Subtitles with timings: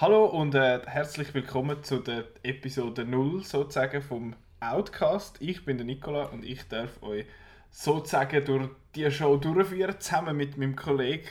[0.00, 5.38] Hallo und äh, herzlich willkommen zu der Episode 0 sozusagen vom Outcast.
[5.40, 7.26] Ich bin der Nicola und ich darf euch
[7.72, 11.26] sozusagen durch die Show durchführen, zusammen mit meinem Kollegen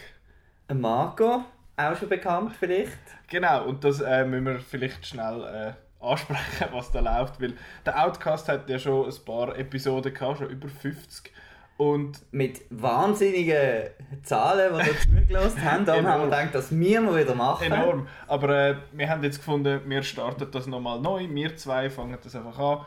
[0.74, 1.46] Marco,
[1.78, 2.98] auch schon bekannt vielleicht.
[3.30, 7.54] Genau, und das äh, müssen wir vielleicht schnell äh, ansprechen, was da läuft, weil
[7.86, 11.32] der Outcast hat ja schon ein paar Episoden gehabt, schon über 50.
[11.78, 13.92] Und mit wahnsinnigen
[14.24, 17.72] Zahlen, die wir zugelassen haben, dann haben wir gedacht, das müssen wir wieder machen.
[17.72, 18.08] Enorm.
[18.28, 21.28] Aber äh, wir haben jetzt gefunden, wir starten das nochmal neu.
[21.30, 22.86] Wir zwei fangen das einfach an.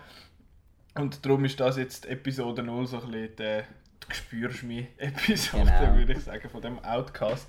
[0.97, 3.63] Und darum ist das jetzt Episode 0 so ein bisschen die,
[4.03, 5.95] die Gespürschmi-Episode, genau.
[5.97, 7.49] würde ich sagen, von dem Outcast.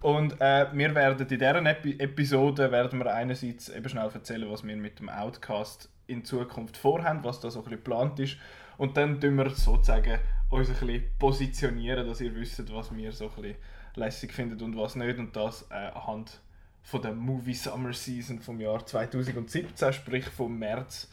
[0.00, 4.64] Und äh, wir werden in dieser Epi Episode werden wir einerseits eben schnell erzählen, was
[4.64, 8.36] wir mit dem Outcast in Zukunft vorhaben, was da so ein bisschen geplant ist.
[8.78, 10.18] Und dann tun wir sozusagen
[10.48, 13.56] uns ein bisschen positionieren, dass ihr wisst, was wir so ein bisschen
[13.96, 15.18] lässig finden und was nicht.
[15.18, 16.40] Und das äh, anhand
[16.82, 21.10] von der Movie Summer Season vom Jahr 2017, sprich vom März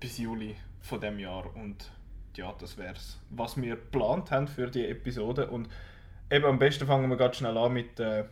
[0.00, 1.54] bis Juli von dem Jahr.
[1.54, 1.92] Und
[2.36, 5.48] ja, das wäre es, was wir geplant haben für die Episode.
[5.50, 5.68] Und
[6.30, 8.24] eben am besten fangen wir ganz schnell an mit, äh,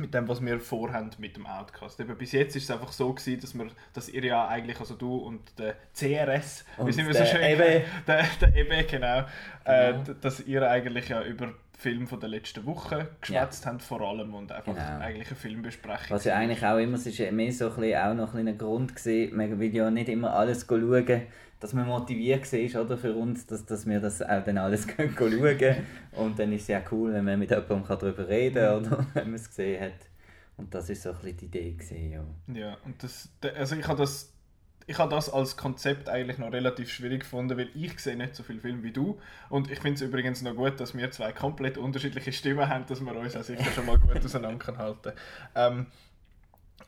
[0.00, 2.00] mit dem, was wir vorhaben mit dem Outcast.
[2.00, 4.94] Eben bis jetzt ist es einfach so gewesen, dass, wir, dass ihr ja eigentlich, also
[4.94, 7.82] du und der CRS, und wie sind wir so schön, Ebe.
[8.06, 9.20] Der, der Ebe, genau,
[9.64, 10.10] äh, genau.
[10.10, 13.70] Äh, dass ihr eigentlich ja über Film von der letzten Woche geschwätzt ja.
[13.70, 14.98] haben vor allem und einfach genau.
[15.00, 16.10] eigentlich eine Filmbesprechung.
[16.10, 18.46] Was ja eigentlich auch immer, es ist ja mehr so ein bisschen, auch noch ein,
[18.46, 21.22] ein Grund gewesen, man will ja nicht immer alles schauen,
[21.60, 25.14] dass man motiviert war oder, für uns, dass, dass wir das auch dann alles schauen
[25.14, 25.86] können.
[26.12, 29.26] Und dann ist es ja cool, wenn man mit jemandem darüber reden kann, oder, wenn
[29.26, 30.08] man es gesehen hat.
[30.56, 31.72] Und das war so ein bisschen die Idee.
[31.72, 32.60] Gewesen, ja.
[32.60, 34.32] ja, und das, also ich habe das
[34.86, 38.42] ich habe das als Konzept eigentlich noch relativ schwierig gefunden, weil ich sehe nicht so
[38.42, 39.20] viel Film wie du.
[39.48, 43.00] Und ich finde es übrigens noch gut, dass wir zwei komplett unterschiedliche Stimmen haben, dass
[43.00, 45.12] wir uns auch sicher schon mal gut auseinanderhalten
[45.54, 45.86] ähm,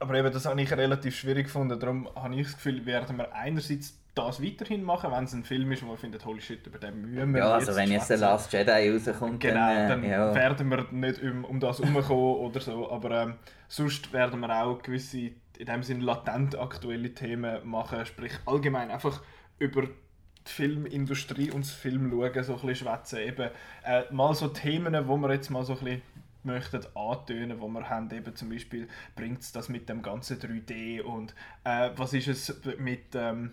[0.01, 1.79] aber eben, das habe ich relativ schwierig gefunden.
[1.79, 5.73] Darum habe ich das Gefühl, werden wir einerseits das weiterhin machen, wenn es ein Film
[5.73, 8.19] ist, wo man findet, holy shit, über den müssen wir Ja, also wenn jetzt der
[8.19, 10.35] Last Jedi rauskommt, genau, dann, dann ja.
[10.35, 13.35] werden wir nicht um, um das herumkommen oder so, aber ähm,
[13.69, 19.23] sonst werden wir auch gewisse in dem Sinne latent aktuelle Themen machen, sprich allgemein einfach
[19.59, 23.19] über die Filmindustrie und das Film schauen, so ein bisschen schwätzen.
[23.21, 23.51] Eben
[23.85, 26.03] äh, mal so Themen, wo wir jetzt mal so ein bisschen
[26.43, 31.01] möchten antönen, wo wir haben, eben zum Beispiel bringt es das mit dem ganzen 3D
[31.03, 33.53] und äh, was ist es mit ähm,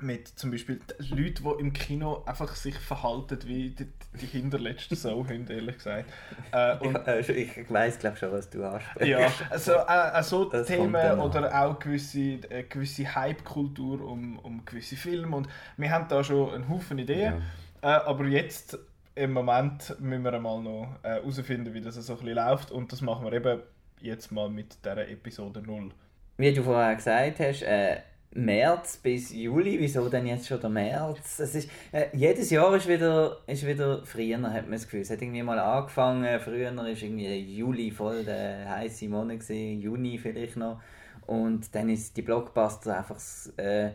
[0.00, 3.88] mit zum Beispiel Leuten, die im Kino einfach sich verhalten wie die,
[4.20, 6.10] die hinterletzten Sauhunde, ehrlich gesagt.
[6.52, 9.08] Äh, und, ich, ich weiss, glaube schon, was du ansprichst.
[9.08, 14.96] Ja, also äh, so das Themen oder auch gewisse, äh, gewisse Hype-Kultur um, um gewisse
[14.96, 17.42] Filme und wir haben da schon einen Haufen Ideen,
[17.82, 17.96] ja.
[17.96, 18.78] äh, aber jetzt
[19.14, 22.92] im Moment müssen wir einmal noch äh, herausfinden, wie das so ein bisschen läuft und
[22.92, 23.60] das machen wir eben
[24.00, 25.90] jetzt mal mit dieser Episode 0.
[26.36, 27.96] Wie du vorher gesagt hast, äh,
[28.36, 29.78] März bis Juli.
[29.80, 31.38] Wieso denn jetzt schon der März?
[31.38, 35.00] Es ist, äh, jedes Jahr ist wieder, ist wieder früher, hat man das Gefühl.
[35.00, 36.38] Es hat irgendwie mal angefangen.
[36.40, 40.80] Früher war irgendwie Juli voll der heiße Monat, Juni vielleicht noch.
[41.26, 43.18] Und dann ist die Blockbuster einfach
[43.56, 43.90] äh,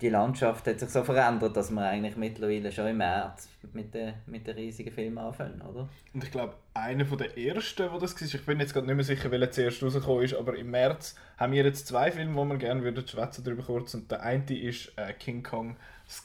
[0.00, 4.14] die Landschaft hat sich so verändert, dass wir eigentlich mittlerweile schon im März mit den,
[4.26, 5.88] mit den riesigen Filmen anfangen, oder?
[6.12, 9.04] Und ich glaube, einer der ersten, wo das war, ich bin jetzt gerade nicht mehr
[9.04, 12.56] sicher, welcher zuerst rausgekommen ist, aber im März haben wir jetzt zwei Filme, wo wir
[12.56, 13.94] gerne würden schwätzen darüber kurz.
[13.94, 15.76] Und der eine ist äh, King Kong,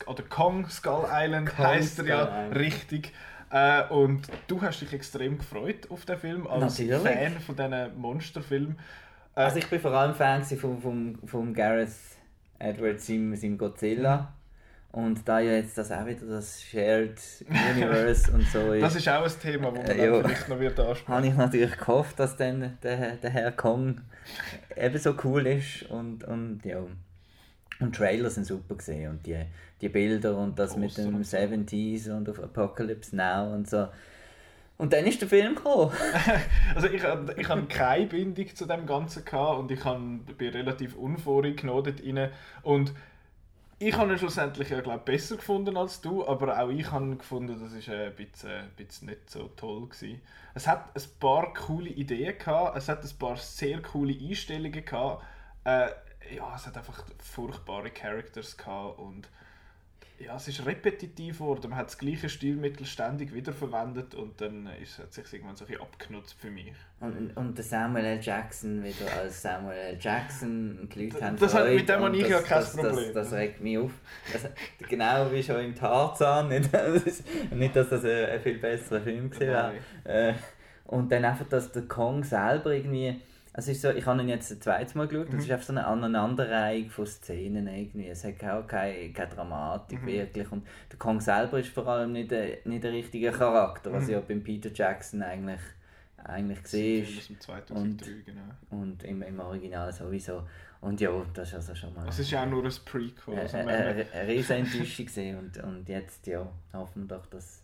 [0.08, 2.56] oder Kong Skull Island, Kong heißt er ja Island.
[2.56, 3.14] richtig.
[3.52, 7.02] Äh, und du hast dich extrem gefreut auf den Film, als Natürlich.
[7.02, 8.80] Fan von diesen Monsterfilmen.
[9.36, 11.90] Äh, also ich bin vor allem Fan von, von, von Gareth
[12.60, 14.34] Edward seinem, seinem Godzilla.
[14.92, 18.82] Und da ja jetzt das auch wieder das Shared Universe und so ist.
[18.82, 21.14] Das ist auch ein Thema, das man äh, ja, vielleicht noch wird ansprechen.
[21.14, 24.02] Habe ich natürlich gehofft, dass dann der, der Herr Kong
[24.76, 26.82] ebenso cool ist und, und ja.
[27.80, 29.38] Und Trailer sind super gesehen und die,
[29.80, 33.88] die Bilder und das Gross, mit dem 70s und auf Apocalypse Now und so.
[34.80, 35.92] Und dann ist der Film gekommen.
[36.74, 37.04] also ich,
[37.38, 39.84] ich hatte keine Bindung zu dem Ganzen gehabt und ich
[40.38, 42.32] bin relativ unvoreingenommen dort.
[42.64, 42.94] Und
[43.78, 47.62] ich habe ihn schlussendlich ja, glaub, besser gefunden als du, aber auch ich habe gefunden,
[47.62, 50.22] das ist ein bisschen, ein bisschen nicht so toll gewesen.
[50.54, 55.26] Es hat ein paar coole Ideen gehabt, es hat ein paar sehr coole Einstellungen gehabt.
[55.66, 55.90] Äh,
[56.38, 59.28] ja, es hat einfach furchtbare Characters gehabt und
[60.20, 61.70] ja, es ist repetitiv geworden.
[61.70, 65.64] Man hat das gleiche Stilmittel ständig wiederverwendet und dann ist, hat es sich irgendwann so
[65.64, 66.74] ein bisschen abgenutzt für mich.
[67.00, 68.20] Und, und der Samuel L.
[68.22, 69.98] Jackson wieder als Samuel L.
[70.00, 73.14] Jackson und die Leute haben das hat, Mit dem habe ich ja kein das, Problem.
[73.14, 73.92] Das, das, regt mich auf.
[74.34, 74.50] Das,
[74.90, 76.50] genau wie schon im Tarzan.
[76.50, 76.70] Nicht,
[77.52, 79.74] nicht dass das ein, ein viel besserer Film war.
[80.04, 80.34] Äh,
[80.86, 83.22] und dann einfach, dass der Kong selber irgendwie
[83.60, 85.74] Es ist so, ich habe ihn jetzt ein zweites Mal geschaut, es ist einfach so
[85.74, 88.08] eine Aneinanderreihung von Szenen irgendwie.
[88.08, 90.08] Es hat auch keine, keine Dramatik Mhm.
[90.08, 90.52] wirklich.
[90.52, 94.10] Und der Kong selber ist vor allem nicht der, nicht der richtige Charakter, was Mhm.
[94.12, 95.60] ja beim Peter Jackson eigentlich,
[96.24, 97.30] eigentlich gesehen ist.
[97.30, 98.42] dem 2003, genau.
[98.82, 100.44] Und im, im Original sowieso.
[100.82, 102.08] Und ja, das ist also schon mal...
[102.08, 103.34] Es ist ja auch nur ein Prequel.
[103.38, 105.38] Äh, Also, äh, äh, eine riesige Enttäuschung gewesen.
[105.38, 107.62] und, und jetzt ja, hoffen wir doch, dass,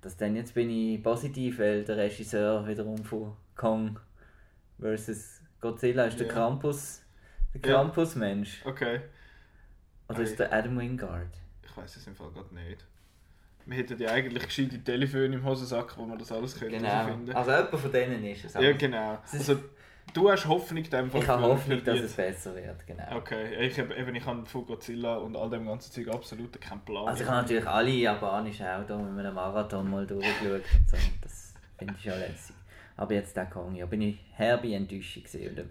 [0.00, 3.98] dass dann jetzt bin ich positiv, weil der Regisseur wiederum von Kong
[4.80, 5.40] vs.
[5.60, 6.28] Godzilla ist der.
[6.28, 7.02] Krampus,
[7.54, 7.60] der.
[7.72, 8.62] Krampus-Mensch.
[8.64, 9.00] Okay,
[10.08, 11.28] Oder ist der Adam Wingard?
[11.64, 12.84] ich weiß es im Fall gerade nicht.
[13.66, 17.04] Wir hätten ja eigentlich gescheite Telefone im Hosensack, wo man das alles könnte Genau.
[17.06, 17.32] finden.
[17.32, 18.54] Also jemand von denen ist es.
[18.54, 19.18] ja, genau.
[19.30, 19.58] Also,
[20.14, 22.86] du hast Hoffnung in dem Fall ich habe Hoffnung, dass es besser wird.
[22.86, 23.16] Genau.
[23.16, 26.80] Okay, ich habe eben ich habe von Godzilla und all dem ganzen Zeug absolut keinen
[26.80, 27.08] Plan.
[27.08, 30.96] Also ich habe natürlich alle japanischen Autos mit einem Marathon mal durchgeschaut und so.
[30.96, 32.56] und Das finde ich schon lässig.
[32.98, 35.70] Aber jetzt der Kong, ja, bin ich herbe Enttäuschung gesehen.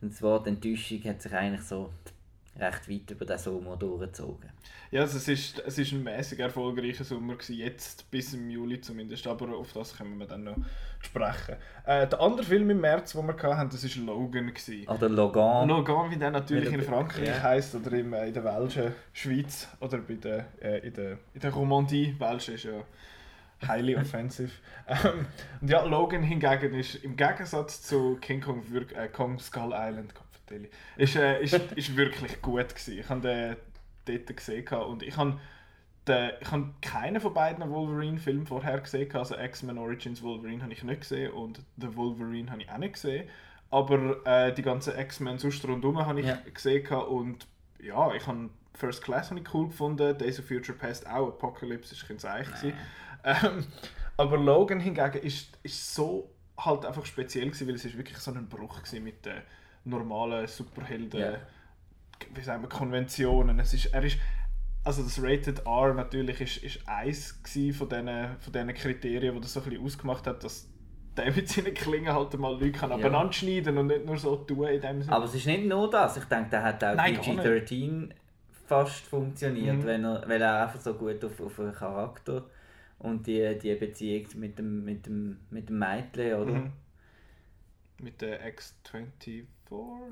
[0.00, 1.90] Und das Wort Enttäuschung hat sich eigentlich so
[2.56, 4.50] recht weit über den Sommer durchgezogen.
[4.90, 8.80] Ja, also es ist, es ist ein mäßig erfolgreicher Sommer gewesen, jetzt bis im Juli
[8.80, 10.56] zumindest, aber auf das können wir dann noch
[11.00, 11.56] sprechen.
[11.84, 14.46] Äh, der andere Film im März, den wir hatten, das war Logan.
[14.46, 14.88] Gewesen.
[14.88, 15.68] Oder Logan.
[15.68, 17.42] Logan, wie der natürlich in Frankreich ja.
[17.42, 21.40] heisst oder im, äh, in der Welschen Schweiz oder bei der, äh, in, der, in
[21.40, 22.14] der Romandie.
[22.18, 22.84] Welsch ist ja
[23.66, 24.50] highly offensive.
[24.88, 25.26] ähm,
[25.60, 28.62] und ja, Logan hingegen ist im Gegensatz zu King Kong,
[28.94, 30.14] äh, Kong Skull Island,
[30.96, 32.98] ist, äh, ist, ist wirklich gut gewesen.
[32.98, 33.56] Ich habe den
[34.04, 35.38] dort gesehen und ich habe
[36.40, 39.14] ich habe keinen von beiden Wolverine-Filmen vorher gesehen.
[39.14, 42.94] Also X-Men Origins Wolverine habe ich nicht gesehen und The Wolverine habe ich auch nicht
[42.94, 43.28] gesehen.
[43.70, 46.38] Aber äh, die ganzen X-Men sonst rundherum habe ich Ja.
[46.54, 47.46] gesehen und
[47.82, 51.94] ja, ich habe First Class habe ich cool gefunden, Days of Future Past auch, Apocalypse
[51.94, 52.72] ist ein Zeichen.
[53.24, 53.64] Ähm,
[54.16, 58.32] aber Logan hingegen ist, ist so halt einfach speziell gewesen, weil es ist wirklich so
[58.32, 59.42] ein Bruch gewesen mit den
[59.84, 61.32] normalen Superhelden, Ja.
[62.34, 63.58] wie sagen wir, Konventionen.
[63.60, 64.18] Es ist, er ist,
[64.84, 67.38] also das Rated R natürlich ist, ist eins
[67.76, 68.08] von diesen,
[68.40, 70.68] von diesen Kriterien, die das so ein bisschen ausgemacht hat, dass
[71.16, 72.96] der mit seinen Klingen halt mal Leute kann Ja.
[72.96, 75.14] abeinander schneiden und nicht nur so tun in dem Sinne.
[75.14, 76.16] Aber es ist nicht nur das.
[76.16, 78.10] Ich denke, der hat auch Nein, gar PG-13
[78.66, 79.84] fast funktioniert, Mhm.
[79.86, 82.44] wenn er, weil er einfach so gut auf, auf den Charakter
[82.98, 86.52] und die, die Beziehung mit dem, mit dem, mit dem Mädchen, oder?
[86.52, 86.72] Mhm.
[88.00, 89.44] Mit der X24.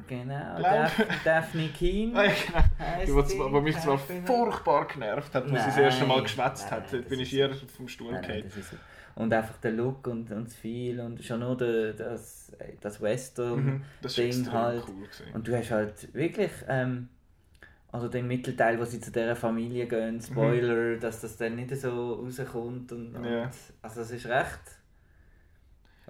[0.06, 2.14] Genau, Daph Daphne Keen.
[2.14, 3.04] ja, genau.
[3.06, 6.92] Die, was, mich zwar furchtbar genervt hat, als sie das erste Mal geschwätzt hat.
[6.92, 8.50] Dort bin ich eher vom Stuhl gefallen.
[9.14, 13.64] Und einfach der Look und, und das Feel und schon nur der, das, das Western.
[13.64, 14.84] Mhm, Das ist halt.
[14.86, 15.08] cool.
[15.32, 17.08] Und du hast halt wirklich, ähm,
[17.92, 22.14] also den Mittelteil, wo sie zu dieser Familie gehen, Spoiler, dass das dann nicht so
[22.14, 22.92] rauskommt.
[22.92, 23.26] Und, und, Mhm.
[23.26, 23.50] Ja.
[23.82, 24.60] Also es ist recht.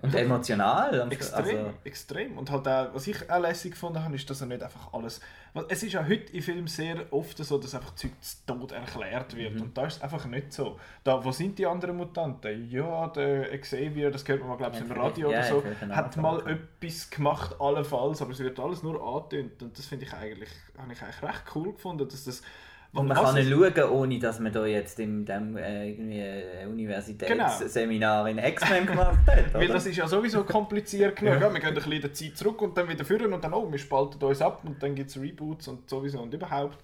[0.02, 1.10] Und emotional.
[1.10, 2.38] Extrem, Also, extrem.
[2.38, 5.20] Und halt auch, was ich auch lässig gefunden habe, ist, dass er nicht einfach alles...
[5.68, 9.36] Es ist ja heute in Filmen sehr oft so, dass einfach Zeug zu Tod erklärt
[9.36, 9.54] wird.
[9.54, 9.62] Mhm.
[9.62, 10.78] Und da ist es einfach nicht so.
[11.04, 12.70] Da, wo sind die anderen Mutanten?
[12.70, 15.88] Ja, der Xavier, das hört man mal, glaube ich, Ja, im Radio vielleicht- oder ja,
[15.88, 16.52] so, hat mal ja.
[16.52, 19.62] etwas gemacht, allenfalls, aber es wird alles nur angetönt.
[19.62, 22.42] Und das finde ich eigentlich, habe ich eigentlich recht cool gefunden, dass das...
[22.92, 28.38] und man kann nicht schauen, ohne dass man da jetzt in dem äh, Universitätsseminar in
[28.38, 29.36] X-Men gemacht hat.
[29.46, 29.52] Genau.
[29.58, 31.40] Weil das ist ja sowieso kompliziert genug.
[31.40, 31.52] Ja.
[31.52, 33.70] wir gehen ein bisschen in der Zeit zurück und dann wieder führen und dann, oh,
[33.70, 36.78] wir spalten uns ab und dann gibt es Reboots und sowieso und überhaupt.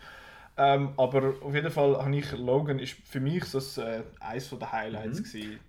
[0.57, 4.51] Ähm, aber auf jeden Fall habe ich Logan ist für mich so das, äh, eines
[4.51, 5.25] der Highlights Mhm.
[5.25, 5.61] gewesen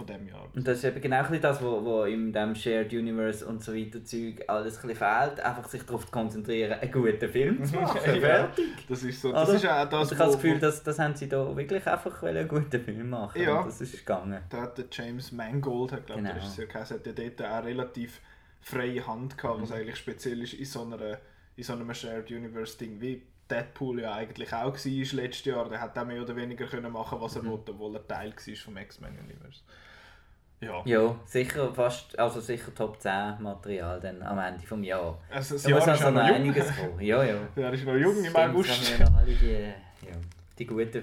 [0.00, 0.48] von dem Jahr.
[0.54, 3.74] Und das ist eben genau das, was wo, wo in dem Shared Universe und so
[3.74, 5.40] weiter Zeug alles ein fehlt.
[5.40, 8.00] Einfach sich darauf zu konzentrieren, einen guten Film zu machen.
[8.04, 8.64] Ja, Fertig.
[8.88, 9.32] das ist so.
[9.32, 9.56] Das Oder?
[9.56, 11.56] ist ja auch das, und ich habe das Gefühl, wo- das, das haben sie da
[11.56, 13.40] wirklich einfach einen guten Film machen.
[13.42, 13.60] Ja.
[13.60, 14.40] Und das ist gegangen.
[14.48, 16.34] Da hat der James Mangold, hat, glaube Genau.
[16.34, 18.20] der Regisseur hat ja dort auch relativ
[18.60, 19.62] freie Hand gehabt, Mhm.
[19.62, 21.18] was eigentlich speziell ist in so, einer,
[21.56, 25.68] in so einem Shared Universe Ding, wie Deadpool ja eigentlich auch war letztes Jahr.
[25.68, 27.50] Der hat auch mehr oder weniger können machen, was er Mhm.
[27.50, 29.62] wollte, obwohl er Teil war vom X-Men Universe.
[30.60, 30.82] Ja.
[30.84, 35.16] Ja, sicher fast, also sicher Top 10 Material dann am Ende des Jahres.
[35.30, 37.00] Also das Da muss Jahr ist also noch noch einiges kommen.
[37.00, 37.36] Ja, ja.
[37.56, 38.70] Er ist noch jung im August.
[38.70, 40.16] haben wir noch alle die, ja,
[40.58, 41.00] die guten, die,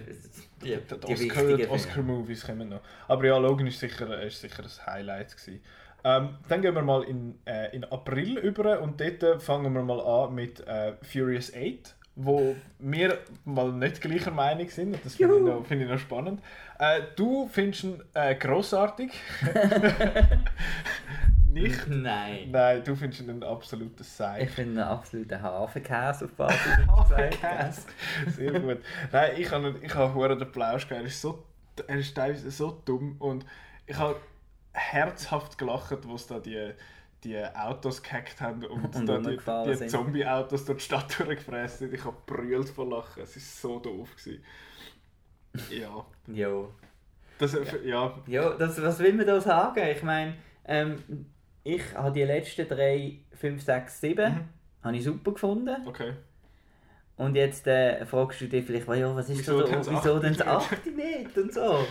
[0.63, 1.69] Die, die, die Oscar, Filme.
[1.69, 2.81] Oscar-Movies kommen noch.
[3.07, 5.35] Aber ja, Logan ist sicher, ist sicher ein Highlight.
[5.35, 5.61] Gewesen.
[6.03, 9.99] Ähm, dann gehen wir mal in, äh, in April über und dort fangen wir mal
[9.99, 14.93] an mit äh, Furious 8, wo wir mal nicht gleicher Meinung sind.
[14.95, 16.41] Und das finde ich, noch- finde ich noch spannend.
[16.79, 19.11] Äh, du findest ihn äh, grossartig.
[21.51, 21.87] nicht?
[21.87, 22.49] Nein.
[22.51, 24.49] Nein, du findest ihn ein absolutes Ich Seich.
[24.49, 26.57] finde einen absoluten Hafenkäse auf Basis.
[27.43, 27.87] hast.
[28.35, 28.79] Sehr gut.
[29.11, 31.05] Nein, ich habe ich hure den Plausch gegeben.
[31.05, 31.43] Er ist so
[31.87, 33.45] er ist teilweise so dumm und
[33.85, 34.15] ich habe
[34.73, 36.71] herzhaft gelacht, wo es da die
[37.23, 39.87] die Autos gehackt haben und, Und da die, die.
[39.87, 41.93] Zombie-Autos durch die Stadt durchgefräst sind.
[41.93, 43.23] Ich habe brüllt vor Lachen.
[43.23, 44.15] Es war so doof.
[44.15, 44.43] Gewesen.
[45.71, 46.05] Ja.
[46.27, 46.73] Jo.
[47.39, 48.17] Das, ja.
[48.27, 49.87] Ja, das, was will man da sagen?
[49.89, 51.25] Ich meine, ähm,
[51.63, 54.49] ich habe die letzten drei, 5, 6, 7 Mhm.
[54.83, 55.75] habe ich super gefunden.
[55.87, 56.13] Okay.
[57.17, 60.19] Und jetzt äh, fragst du dich vielleicht, ja, was ist Wieso da, denn das wieso
[60.19, 61.87] denn das 8 8 Meter und so?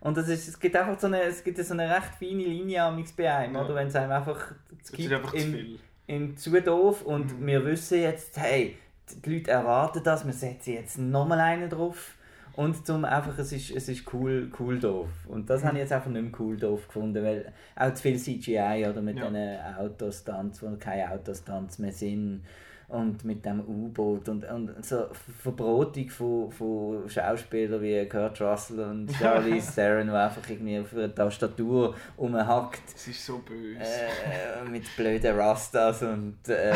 [0.00, 2.82] Und das ist, es gibt einfach so eine, es gibt so eine recht feine Linie
[2.84, 3.64] amigs bei einem, Ja.
[3.64, 3.74] oder?
[3.74, 4.52] Wenn es einem einfach,
[4.82, 5.78] es gibt ist einfach zu in, viel.
[6.06, 7.46] in zu doof und Mhm.
[7.46, 8.76] wir wissen jetzt, hey,
[9.24, 12.14] die Leute erwarten das, wir setzen jetzt nochmal einen drauf.
[12.54, 15.08] Und zum einfach, es ist, es ist cool, cool doof.
[15.28, 15.66] Und das Mhm.
[15.68, 19.00] habe ich jetzt einfach nicht mehr cool doof gefunden, weil auch zu viel CGI oder
[19.00, 19.26] mit Ja.
[19.28, 22.42] diesen Autostunts, wo keine Autostunts mehr sind
[22.88, 25.08] und mit dem U-Boot und, und so
[25.42, 31.14] Verbrotung von, von Schauspielern wie Kurt Russell und Charlize Theron, die einfach irgendwie auf einer
[31.14, 33.78] Tastatur rumhackt Es ist so böse.
[33.80, 36.74] äh, mit blöden Rastas und äh,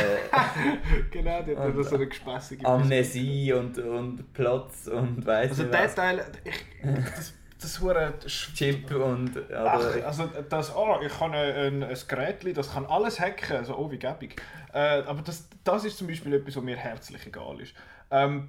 [1.10, 5.84] genau, die hat nur so eine gespässige Amnesie und, und Plots und weiss Also der
[5.84, 5.94] was.
[5.94, 6.64] Teil, ich,
[7.16, 12.56] das, das hure Chip und Ach, oder, also das, oh, ich habe ein, ein Gerät,
[12.56, 14.40] das kann alles hacken, also oh wie gäbig.
[14.72, 17.74] Äh, aber das, das ist zum Beispiel etwas, was mir herzlich egal ist.
[18.10, 18.48] Ähm,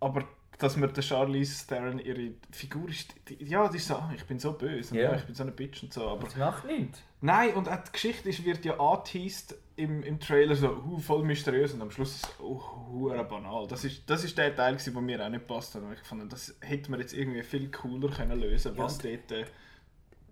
[0.00, 0.24] aber
[0.58, 4.24] dass mir der Charlize Theron ihre Figur ist, die, ja, die ist so, ah, ich
[4.26, 5.10] bin so böse, und Ja.
[5.10, 5.16] ja.
[5.16, 7.00] ich bin so eine Bitch und so, aber das macht nichts.
[7.22, 11.24] Nein, und auch die Geschichte ist, wird ja angeteased im, im Trailer so hu, voll
[11.24, 12.60] mysteriös und am Schluss ist es oh,
[12.90, 13.66] hure banal.
[13.66, 15.74] Das ist, das ist der Teil, der mir auch nicht passt.
[15.76, 19.32] Und Ich fand, das hätte man jetzt irgendwie viel cooler können lösen Ja, was dort
[19.32, 19.44] äh,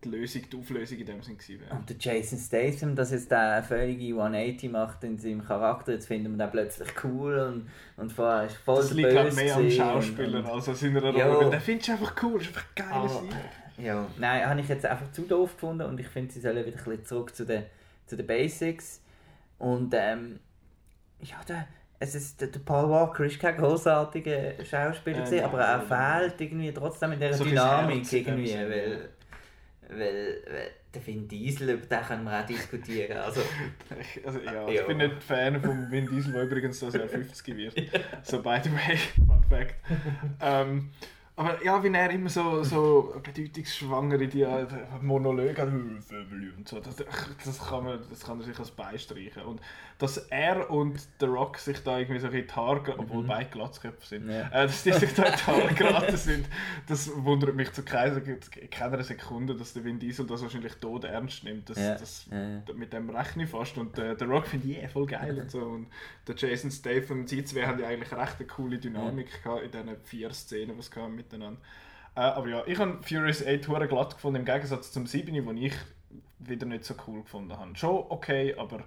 [0.05, 1.75] die Lösung, die Auflösung in dem Sinn gewesen wäre.
[1.75, 6.37] Und der Jason Statham, dass jetzt der völlige 180 macht in seinem Charakter, jetzt finden
[6.37, 10.38] wir den plötzlich cool und, und vorher ist voll Das liegt Böse mehr am Schauspieler
[10.38, 11.50] und, und, als an seiner Rolle.
[11.50, 12.87] Den findest du einfach cool, ist einfach geil.
[12.90, 16.64] Ah, ja, nein, habe ich jetzt einfach zu doof gefunden und ich finde, sie sollen
[16.64, 17.64] wieder ein bisschen zurück zu den,
[18.07, 19.00] zu den Basics.
[19.58, 20.40] Und ähm,
[21.20, 21.66] ja, der,
[21.98, 26.72] es ist, der, Paul Walker ist kein großartiger Schauspieler, Äh, gewesen, aber er fehlt irgendwie
[26.72, 29.08] trotzdem in dieser So Dynamik irgendwie, weil,
[29.88, 33.18] weil, weil der Vin Diesel, über den können wir auch diskutieren.
[33.18, 33.40] Also,
[34.00, 34.80] Ich, also, ja, Ja.
[34.80, 37.74] ich bin nicht Fan von Vin Diesel, der übrigens das Jahr 50 wird.
[38.22, 38.96] So, by the way,
[39.26, 39.74] Fun Fact.
[40.40, 40.90] ähm,
[41.38, 44.66] aber ja, wie er immer so, so bedeutungsschwangere die äh,
[45.00, 49.42] Monologe hat, und so, das, das, kann man, das kann er sich als beistreichen.
[49.45, 49.61] Und
[49.99, 53.26] dass er und The Rock sich da irgendwie so in die Haare, obwohl Mhm.
[53.28, 54.49] beide Glatzköpfe sind, Ja.
[54.49, 56.47] äh, dass die sich da in die Haare geraten sind,
[56.88, 58.21] das wundert mich zu keiner,
[58.71, 61.71] keiner Sekunde, dass der Vin Diesel das wahrscheinlich tot ernst nimmt.
[61.71, 63.78] Das, Ja, das, ja, mit dem rechne ich fast.
[63.78, 65.61] Und äh, der Rock finde ich eh voll geil und so.
[65.61, 65.87] Und
[66.26, 69.97] der Jason Statham, die zwei haben ja eigentlich recht eine coole Dynamik gehabt in diesen
[70.04, 71.61] vier Szenen, die es gab miteinander.
[72.14, 75.52] Äh, aber ja, ich habe Furious 8 hure glatt gefunden, im Gegensatz zum 7, wo
[75.52, 75.75] ich
[76.38, 77.76] wieder nicht so cool gefunden habe.
[77.76, 78.85] Schon okay, aber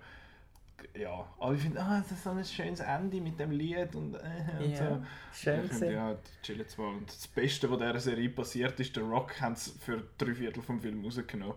[0.97, 4.63] ja, alle finden, ah, das ist so ein schönes Ende mit dem Lied und, äh,
[4.63, 4.83] und so.
[4.83, 5.01] Ja,
[5.33, 6.89] schön Ich finde, ja, die chillen zwar.
[6.89, 10.61] Und das Beste, was dieser Serie passiert ist, der Rock haben sie für drei Viertel
[10.61, 11.55] vom Film rausgenommen.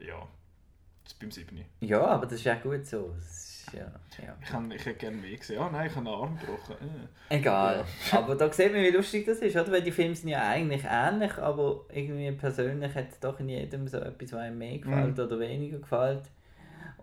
[0.00, 0.26] Ja,
[1.04, 1.64] das ist beim 7.
[1.80, 3.14] Ja, aber das ist auch gut so.
[3.14, 3.80] Das ja,
[4.24, 4.34] ja.
[4.42, 5.58] Ich, kann, ich hätte gerne mehr gesehen.
[5.60, 6.76] Ah nein, ich habe einen Arm gebrochen.
[7.30, 7.36] Äh.
[7.36, 7.84] Egal.
[8.12, 9.70] Aber da sieht man, wie lustig das ist, oder?
[9.72, 13.86] Weil die Filme sind ja eigentlich ähnlich, aber irgendwie persönlich hat es doch in jedem
[13.88, 15.24] so etwas, was einem mehr gefällt Mhm.
[15.24, 16.22] oder weniger gefällt.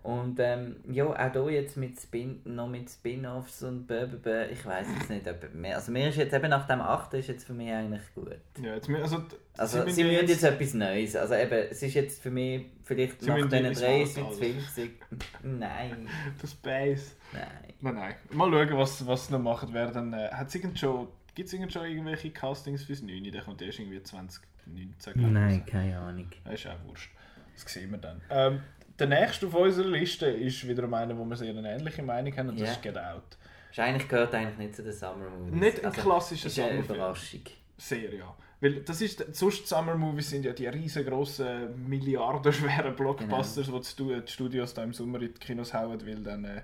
[0.06, 4.86] Und ähm, ja, auch hier jetzt mit Spin noch mit Spin-Offs und blablabla, ich weiß
[4.96, 5.74] jetzt nicht, ob mehr.
[5.74, 7.14] Also mir ist jetzt eben nach dem 8.
[7.14, 8.38] ist jetzt für mich eigentlich gut.
[8.62, 9.24] Ja, jetzt, also,
[9.58, 11.16] Also sie ja müssen jetzt etwas Neues.
[11.16, 14.90] Also eben, es ist jetzt für mich vielleicht Sie nach diesen drei sind es 50.
[15.42, 16.08] Nein,
[16.40, 17.16] Das Space.
[17.32, 17.74] nein.
[17.80, 18.14] Nein, nein.
[18.30, 20.12] Mal schauen, was, was sie noch machen werden.
[20.12, 23.24] Äh, hat's irgend schon, Gibt es schon irgendwelche Castings fürs 9?
[23.32, 25.12] Der kommt erst irgendwie 2019.
[25.14, 25.32] glaub ich.
[25.32, 26.30] Nein, keine Ahnung.
[26.44, 27.10] Das ist auch wurscht.
[27.54, 28.20] Das sehen wir dann.
[28.30, 28.60] Ähm,
[28.98, 32.48] der nächste auf unserer Liste ist wiederum einer, wo wir sehr eine ähnliche Meinung haben,
[32.50, 33.36] und das ist Get Out.
[33.70, 35.60] Ist eigentlich gehört eigentlich nicht zu den Summer Movies.
[35.60, 36.78] Nicht ein klassischer ist eine.
[36.78, 37.42] Überraschung.
[37.76, 38.34] Sehr, ja.
[38.60, 44.32] Weil das ist, sonst Summer Movies sind ja die riesengroßen, milliardenschweren Blockbusters, die die die
[44.32, 46.62] Studios da im Sommer in die Kinos hauen, weil dann äh,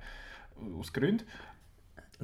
[0.79, 1.27] aus Gründen.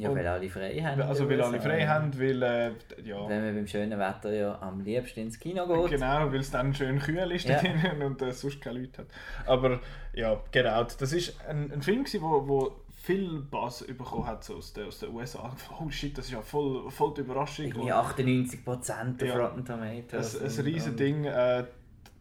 [0.00, 1.00] Ja, weil alle frei haben.
[1.02, 1.68] Also weil alle USA.
[1.68, 2.70] frei haben, weil äh,
[3.04, 5.90] ja, Wenn man beim schönen Wetter ja am liebsten ins Kino geht.
[5.98, 7.56] genau, weil es dann schön kühl ist Ja.
[7.56, 9.08] da drinnen und äh, sonst keine Leute hat.
[9.46, 9.80] Aber
[10.14, 14.44] ja, Get Out, das ist ein, ein Film gewesen, wo, wo viel Buzz bekommen hat
[14.44, 15.54] so aus, den, aus den USA.
[15.80, 17.66] Oh shit, das ist ja voll, voll die Überraschung.
[17.66, 19.36] Irgendwie Und- 98% auf Ja.
[19.36, 20.36] Rotten Tomatoes.
[20.40, 21.24] ein, ein riesen Ding.
[21.24, 21.64] Äh,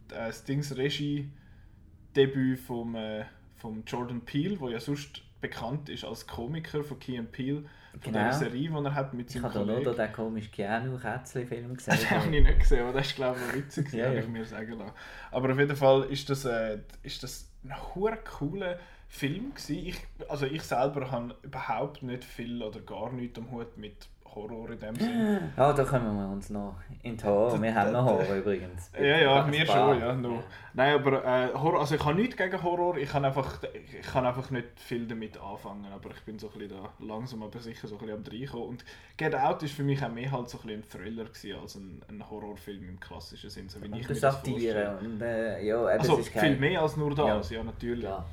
[0.09, 6.83] das Dings Regie-Debüt vom, äh, vom Jordan Peele, der ja sonst bekannt ist als Komiker
[6.83, 7.63] von Key Peele,
[7.99, 8.19] von Genau.
[8.25, 9.95] der Serie, die er hat mit Ich seinem habe da nur Kollegen.
[9.97, 11.93] den komischen Keanu-Kätzli-Film gesehen.
[11.99, 14.21] Das habe ich nicht gesehen, aber das ist glaube ich noch witzig, Ja, habe ja.
[14.21, 14.91] ich mir sagen lassen.
[15.31, 19.77] Aber auf jeden Fall ist das, äh, ist das ein hure cooler Film gewesen.
[19.87, 19.97] Ich,
[20.29, 24.79] also ich selber habe überhaupt nicht viel oder gar nichts am Hut mit Horror in
[24.79, 25.53] dem Sinne.
[25.57, 27.61] Ja, da kommen wir uns noch in die Horror.
[27.61, 28.91] Wir haben noch Horror übrigens.
[28.97, 30.13] Ja, ja, wir schon, ja.
[30.13, 30.43] No.
[30.73, 34.25] Nein, aber äh, Horror, also ich habe nichts gegen Horror, ich kann, einfach, ich kann
[34.25, 37.87] einfach nicht viel damit anfangen, aber ich bin so ein bisschen da langsam aber sicher
[37.87, 38.67] so ein bisschen am reinkommen.
[38.67, 38.85] Und
[39.17, 42.01] Get Out ist für mich auch mehr halt so ein, ein Thriller gewesen, als ein,
[42.09, 46.17] ein Horrorfilm im klassischen Sinn, so wie ich mir das Satire und äh, ja, also,
[46.17, 46.59] viel kein...
[46.59, 48.03] mehr als nur das, ja, ja natürlich.
[48.03, 48.25] Ja.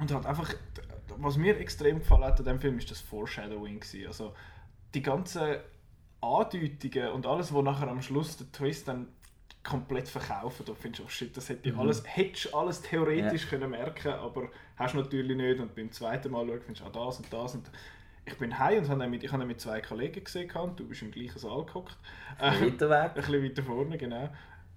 [0.00, 0.54] Und halt einfach,
[1.16, 4.06] was mir extrem gefallen hat an dem Film, ist das Foreshadowing gewesen.
[4.06, 4.32] Also
[4.94, 5.56] die ganzen
[6.20, 9.08] Andeutungen und alles, was nachher am Schluss der Twist dann
[9.62, 10.64] komplett verkaufen.
[10.66, 11.80] Da findest du, oh shit, das hätte mhm.
[11.80, 13.50] alles, hättest du alles theoretisch ja.
[13.50, 15.60] können merken aber hast du natürlich nicht.
[15.60, 17.54] Und beim zweiten Mal schauen, findest du, ah, das und das.
[17.54, 17.70] Und
[18.24, 21.10] ich bin heim und habe mit, ich habe mit zwei Kollegen gesehen, du bist im
[21.10, 21.96] gleichen Saal geguckt.
[22.38, 23.10] Ein weiter weg.
[23.10, 24.28] Ein bisschen weiter vorne, genau.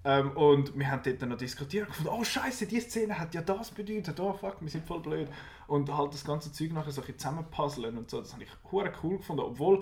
[0.03, 3.35] Ähm, und wir haben dort dann noch diskutiert und gefunden, oh scheiße, diese Szene hat
[3.35, 5.27] ja das bedeutet, oh fuck, wir sind voll blöd.
[5.71, 9.17] Und halt das ganze Zeug nachher so ein zusammenpuzzeln und so, das habe ich cool
[9.17, 9.81] gefunden, obwohl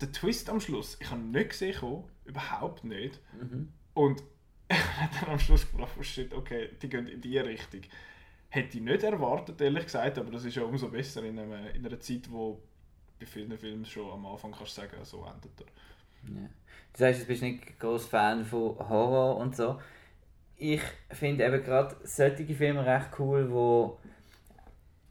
[0.00, 3.20] der Twist am Schluss, ich habe nicht gesehen, kommen, überhaupt nicht.
[3.40, 3.72] Mhm.
[3.94, 4.24] Und
[4.68, 7.82] ich habe dann am Schluss gedacht, oh shit, okay, die gehen in die Richtung.
[8.48, 11.86] Hätte ich nicht erwartet, ehrlich gesagt, aber das ist ja umso besser in, einem, in
[11.86, 12.60] einer Zeit, wo
[13.20, 16.42] bei vielen Filmen schon am Anfang kannst du sagen, so endet er.
[16.42, 16.48] Ja.
[16.92, 19.80] Das heißt, du bist nicht groß Fan von Horror und so.
[20.56, 24.00] Ich finde eben gerade solche Filme recht cool, wo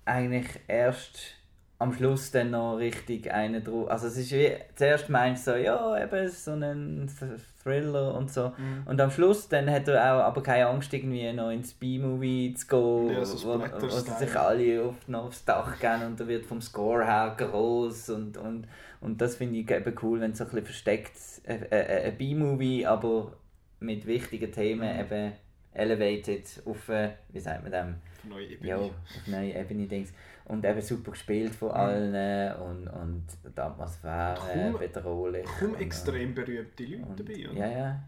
[0.06, 1.36] eigentlich erst
[1.80, 3.90] am Schluss dann noch richtig einen drauf.
[3.90, 7.10] Also es ist wie, zuerst meinst du so, ja, eben so ein
[7.62, 8.54] Thriller und so.
[8.58, 8.84] Mhm.
[8.86, 12.68] Und am Schluss dann hat er auch aber keine Angst, irgendwie noch ins B-Movie zu
[12.68, 16.46] gehen, ja, so wo, wo sich alle auf, noch aufs Dach gehen und da wird
[16.46, 18.68] vom Score her groß und, und,
[19.02, 22.08] und das finde ich eben cool, wenn es so ein bisschen versteckt ein, äh, äh,
[22.08, 23.34] ein B-Movie, aber
[23.82, 25.00] mit wichtigen Themen mhm.
[25.02, 25.34] eben
[25.74, 27.96] elevated auf, äh, wie sagt man dem?
[28.24, 28.70] Auf neue Ebene.
[28.70, 28.94] Ja, auf
[29.27, 30.13] neue Ebene, Dings
[30.46, 31.75] und eben super gespielt von mhm.
[31.75, 33.24] allen und, und
[33.56, 35.46] die Atmosphäre kaum, bedrohlich.
[35.60, 37.60] Kaum extrem berühmte Leute und, dabei, oder?
[37.60, 38.04] Ja, ja.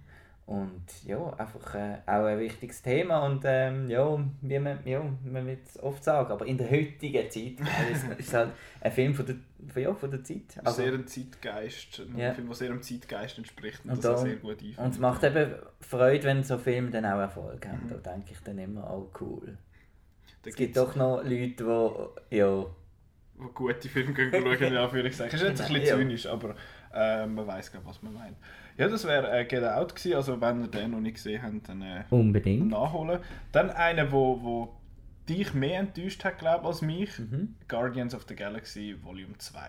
[0.48, 5.48] Und ja, einfach äh, auch ein wichtiges Thema und ähm, ja, wie man, ja, man
[5.48, 7.56] wird es oft sagen, aber in der heutigen Zeit
[7.92, 9.38] ist es halt ein Film von der,
[9.74, 10.60] von, ja, von der Zeit.
[10.64, 12.32] Also, sehr ein Zeitgeist, ein ja.
[12.32, 14.78] Film, der sehr dem Zeitgeist entspricht und, und das da, sehr gut einfällt.
[14.78, 17.90] Und es macht eben Freude, wenn so Filme dann auch Erfolg haben, mhm.
[18.04, 19.58] da denke ich dann immer, oh cool.
[20.46, 22.66] Da es gibt doch noch Leute, die ja...
[23.38, 25.32] Die gute Filme gehen schauen, in Anführungszeichen.
[25.32, 26.56] Das ist jetzt ein bisschen zynisch, aber
[26.94, 28.38] äh, man weiß gar was man meint.
[28.78, 31.68] Ja, das wäre äh, Get Out gewesen, also wenn ihr den noch nicht gesehen habt,
[31.68, 32.70] dann äh, Unbedingt.
[32.70, 33.22] nachholen.
[33.52, 34.78] Dann einer, wo, wo
[35.28, 37.56] dich mehr enttäuscht hat, glaube als mich, mhm.
[37.68, 39.60] Guardians of the Galaxy Volume 2.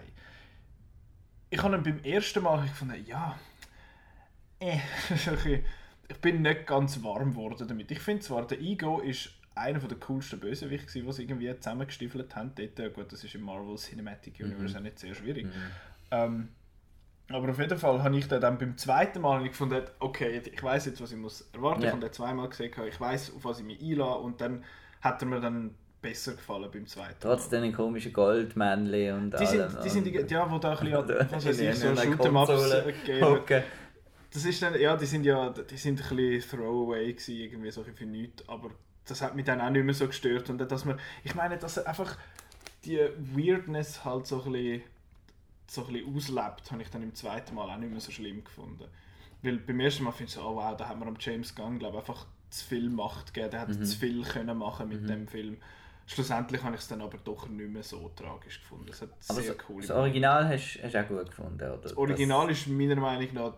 [1.48, 3.38] Ich habe ihn beim ersten Mal gefunden, ja,
[4.60, 4.76] äh,
[6.08, 7.90] ich bin nicht ganz warm geworden damit.
[7.90, 12.52] Ich finde zwar, der Ego ist einer der coolsten Bösewichte, die sie irgendwie zusammengestiefelt haben.
[12.54, 14.76] Dort, gut, das ist im Marvel Cinematic Universe mhm.
[14.76, 15.46] auch nicht sehr schwierig.
[15.46, 15.52] Mhm.
[16.10, 16.48] Ähm,
[17.28, 21.00] aber auf jeden Fall habe ich dann beim zweiten Mal gefunden, okay, ich weiß jetzt,
[21.00, 21.80] was ich muss erwarten.
[21.80, 21.88] Yeah.
[21.88, 24.62] Ich habe den zweimal gesehen, ich weiß, auf was ich mich einlasse und dann
[25.00, 29.76] hat er mir dann besser gefallen beim zweiten Trotz den komischen Goldmännchen und die sind,
[29.84, 33.62] die sind die, ja, wo da ein bisschen, was weiß ich, so Shoot'em-Ups okay.
[34.32, 37.82] Das ist dann, ja, die sind ja, die sind ein bisschen Throwaway gewesen, irgendwie so
[37.82, 38.70] für nichts, aber
[39.06, 40.50] das hat mich dann auch nicht mehr so gestört.
[40.50, 42.16] Und dass man, ich meine, dass einfach
[42.84, 44.82] die Weirdness halt so ein bisschen,
[45.68, 48.44] so ein bisschen auslebt, habe ich dann im zweiten Mal auch nicht mehr so schlimm
[48.44, 48.84] gefunden.
[49.42, 51.78] Weil beim ersten Mal finde ich so, oh wow, da hat man am James Gunn,
[51.78, 53.84] glaube einfach zu viel Macht gegeben, der hat mhm.
[53.84, 55.06] zu viel können machen mit mhm.
[55.08, 55.56] dem Film.
[56.06, 58.88] Schlussendlich habe ich es dann aber doch nicht mehr so tragisch gefunden.
[58.90, 61.78] Es hat aber sehr so, cool Das Original hast du auch gut gefunden, oder?
[61.78, 63.54] Das Original ist meiner Meinung nach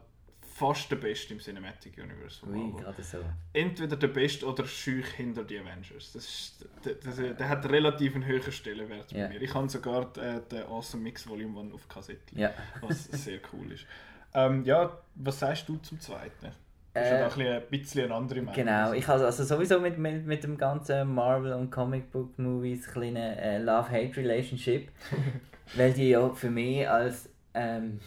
[0.58, 3.18] fast der Beste im Cinematic Universe Ui, gerade so.
[3.52, 6.12] Entweder der Beste oder schüch hinter die Avengers.
[6.12, 9.28] Das ist, der, der, der hat relativ einen höheren Stellenwert yeah.
[9.28, 9.42] bei mir.
[9.42, 12.52] Ich habe sogar den, den Awesome Mix Volume 1 auf Kassette, yeah.
[12.80, 13.86] was sehr cool ist.
[14.34, 16.48] Ähm, ja, was sagst du zum zweiten?
[16.92, 18.54] Das ist äh, ja ein bisschen eine andere Meinung.
[18.54, 22.88] Genau, ich habe also sowieso mit, mit, mit dem ganzen Marvel und Comic Book Movies
[22.96, 24.90] eine äh, Love-Hate-Relationship,
[25.76, 28.00] weil die ja für mich als ähm,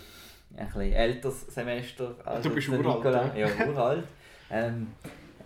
[0.57, 4.05] ein bisschen älteres Semester als du bist uralt, ja, uralt
[4.49, 4.87] ähm,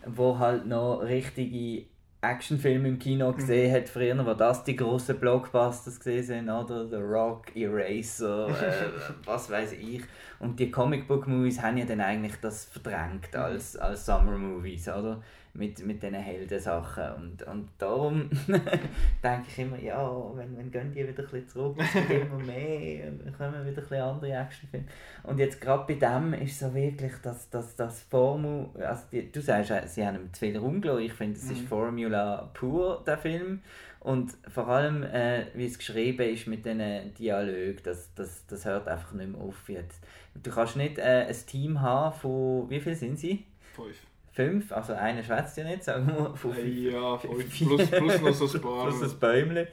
[0.05, 1.85] wo halt noch richtige
[2.21, 3.35] Actionfilme im Kino mhm.
[3.37, 8.89] gesehen hat früher, wo das die grossen Blockbusters gesehen sind, oder The Rock, Eraser, äh,
[9.25, 10.01] was weiß ich.
[10.39, 13.39] Und die Comicbook-Movies haben ja dann eigentlich das verdrängt mhm.
[13.39, 15.21] als, als Summer-Movies, oder?
[15.55, 17.13] Mit, mit diesen Heldensachen.
[17.15, 18.29] Und, und darum
[19.23, 22.39] denke ich immer, ja, wenn, wenn gehen die wieder ein bisschen zurück, es gibt immer
[22.39, 24.85] mehr, und dann kommen wieder ein bisschen andere Actionfilme.
[25.23, 29.41] Und jetzt gerade bei dem ist so wirklich, dass das, das Formel, also die, du
[29.41, 31.67] sagst, sie haben ihm zu viel rumgelassen, ich finde, es ist mhm.
[31.67, 33.61] Formula pur, der Film.
[34.01, 38.87] Und vor allem, äh, wie es geschrieben ist mit diesen Dialogen, das, das, das hört
[38.87, 39.99] einfach nicht mehr auf jetzt.
[40.35, 43.45] Du kannst nicht äh, ein Team haben von, wie viel sind sie?
[43.73, 43.95] Fünf.
[44.35, 46.35] Fünf, also einer schwätzt ja nicht, sagen wir.
[46.35, 47.57] Von Äh, ja, fünf.
[47.57, 48.87] Plus, plus noch so ein paar.
[48.89, 49.67] Plus ein Bäumchen.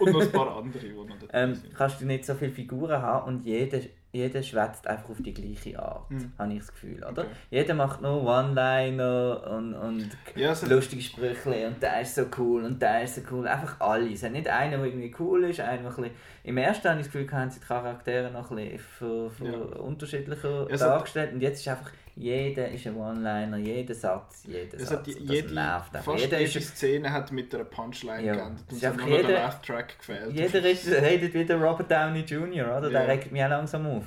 [0.00, 3.00] und noch ein paar andere, die noch dabei Ähm, kannst du nicht so viele Figuren
[3.00, 3.78] haben und jeder,
[4.12, 6.32] jeder schwätzt einfach auf die gleiche Art, Mhm.
[6.36, 7.22] habe ich das Gefühl, oder?
[7.22, 7.26] Okay.
[7.50, 12.24] Jeder macht nur One-Liner und, und Ja, es hat- lustige Sprüche und der ist so
[12.38, 13.46] cool und der ist so cool.
[13.46, 14.12] Einfach alle.
[14.12, 16.10] Es hat nicht einen, der irgendwie cool ist, einer, der ein bisschen...
[16.44, 19.44] Im ersten habe ich das Gefühl, haben sie die Charaktere noch ein bisschen für, für
[19.46, 19.58] Ja.
[19.80, 24.74] unterschiedlicher Ja, hat- dargestellt und jetzt ist einfach, jeder ist ein One-Liner, jeder Satz, jeder
[24.78, 25.00] Es Satz.
[25.00, 26.12] hat und das jede, nervt einfach.
[26.12, 28.34] fast Jeder jede ist Szene hat mit einer Punchline Ja.
[28.34, 28.64] geendet.
[28.70, 30.32] Und es hat einfach nur noch der jeder- Laugh-Track gefehlt.
[30.32, 32.90] Jeder ist, redet wieder Robert Downey Jr., oder?
[32.90, 33.06] Der Ja.
[33.06, 34.04] regt mich auch langsam auf.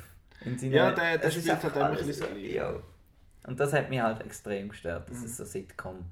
[0.62, 2.40] Ja, der- der spielt einfach halt immer ein bisschen.
[2.40, 2.74] Ja.
[3.46, 6.06] Und das hat mich halt extrem gestört, dass es so sitcom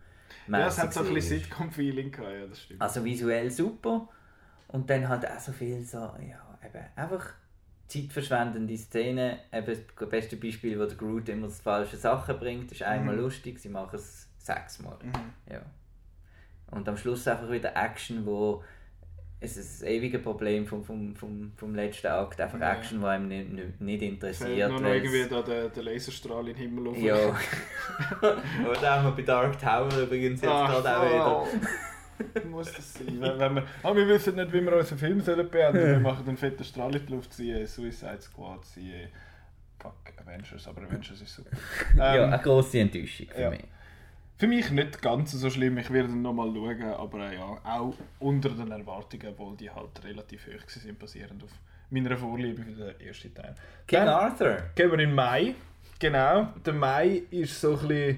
[0.47, 2.81] Ja, es hat so ein bisschen Sitcom-Feeling gehabt, ja, das stimmt.
[2.81, 4.07] Also visuell super.
[4.69, 7.25] Und dann halt auch so viel so, ja, eben einfach
[7.87, 9.37] zeitverschwendende Szenen.
[9.51, 13.21] Eben das beste Beispiel, wo der Groot immer die falschen Sachen bringt, ist einmal Mhm.
[13.21, 14.97] lustig, sie machen es sechsmal.
[15.03, 15.51] Mhm.
[15.53, 15.61] Ja.
[16.71, 18.63] Und am Schluss einfach wieder Action, wo
[19.39, 22.73] es ist das ewige Problem vom, vom, vom, vom letzten Akt, einfach Ja.
[22.73, 24.69] Action, die einem nicht, nicht, nicht interessiert.
[24.71, 26.97] nur noch irgendwie da der, der Laserstrahl in den Himmel auf.
[26.97, 27.15] Ja.
[28.69, 31.61] Oder haben wir bei Dark Tower übrigens jetzt Ach, gerade auch wieder.
[32.49, 33.19] Muss das sein?
[33.19, 36.27] Wenn, wenn wir, ah, wir wissen nicht, wie wir unseren Film sollen beenden Wir machen
[36.27, 39.09] einen fetten Strahl in die Luft, siehe Suicide Squad, siehe
[39.79, 41.55] Fuck, Avengers, aber Avengers ist super.
[41.95, 43.49] Ja, Ähm, eine grosse Enttäuschung für ja.
[43.49, 43.63] mich.
[44.39, 48.49] Für mich nicht ganz so schlimm, ich werde nochmal schauen, aber äh, ja, auch unter
[48.49, 51.49] den Erwartungen, obwohl die halt relativ hoch sind, basierend auf
[51.89, 53.55] meiner Vorliebe für den ersten Teil.
[53.87, 54.57] King Dann Arthur.
[54.75, 55.55] gehen wir in Mai.
[55.99, 58.17] Genau, der Mai ist so ein bisschen,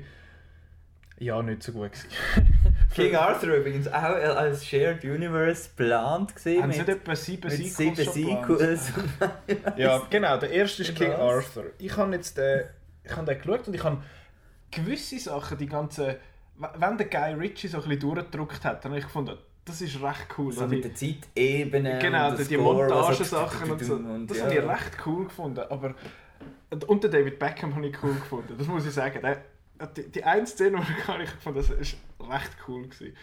[1.20, 2.10] ja, nicht so gut gewesen.
[2.94, 6.64] King Arthur übrigens auch als Shared Universe geplant gewesen.
[6.64, 8.44] Haben sie mit, nicht etwa sieben Sequels sieben?
[8.46, 8.92] Sequels.
[9.78, 11.12] Ja, genau, der erste ist King?
[11.12, 11.66] Arthur.
[11.78, 12.66] Ich habe jetzt den,
[13.04, 13.98] ich habe den geschaut und ich habe
[14.72, 16.18] gewisse Sachen, die ganze,
[16.58, 20.02] wenn der Guy Ritchie so ein bisschen durchgedrückt hat, dann habe ich gefunden, das ist
[20.02, 20.52] recht cool.
[20.52, 22.00] so mit der Zeitebene.
[22.00, 23.98] Genau, und die, Montagesachen und so.
[24.26, 25.62] Das habe ich recht cool gefunden.
[25.70, 25.94] Aber,
[26.88, 28.56] und den David Beckham habe ich cool gefunden.
[28.58, 29.20] Das muss ich sagen.
[29.22, 29.38] Der,
[29.88, 32.84] die, die eine Szene, die ich habe ich gefunden, das war recht cool.
[32.88, 33.16] Gewesen.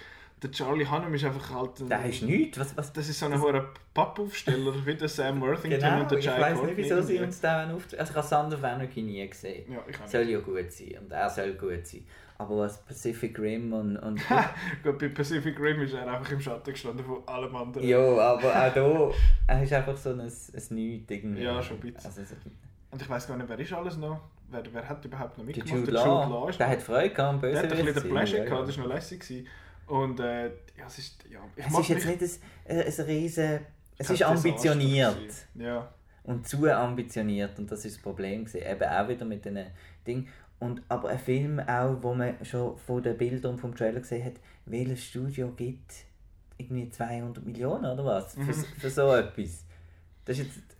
[0.43, 1.81] Der Charlie Hunnam ist einfach halt...
[1.81, 2.59] ein- Der ist nichts.
[2.59, 6.19] Was, was, Das ist so ein hoher Pappaufsteller, wie der Sam Worthington genau, und der
[6.19, 7.85] ich Jai weiß nicht, wieso sie uns da auf.
[7.99, 9.73] Also ich habe Sander Wernicke nie gesehen.
[9.73, 12.05] Ja, ich soll ja gut sein und er soll gut sein.
[12.39, 13.97] Aber was Pacific Rim und...
[13.97, 14.21] und
[14.83, 17.89] Gut, bei Pacific Rim ist er einfach im Schatten gestanden von allem anderen.
[17.89, 19.11] ja, aber auch da,
[19.55, 20.31] er ist einfach so ein, ein
[20.75, 21.43] Nichts irgendwie.
[21.45, 22.05] Ja, schon ein bisschen.
[22.11, 22.35] Also, so-
[22.91, 24.21] Und ich weiß gar nicht, wer ist alles noch?
[24.49, 25.81] Wer, wer hat überhaupt noch der mitgemacht?
[25.81, 28.45] Jude Law, der noch- hat Freude gehabt, am Der hat ein bisschen Bösewicht den Pleasure
[28.45, 29.21] gehabt, das war noch lässig.
[29.21, 29.47] Gewesen.
[29.87, 31.25] Und äh, ja, es ist...
[31.31, 32.23] Ja, ich Es ist jetzt nicht
[32.67, 33.61] ein, äh, ein riesen...
[33.99, 35.33] Es ist ambitioniert.
[35.55, 35.89] Ja.
[36.25, 38.67] Und zu ambitioniert und das ist das Problem gewesen.
[38.67, 39.65] Eben auch wieder mit diesen
[40.07, 40.29] Dingen.
[40.59, 44.25] Und, aber ein Film auch, wo man schon von den Bildern und vom Trailer gesehen
[44.25, 45.93] hat, welches Studio gibt
[46.59, 49.65] irgendwie 200 Millionen oder was für, für so etwas.
[50.25, 50.76] Das ist jetzt,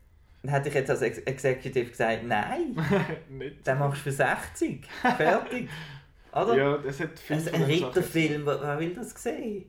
[0.47, 2.77] dann hätte ich jetzt als Ex Executive gesagt, nein,
[3.67, 5.69] den machst du für 60, fertig.
[6.33, 6.57] Oder?
[6.57, 9.65] Ja, es hat viel Also ein Ritterfilm, wer, will das sehen?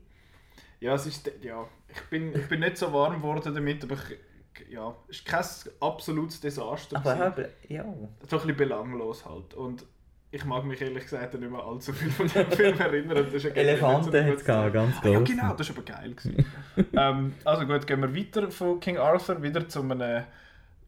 [0.80, 1.30] Ja, es ist...
[1.42, 5.24] Ja, ich bin, ich bin nicht so warm geworden damit, aber ich, ja, es ist
[5.26, 5.44] kein
[5.80, 6.96] absolutes Desaster.
[6.96, 7.84] Aber eben, ja.
[7.84, 9.54] so ein bisschen belanglos halt.
[9.54, 9.84] Und
[10.30, 13.26] ich mag mich ehrlich gesagt nicht mehr allzu viel von dem Film erinnern.
[13.32, 16.14] Das ist Elefanten hat es ganz Ah, Ja, genau, das war aber geil.
[16.14, 16.46] gewesen.
[16.94, 20.24] ähm, also gut, gehen wir weiter von King Arthur wieder zu einem,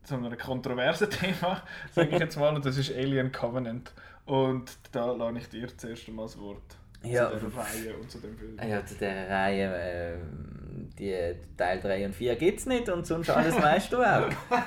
[0.03, 1.63] zu einem kontroversen Thema,
[1.95, 3.93] sage ich jetzt mal, und das ist Alien Covenant.
[4.27, 6.63] Und da lasse ich dir zuerst einmal das Wort
[7.03, 7.31] Ja.
[7.31, 8.59] zu dieser Reihe und zu dem Film.
[8.69, 11.15] Ja, zu dieser Reihe, ähm, die
[11.57, 14.29] Teil 3 und 4 gibt es nicht und sonst alles weißt du auch.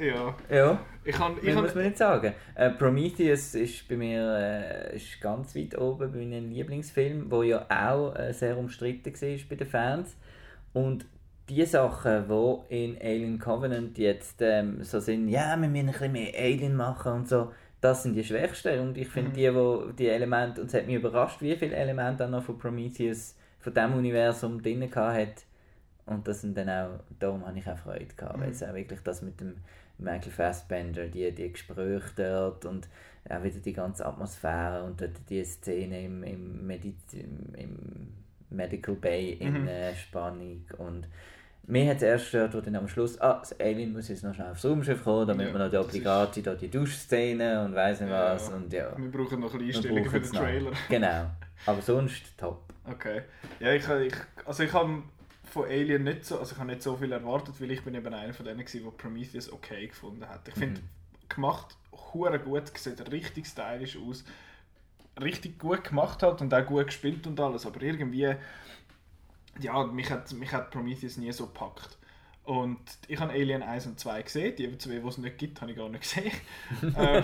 [0.00, 1.36] Ja, Ja, ich kann...
[1.38, 2.32] Ich mehr muss kann man nicht sagen.
[2.54, 7.66] Äh, Prometheus ist bei mir äh, ist ganz weit oben bei meinen Lieblingsfilmen, wo ja
[7.68, 10.16] auch äh, sehr umstritten war bei den Fans.
[10.72, 11.04] Und
[11.48, 16.12] die Sachen, die in Alien Covenant jetzt ähm, so sind, ja, wir müssen ein bisschen
[16.12, 18.80] mehr Alien machen und so, das sind die schwächsten.
[18.80, 22.18] Und ich finde, die, wo die Elemente, und es hat mich überrascht, wie viele Elemente
[22.24, 25.44] dann noch von Prometheus, von diesem Universum drin hat.
[26.06, 29.00] Und das sind dann auch, darum habe ich auch Freude gehabt, weil es auch wirklich
[29.00, 29.56] das mit dem
[29.98, 32.88] Michael Fassbender, die, die Gespräche dort und
[33.28, 38.12] auch wieder die ganze Atmosphäre und dort die Szene im, im, Mediz im, im
[38.50, 39.68] Medical Bay in Mhm.
[39.68, 41.06] äh, Spannung und
[41.68, 44.34] mir hat es erst gestört, wo dann am Schluss, ah, das Alien muss jetzt noch
[44.34, 48.00] schnell aufs Raumschiff kommen, damit Ja, wir noch die obligate da die Duschszene und weiss
[48.00, 48.90] nicht Ja, was und ja.
[48.96, 50.40] Wir brauchen noch ein bisschen Einstellungen für den es noch.
[50.40, 50.72] Trailer.
[50.88, 51.26] Genau.
[51.66, 52.62] Aber sonst top.
[52.90, 53.22] Okay.
[53.60, 54.14] Ja, ich, ich,
[54.46, 55.02] also ich habe
[55.44, 58.14] von Alien nicht so, also ich habe nicht so viel erwartet, weil ich bin eben
[58.14, 60.48] einer von denen gewesen, der Prometheus okay gefunden hat.
[60.48, 60.88] Ich finde, mhm.
[61.28, 64.24] gemacht, hure gut, sieht richtig stylisch aus,
[65.20, 68.34] richtig gut gemacht hat und auch gut gespielt und alles, aber irgendwie,
[69.60, 71.98] ja, mich hat, mich hat Prometheus nie so gepackt.
[72.44, 75.70] Und ich habe Alien 1 und 2 gesehen, die zwei, die es nicht gibt, habe
[75.70, 76.32] ich gar nicht gesehen.
[76.96, 77.22] ähm,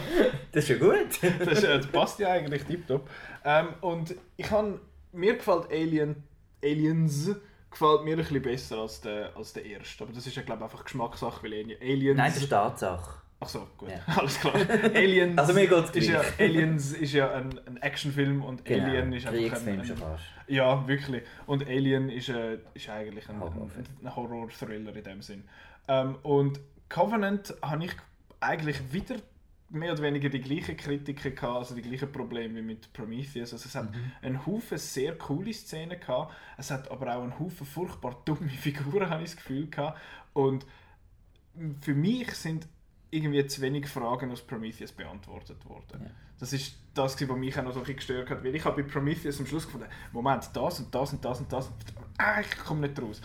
[0.53, 1.19] das ist ja gut.
[1.39, 3.09] das, das, passt ja eigentlich tiptop.
[3.43, 4.81] Ähm, und ich habe,
[5.13, 6.23] mir gefällt Alien,
[6.63, 7.35] Aliens
[7.71, 10.05] gefällt mir ein bisschen besser als der, als der erste.
[10.05, 12.19] Aber das ist ja glaube ich einfach Geschmackssache, weil Aliens...
[12.19, 13.24] Nein, das ist Tatsache.
[13.45, 14.01] Ach so, gut, ja.
[14.17, 14.55] alles klar.
[14.95, 19.13] Aliens also mir geht's ist ja, Aliens ist ja ein, ein Actionfilm und genau, Alien
[19.13, 20.25] ist einfach ein, ein, schon fast.
[20.47, 21.23] Ja, wirklich.
[21.47, 25.45] Und Alien ist, äh, ist eigentlich ein, ein Horror-Thriller in dem Sinn.
[25.89, 27.93] Ähm, und Covenant habe ich
[28.41, 29.17] eigentlich wieder
[29.71, 33.53] mehr oder weniger die gleichen Kritiken gehabt, also die gleichen Probleme wie mit Prometheus.
[33.53, 34.13] Also es hat mhm.
[34.23, 39.11] einen Haufen sehr coole Szenen gehabt, es hat aber auch einen Haufen furchtbar dumme Figuren,
[39.11, 39.99] habe ich das Gefühl gehabt.
[40.33, 40.65] Und
[41.81, 42.67] für mich sind
[43.15, 46.01] irgendwie zu wenig Fragen aus Prometheus beantwortet worden.
[46.03, 46.11] Ja.
[46.39, 48.83] Das ist das, was mich auch noch so ein bisschen gestört hat, weil ich habe
[48.83, 51.71] bei Prometheus am Schluss gefunden, Moment, das und das und das und das,
[52.19, 53.21] ah, ich komme nicht raus.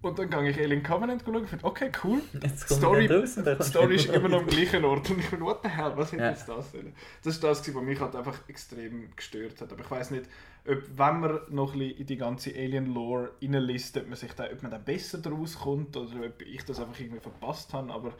[0.00, 2.22] Und dann gehe ich Alien Covenant schauen und finde, okay, cool.
[2.42, 5.10] Jetzt Story, raus, die Story ist immer noch am gleichen Ort.
[5.10, 6.30] Und ich finde, what the hell, was hätte ja.
[6.30, 6.92] jetzt das sollen?
[7.24, 9.72] Das ist das, was mich halt einfach extrem gestört hat.
[9.72, 10.26] Aber ich weiß nicht,
[10.68, 14.44] ob, wenn man noch ein bisschen in die ganze Alien-Lore reinliest, ob man, sich da,
[14.44, 17.92] ob man da besser draus kommt oder ob ich das einfach irgendwie verpasst habe.
[17.92, 18.12] Aber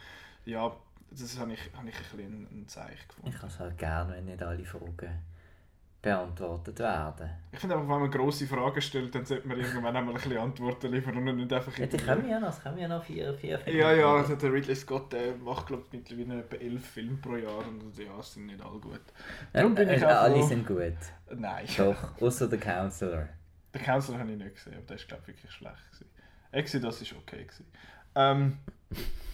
[0.47, 0.75] ja,
[1.11, 3.31] das habe ich, habe ich ein bisschen ein Zeichen gefunden.
[3.31, 5.19] Ich habe es halt gerne, wenn nicht alle Fragen
[6.01, 7.29] beantwortet werden.
[7.51, 10.39] Ich finde einfach, wenn man grosse Fragen stellt, dann sollte man irgendwann einmal ein bisschen
[10.39, 11.77] Antworten liefern und nicht einfach...
[11.77, 13.81] Ja, die kommen ja noch, es kommen ja noch vier, vier Filme.
[13.81, 17.37] Ja, ja, also der Ridley Scott der macht, glaube ich, mittlerweile etwa elf Filme pro
[17.37, 19.01] Jahr und ja, sind nicht alle gut.
[19.53, 20.95] Darum bin ich äh, auch alle sind gut.
[21.35, 21.67] Nein.
[21.77, 23.29] Doch, außer der Counselor.
[23.75, 25.91] Der Counselor habe ich nicht gesehen, aber der ist, glaube ich, wirklich schlecht.
[25.91, 26.07] Gewesen.
[26.53, 27.43] Exodus war okay.
[27.43, 27.67] Gewesen.
[28.15, 28.59] Ähm,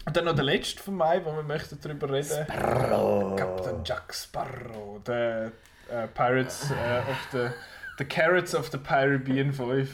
[0.07, 2.45] und dann noch der letzte von mir, wo wir möchten darüber reden.
[2.45, 3.37] Sparrow.
[3.37, 5.53] Captain Jack Sparrow, der
[5.91, 7.51] uh, Pirates uh, of the
[7.99, 9.89] the Carrots of the Caribbean 5.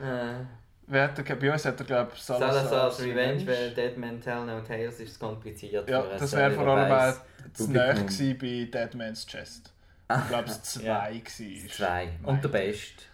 [0.00, 0.46] Uh.
[0.86, 4.20] Wer hat der, bei uns hat er glaube ich Salazar's, Salazar's Revenge, weil Dead Man
[4.20, 5.88] Tell No Tales ist kompliziert.
[5.88, 9.72] Ja, das wäre vor allem auch zu nahe bei Dead Man's Chest.
[10.10, 11.10] Ich glaube es zwei ja.
[11.10, 11.70] war.
[11.70, 12.08] Zwei.
[12.22, 13.04] Und der Beste.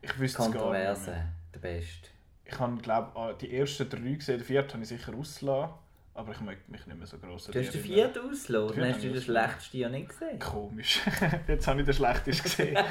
[0.00, 2.11] Ich wüsste Kontroverse, der Beste.
[2.52, 5.74] Ich habe glaube die ersten drei gesehen, den vierten habe ich sicher ausgelassen.
[6.14, 8.80] Aber ich möchte mich nicht mehr so groß Du hast den vierten ausgelassen?
[8.80, 10.38] Dann hast du den schlechtesten ja nicht gesehen?
[10.38, 11.00] Komisch.
[11.48, 12.76] Jetzt habe ich den schlechtesten gesehen.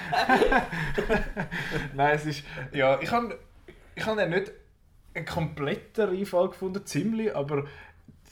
[1.93, 2.43] Nein, es ist...
[2.73, 3.37] Ja, ich habe
[3.93, 4.51] ich hab ja nicht
[5.13, 7.65] einen kompletten Reinfall gefunden, ziemlich, aber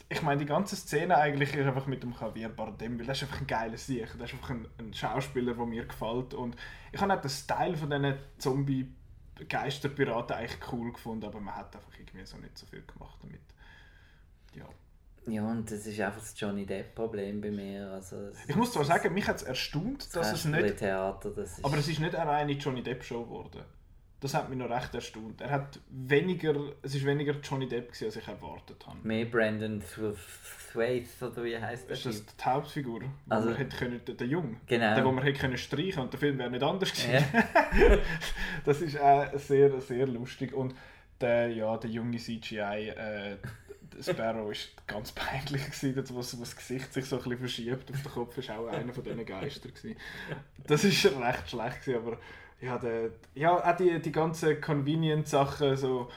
[0.08, 3.22] ich meine, die ganze Szene eigentlich ist einfach mit dem Javier Bardem, weil er ist
[3.22, 4.00] einfach ein geiler Sieg.
[4.00, 6.34] Er ist einfach ein, ein, Schauspieler, der mir gefällt.
[6.34, 6.56] Und
[6.90, 8.14] ich habe auch den Style von diesen
[9.40, 13.40] Zombie-Geisterpiraten eigentlich cool gefunden, aber man hat einfach irgendwie so nicht so viel gemacht damit.
[14.54, 14.68] Ja.
[15.26, 17.90] Ja, und das ist einfach das Johnny Depp-Problem bei mir.
[17.90, 20.78] Also, ich muss zwar sagen, mich hat es erstaunt, das dass es nicht...
[20.78, 21.64] Theater, das ist...
[21.64, 23.62] Aber es ist nicht eine reine Johnny Depp-Show geworden.
[24.20, 25.40] Das hat mich noch recht erstaunt.
[25.40, 26.54] Er hat weniger...
[26.82, 28.98] Es ist weniger Johnny Depp, gewesen, als ich erwartet habe.
[29.02, 29.82] Mehr Brandon
[30.72, 32.06] Thwaites, oder wie heißt das?
[32.06, 33.00] Ist das die Hauptfigur?
[33.02, 34.56] Wo also, man hätte können, der, der Jung.
[34.66, 34.94] Genau.
[34.94, 37.24] Der, wo man hätte können streichen und der Film wäre nicht anders gewesen.
[37.32, 37.98] Ja.
[38.64, 40.52] das ist auch sehr, sehr lustig.
[40.52, 40.74] Und
[41.20, 42.88] der, ja, der junge CGI...
[42.88, 43.36] Äh,
[44.00, 44.54] Sparrow war
[44.86, 48.48] ganz peinlich, gewesen, wo, wo das Gesicht sich so ein bisschen verschiebt auf den Kopf,
[48.48, 49.74] war auch einer von diesen Geistern.
[49.74, 49.96] Gewesen.
[50.66, 52.18] Das war recht schlecht, gewesen, aber
[52.60, 56.10] ja, der, ja, auch die, die ganzen Convenient-Sachen, so,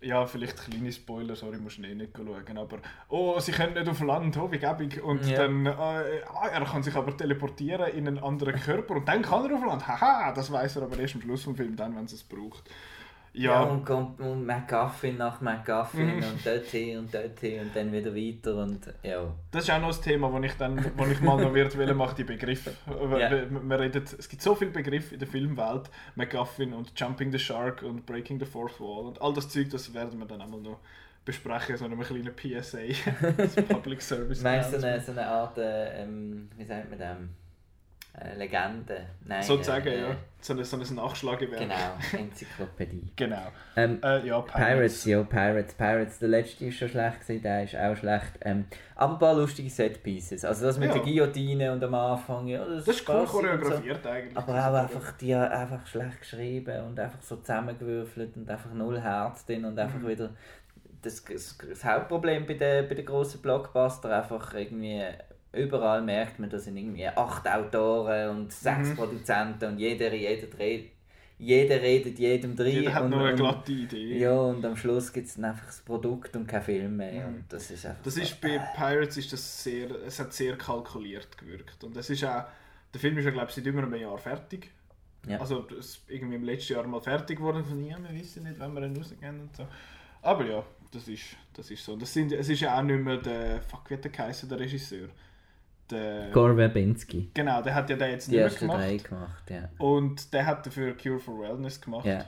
[0.00, 3.88] ja, vielleicht kleine Spoiler, sorry, musst du eh nicht schauen, aber oh, sie können nicht
[3.88, 5.02] auf Land, oh, wie gäbig.
[5.02, 5.38] Und ja.
[5.38, 9.44] dann, äh, ah, er kann sich aber teleportieren in einen anderen Körper und dann kann
[9.50, 9.88] er auf Land.
[9.88, 12.70] Haha, das weiß er aber erst am Schluss vom Film, dann, wenn er es braucht.
[13.38, 13.52] Ja.
[13.52, 16.22] ja und kommt und McGuffin nach McGuffin mhm.
[16.22, 19.32] und dort hin und dort hin und dann wieder weiter und ja.
[19.50, 21.94] Das ist auch noch ein Thema, wo ich dann, wo ich mal noch wird will,
[21.94, 22.72] mache die Begriffe.
[22.86, 23.30] Ja.
[23.30, 27.82] Wir, reden, es gibt so viele Begriffe in der Filmwelt, McGuffin und Jumping the Shark
[27.82, 30.80] und Breaking the Fourth Wall und all das Zeug, das werden wir dann einmal noch
[31.24, 32.78] besprechen, so einem kleinen PSA,
[33.36, 34.42] das Public Service.
[34.42, 37.16] Meinst du so eine, so eine Art, äh, ähm, wie sagt man das?
[38.20, 39.06] Äh, Legende.
[39.24, 40.16] Nein, Sozusagen, äh, ja.
[40.40, 41.60] So ein, so ein Nachschlagewerk.
[41.60, 41.74] Genau,
[42.12, 43.12] Enzyklopädie.
[43.16, 43.48] genau.
[43.76, 44.52] Ähm, äh, ja, Pirates.
[44.52, 45.04] Pirates.
[45.04, 45.74] ja, Pirates.
[45.74, 48.38] Pirates, der letzte ist schon schlecht gewesen, der ist auch schlecht.
[48.42, 50.44] Ähm, aber ein paar lustige Setpieces.
[50.44, 50.94] Also das mit ja.
[50.94, 54.08] der Guillotine und am Anfang, ja, das, das ist cool choreografiert so.
[54.08, 54.36] eigentlich.
[54.36, 59.44] Aber auch einfach, die einfach schlecht geschrieben und einfach so zusammengewürfelt und einfach null Herz
[59.44, 60.08] drin und einfach mhm.
[60.08, 60.30] wieder
[61.02, 65.02] das, das, das, Hauptproblem bei den, bei den grossen Blockbuster einfach irgendwie
[65.58, 68.96] überall merkt man, da sind irgendwie acht Autoren und sechs Mhm.
[68.96, 70.90] Produzenten und jeder, jeder, dreht,
[71.38, 72.72] jeder redet jedem drin.
[72.74, 74.18] Jeder hat und, nur eine glatte Idee.
[74.18, 77.28] Ja, und am Schluss gibt es dann einfach das Produkt und kein Film mehr.
[77.28, 77.34] Mhm.
[77.36, 80.56] Und das ist einfach Das so, ist bei Pirates ist das sehr, es hat sehr
[80.56, 81.82] kalkuliert gewirkt.
[81.84, 82.44] Und es ist auch,
[82.92, 84.70] der Film ist ja glaube ich seit über einem Jahr fertig.
[85.26, 85.38] Ja.
[85.40, 87.64] Also es ist irgendwie im letzten Jahr mal fertig geworden.
[87.64, 89.66] Von ja, wir wissen nicht, wann wir ihn rausgehen und so.
[90.22, 91.96] Aber ja, das ist, das ist so.
[91.96, 94.58] Das sind, es ist ja auch nicht mehr der, fuck, wie hat der geheißen, der
[94.58, 95.08] Regisseur?
[95.90, 97.30] Der, Gore Verbinski.
[97.34, 99.08] genau, der hat ja den jetzt Die nicht mehr gemacht.
[99.08, 99.68] gemacht, ja.
[99.78, 102.04] Und der hat dafür Cure for Wellness gemacht.
[102.04, 102.24] Ja,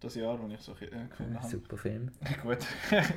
[0.00, 1.48] Das Jahr, das ich so äh, gefunden habe.
[1.48, 2.10] super Film.
[2.42, 2.58] Gut,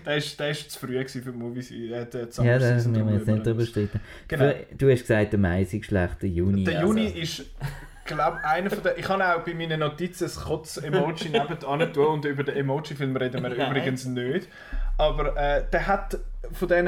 [0.05, 1.71] der ist, der ist zu früh für Movies.
[1.71, 3.99] Äh, der Ja, da müssen wir jetzt nicht drüber streiten.
[4.27, 4.53] Genau.
[4.77, 6.63] Du hast gesagt, der Mai sei schlecht, der Juni.
[6.63, 7.19] Der Juni also.
[7.19, 7.45] ist,
[8.05, 8.93] glaube einer von den.
[8.97, 13.43] Ich kann auch bei meinen Notizen ein Kotz-Emoji nebenan tun und über den Emoji-Film reden
[13.43, 13.69] wir Nein.
[13.71, 14.47] übrigens nicht.
[14.97, 16.17] Aber äh, der hat
[16.51, 16.87] von diesen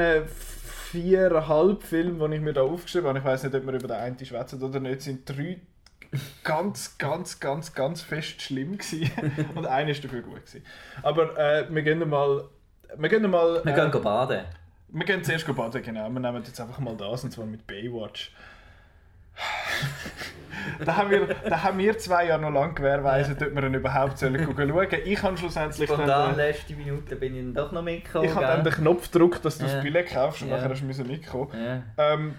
[0.96, 3.96] viereinhalb Filmen, die ich mir da aufgeschrieben habe, ich weiß nicht, ob wir über den
[3.96, 5.60] einen schwätzen oder nicht, sind drei
[6.42, 9.10] ganz, ganz, ganz, ganz fest schlimm gewesen.
[9.54, 10.64] und einer ist dafür gut gewesen.
[11.02, 12.44] Aber äh, wir gehen mal.
[12.96, 13.62] Wir gehen mal.
[13.64, 14.44] Wir äh, gehen baden.
[14.88, 16.08] wir gehen zuerst baden, genau.
[16.08, 18.32] Wir nehmen jetzt einfach mal das, und zwar mit Baywatch.
[20.84, 24.18] Da, haben wir, da haben wir zwei ja noch lange gewährleistet, ob wir ihn überhaupt
[24.18, 24.88] sollen schauen.
[25.04, 28.24] Ich habe schlussendlich Spontan, dann, letzte Minute bin ich dann doch noch mitgekommen.
[28.28, 29.72] ich habe dann den Knopf gedrückt, dass du Ja.
[29.74, 30.56] das Billett kaufst und Ja.
[30.56, 31.50] nachher hast du mitkommen.
[31.54, 31.82] Ja.
[32.14, 32.34] Ähm,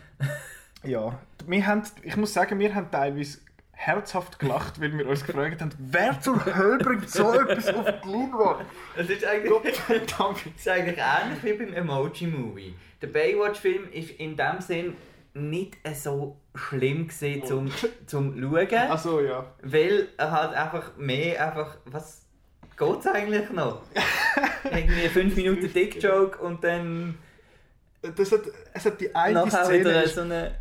[0.84, 3.40] ja, wir haben, ich muss sagen, wir haben teilweise
[3.72, 8.10] herzhaft gelacht, weil wir uns gefragt haben, wer zur Hölle bringt so etwas auf die
[8.10, 8.66] Leinwand?
[8.96, 12.74] Es ist eigentlich, es ist eigentlich ähnlich wie beim Emoji-Movie.
[13.02, 14.94] Der Baywatch-Film ist in dem Sinn
[15.38, 17.72] nicht so schlimm gewesen zum,
[18.06, 19.46] zum Schauen, Also ja.
[19.62, 22.26] weil er halt einfach mehr einfach, was
[22.78, 23.82] geht's eigentlich noch?
[24.64, 27.16] Irgendwie 5 Minuten Dick-Joke und dann
[28.02, 28.42] Das hat,
[28.74, 30.56] es hat die eine Szene, ist, so eine...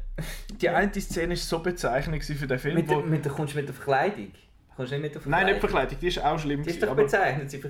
[0.60, 3.68] die eine Szene ist so bezeichnend für den Film, Mit, wo, mit kommst du mit
[3.68, 4.32] der Verkleidung?
[4.76, 5.52] Kommst nicht mit der Nein, Verkleidung?
[5.52, 6.62] nicht Verkleidung, die ist auch schlimm.
[6.62, 7.50] Die ist doch aber bezeichnet.
[7.50, 7.62] Sie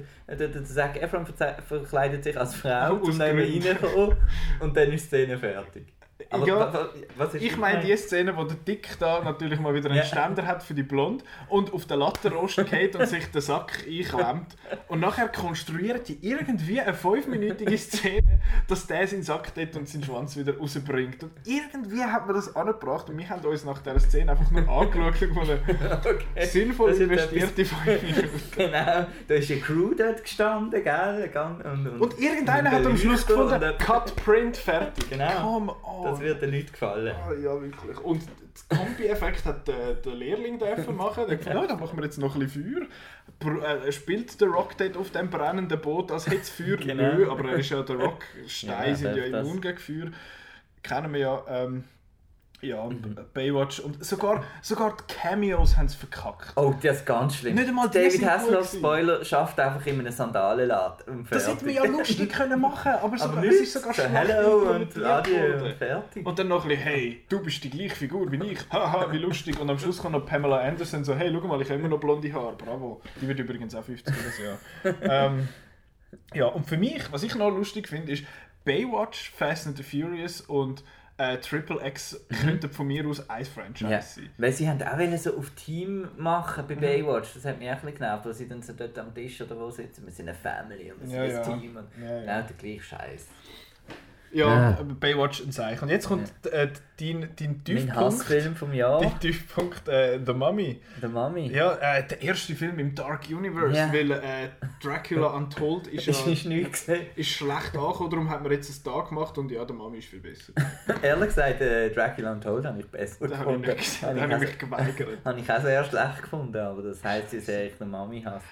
[0.65, 3.67] Zac Efron verkleidet sich als Frau, um neben Gründen.
[3.69, 4.17] reinzukommen
[4.61, 5.96] und dann ist die Szene fertig.
[6.31, 9.61] Aber Ja, wa- wa- was ist ich meine die Szene, wo der Dick da natürlich
[9.61, 10.05] mal wieder einen Ja.
[10.05, 14.57] Ständer hat für die Blonde und auf den Lattenrost geht und sich den Sack einklemmt.
[14.89, 20.05] Und nachher konstruieren die irgendwie eine fünfminütige Szene, dass der seinen Sack dort und seinen
[20.05, 21.23] Schwanz wieder rausbringt.
[21.23, 24.67] Und irgendwie hat man das angebracht und wir haben uns nach dieser Szene einfach nur
[24.69, 25.59] angeschaut und gefunden,
[26.01, 26.47] okay.
[26.47, 28.31] sinnvoll investierte fünf Minuten.
[28.57, 31.31] Genau, da ist eine Crew dort gestanden, gell?
[31.63, 35.11] Und, und, Und irgendeiner und hat am Schluss gefunden, Cut, Print, fertig.
[35.11, 35.31] Genau.
[35.43, 36.06] Come on.
[36.11, 37.15] Das wird den Leuten gefallen.
[37.15, 37.99] Ah, ja, wirklich.
[38.01, 41.25] Und den Kombi-Effekt hat der, der Lehrling dürfen machen.
[41.29, 42.87] Der gesagt, dann machen wir jetzt noch ein bisschen Feuer.
[43.39, 46.77] Br- äh, spielt der Rock dort auf dem brennenden Boot, als hätte es Feuer?
[46.81, 47.15] Genau.
[47.15, 48.25] Nö, aber er ist ja der Rock.
[48.47, 50.11] Steine Ja, sind ja immun gegen Feuer.
[50.83, 51.45] Kennen wir ja.
[51.49, 51.85] Ähm,
[52.63, 53.19] ja, und Mhm.
[53.35, 53.81] Baywatch.
[53.81, 56.53] Und sogar, sogar die Cameos haben es verkackt.
[56.57, 57.55] Oh, das ist ganz schlimm.
[57.55, 58.73] Nicht einmal David Hasselhoff.
[58.73, 63.19] Spoiler, schafft einfach in einem Sandalenladen Das hätte man ja lustig können machen aber, Aber
[63.19, 65.63] sogar, nicht es ist sogar so schlecht Hello und Adieu worden.
[65.63, 66.27] und fertig.
[66.27, 68.59] Und dann noch ein bisschen, hey, du bist die gleiche Figur wie ich.
[68.71, 69.61] Haha, wie lustig.
[69.61, 72.01] Und am Schluss kommt noch Pamela Anderson so, hey, schau mal, ich habe immer noch
[72.01, 72.57] blonde Haare.
[72.57, 73.01] Bravo.
[73.21, 74.59] Die wird übrigens auch 50 dieses Jahr.
[75.03, 75.49] ähm,
[76.33, 78.25] ja, und für mich, was ich noch lustig finde, ist
[78.65, 80.83] Baywatch, Fast and the Furious und
[81.19, 83.91] äh, Triple X könnten von mir aus ein Franchise Mhm.
[83.91, 84.31] Ja, sein.
[84.39, 86.69] weil sie haben auch wollen so auf Team machen Mhm.
[86.69, 87.35] bei Baywatch.
[87.35, 89.59] Das hat mich auch ein bisschen genervt, weil sie dann so dort am Tisch oder
[89.59, 90.05] wo sitzen.
[90.05, 91.59] Wir sind eine Family und wir sind Ja, ein ja.
[91.59, 91.77] Team.
[91.77, 92.21] Und Ja, ja.
[92.21, 93.29] Genau der gleiche Scheiß.
[94.37, 94.69] Ja, Ah.
[94.81, 95.85] aber Baywatch ein Zeichen.
[95.85, 96.69] Und jetzt kommt äh,
[97.01, 97.97] dein, dein Mein Tiefpunkt.
[97.97, 100.81] Hassfilm vom Jahr, Dein Tiefpunkt, äh, The Mummy.
[101.01, 101.49] der Mami.
[101.53, 103.93] Ja, äh, der erste Film im Dark Universe, Ja.
[103.93, 104.21] weil äh,
[104.83, 106.13] Dracula Untold ist ja...
[106.13, 107.07] Ist gesehen.
[107.17, 110.09] ist schlecht angekommen, darum hat man jetzt einen Tag gemacht und ja, der Mami ist
[110.09, 110.53] viel besser.
[111.03, 113.69] Ehrlich gesagt, äh, Dracula Untold habe ich besser Da habe ich, gefunden.
[113.69, 115.19] nicht gesehen, da Habe habe ich ich mich geweigert.
[115.25, 118.45] Habe ich auch sehr schlecht gefunden, aber das heisst ja sehr, ich den Mami hasse.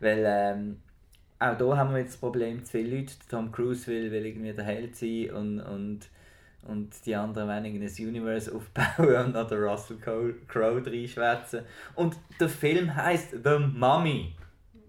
[0.00, 0.76] Weil ähm,
[1.40, 4.52] auch hier haben wir jetzt das Problem, zu viele Leute, Tom Cruise will, will irgendwie
[4.52, 6.00] der Held sein und, und,
[6.68, 11.62] und die anderen wollen irgendwie ein Universe aufbauen und noch den Russell Crowe reinschwätzen.
[11.94, 14.36] Und der Film heisst The Mummy.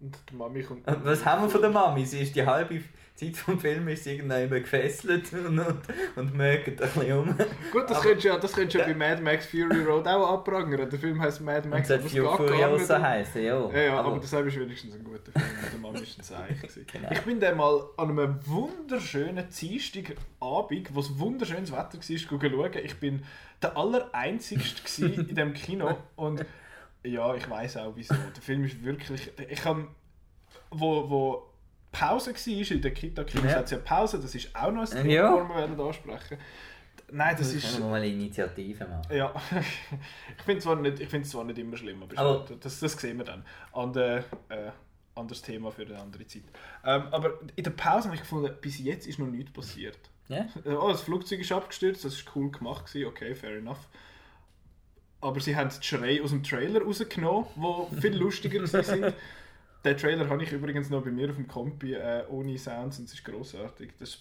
[0.02, 0.88] Und die Mami kommt...
[0.88, 2.06] Und was haben wir von der Mami?
[2.06, 2.82] Sie ist die halbe
[3.26, 5.78] Zeit vom Film ist irgendwann gefesselt und, und,
[6.16, 7.28] und mögt ein bisschen um.
[7.72, 10.34] Gut, das Aber- könntest du ja, das könntest ja bei Mad Max Fury Road auch
[10.34, 10.90] abprangern.
[10.90, 13.70] Der Film heisst Mad Und Max, das aber es Fu- geht gar Furiosa heißen, ja.
[13.72, 15.46] Ja, ja, aber, das ist wenigstens ein guter Film.
[15.72, 16.86] Der Mami ist ein Zeichen.
[16.92, 17.12] Genau.
[17.12, 22.72] Ich bin dann mal an einem wunderschönen Dienstagabend, wo es wunderschönes Wetter war, schauen.
[22.84, 23.24] Ich bin
[23.62, 25.98] der Allereinzigste in diesem Kino.
[26.16, 26.46] Und
[27.04, 28.14] ja, ich weiß auch wieso.
[28.14, 29.32] Der Film ist wirklich...
[29.50, 29.88] Ich habe...
[30.74, 31.51] Wo, wo
[31.92, 33.58] Pause war in der Kita, Kinos Ja.
[33.58, 35.38] hat es ja Pause, das ist auch noch ein Thema, Ja.
[35.38, 36.38] das wir werden ansprechen
[37.14, 37.74] Nein, das Wir ist...
[37.76, 39.14] können mal eine Initiative machen.
[39.14, 39.34] Ja,
[40.38, 43.44] ich finde es zwar, nicht- zwar nicht immer schlimm, aber, das, das sehen wir dann.
[43.74, 44.72] An der, äh,
[45.16, 46.44] anderes Thema für eine andere Zeit.
[46.86, 50.00] Ähm, aber in der Pause habe ich gefunden, bis jetzt ist noch nichts passiert.
[50.30, 50.48] Ja?
[50.64, 53.90] Äh, Oh, das Flugzeug ist abgestürzt, das ist cool gemacht, gewesen, okay, fair enough.
[55.20, 59.14] Aber sie haben die Schrei aus dem Trailer rausgenommen, wo viel lustiger gewesen sind.
[59.84, 63.06] Den Trailer habe ich übrigens noch bei mir auf dem Kompi äh, ohne Sounds und
[63.06, 63.94] es ist großartig.
[64.00, 64.20] Das,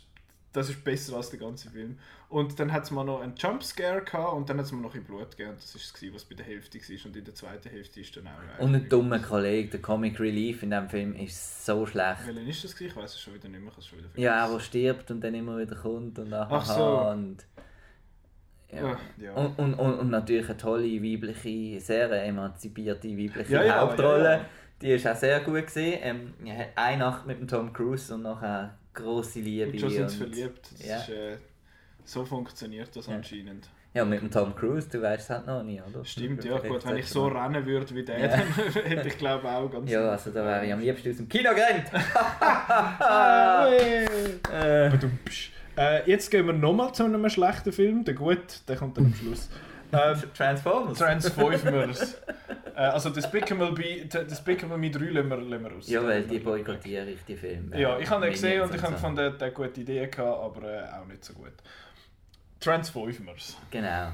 [0.53, 1.99] das ist besser als der ganze Film.
[2.31, 4.95] Und dann hat es mal noch einen Jumpscare gehabt und dann hat es mal noch
[4.95, 5.51] ein Blut gegeben.
[5.51, 7.07] Und das ist es, was bei der Hälfte war.
[7.07, 8.63] Und in der zweiten Hälfte ist dann auch...
[8.63, 12.27] Und ein dummer Kollege, der Comic Relief in diesem Film ist so schlecht.
[12.27, 12.81] Welchen ist das?
[12.81, 13.73] Ich weiß es schon wieder nicht mehr.
[13.79, 17.01] Ich schon wieder Ja, der stirbt und dann immer wieder kommt und aha, Ach so.
[17.11, 17.45] und...
[18.73, 18.93] Ja.
[18.93, 19.35] Ah, ja.
[19.35, 24.47] Und, und, und, und natürlich eine tolle weibliche, sehr emanzipierte weibliche ja, Hauptrolle.
[24.83, 25.99] Die ist auch sehr gut gesehen.
[26.03, 26.35] Ähm,
[26.75, 29.71] eine Nacht mit dem Tom Cruise und nachher grosse Liebe.
[29.73, 30.71] Und schon sind sie und- verliebt.
[30.73, 30.97] Das ja.
[30.99, 31.37] ist, äh,
[32.05, 33.15] so funktioniert das Ja.
[33.15, 33.69] anscheinend.
[33.93, 36.05] Ja, mit dem Tom Cruise, du weißt es halt noch nie, oder?
[36.05, 38.29] Stimmt, ja gut, wenn ich so mal- rennen würde wie der, Ja.
[38.29, 38.43] dann
[38.85, 39.91] hätte ich glaube auch ganz...
[39.91, 41.91] Ja, also da wäre ich am liebsten aus dem Kino gerannt.
[42.41, 44.87] Ah, äh,
[45.77, 49.15] äh, jetzt gehen wir nochmal zu einem schlechten Film, der gut, der kommt dann am
[49.15, 49.49] Schluss.
[49.93, 50.99] Ähm, Transformers.
[50.99, 52.15] Transformers.
[52.77, 55.89] äh, also Despicable, Me, Despicable Me 3 lassen wir, lassen wir aus.
[55.89, 57.79] ja, weil die boykottiere ich die Filme.
[57.79, 60.63] Ja, ich habe ihn gesehen und ich habe gefunden, der eine gute Idee gehabt, aber
[60.67, 61.53] äh, auch nicht so gut.
[62.61, 63.57] Transformers.
[63.71, 64.13] Genau.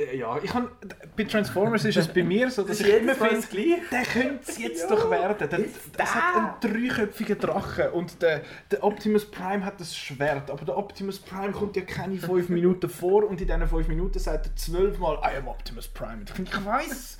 [0.00, 0.70] Äh, ja, ich habe,
[1.16, 3.46] bei Transformers ist es bei mir so, dass Das ich immer finde,
[3.90, 5.48] der könnte es jetzt Ja, doch werden.
[5.48, 6.04] Der, das da.
[6.06, 11.18] hat einen dreiköpfigen Drachen und der, der Optimus Prime hat das Schwert, aber der Optimus
[11.18, 15.16] Prime kommt ja keine fünf Minuten vor und in diesen fünf Minuten sagt er zwölfmal
[15.16, 16.24] I am Optimus Prime.
[16.36, 17.18] Und ich ich weiß,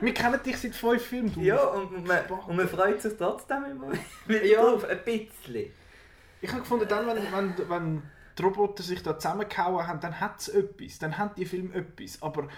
[0.00, 1.32] wir kennen dich seit fünf Filmen.
[1.32, 3.88] Du Ja, und man, und man freut sich trotzdem immer
[4.26, 5.72] wieder drauf, ein bisschen.
[6.40, 8.02] Ich habe gefunden, dann, wenn, wenn, wenn
[8.38, 10.98] die Roboter sich da zusammengehauen haben, dann hat es etwas.
[10.98, 12.20] Dann hat die Film etwas.
[12.22, 12.48] Aber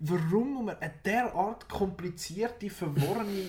[0.00, 3.48] warum muss man eine derart komplizierte, verworrene,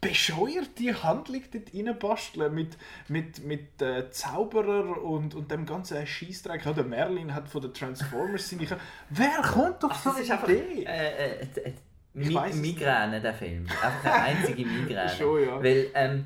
[0.00, 2.76] bescheuerte Handlung dort reinbasteln mit,
[3.08, 6.64] mit, mit äh, Zauberer und, und dem ganzen Scheissdreck?
[6.66, 8.66] Ja, der Merlin hat von den Transformers seine...
[9.10, 10.84] Wer kommt doch so Das ist eine Idee?
[10.84, 11.72] äh, äh,
[12.14, 13.66] Ich Mi Migräne, der Film.
[13.82, 15.08] Einfach eine einzige Migräne.
[15.08, 15.62] Schon, ja.
[15.62, 16.24] Weil ähm,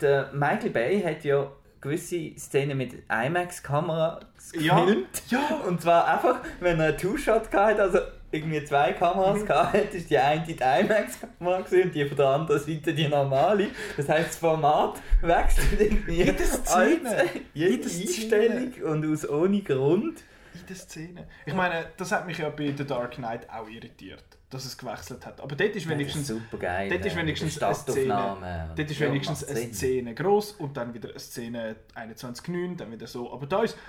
[0.00, 1.50] der Michael Bay hat ja
[1.80, 4.24] gewisse Szenen mit IMAX-Kameras
[4.58, 5.22] Ja, gefilmt.
[5.28, 5.60] ja.
[5.66, 7.98] Und zwar einfach, wenn er einen Two-Shot hatte, also
[8.32, 8.96] irgendwie zwei Mhm.
[8.96, 13.08] Kameras gehabt hat, ist die eine die IMAX-Kamera und die von der anderen Seite die
[13.08, 13.68] normale.
[13.96, 17.10] Das heisst, das Format wechselt irgendwie Jede Szene.
[17.10, 18.54] als- jede Jede Szene.
[18.54, 20.22] Einstellung und aus ohne Grund.
[20.68, 21.26] Der Szene.
[21.46, 25.24] Ich meine, das hat mich ja bei The Dark Knight auch irritiert, dass es gewechselt
[25.24, 25.40] hat.
[25.40, 26.26] Aber dort ist wenigstens...
[26.26, 26.90] super geil.
[26.90, 31.18] Dort ist wenigstens eine Szene, dort ist wenigstens eine Szene groß und dann wieder eine
[31.20, 33.32] Szene 21,9, dann wieder so.
[33.32, 33.76] Aber da ist.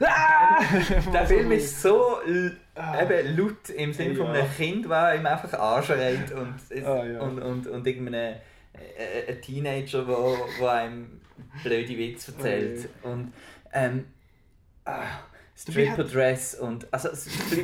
[0.00, 0.60] Ah!
[1.14, 2.18] Der Film ist so
[2.74, 3.02] Ah.
[3.02, 4.32] eben laut im Sinne von Ja.
[4.32, 7.20] einem Kind, das ihm einfach anschreit und, es- Ah, ja.
[7.22, 8.34] und, und, und irgendeinem
[8.74, 11.22] äh, ein Teenager, der wo, wo einem
[11.62, 12.90] blöde Witze erzählt.
[13.02, 13.32] Und
[13.72, 14.04] ähm,
[14.84, 15.04] ah,
[15.58, 17.08] Stripper Dress und also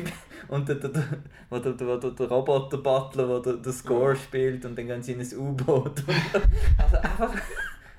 [0.49, 1.03] und der, der, der,
[1.49, 5.21] der, der, der, der Roboter Butler, der den Score spielt und dann gehen sie in
[5.21, 6.03] ein U-Boot.
[6.77, 7.33] Also einfach,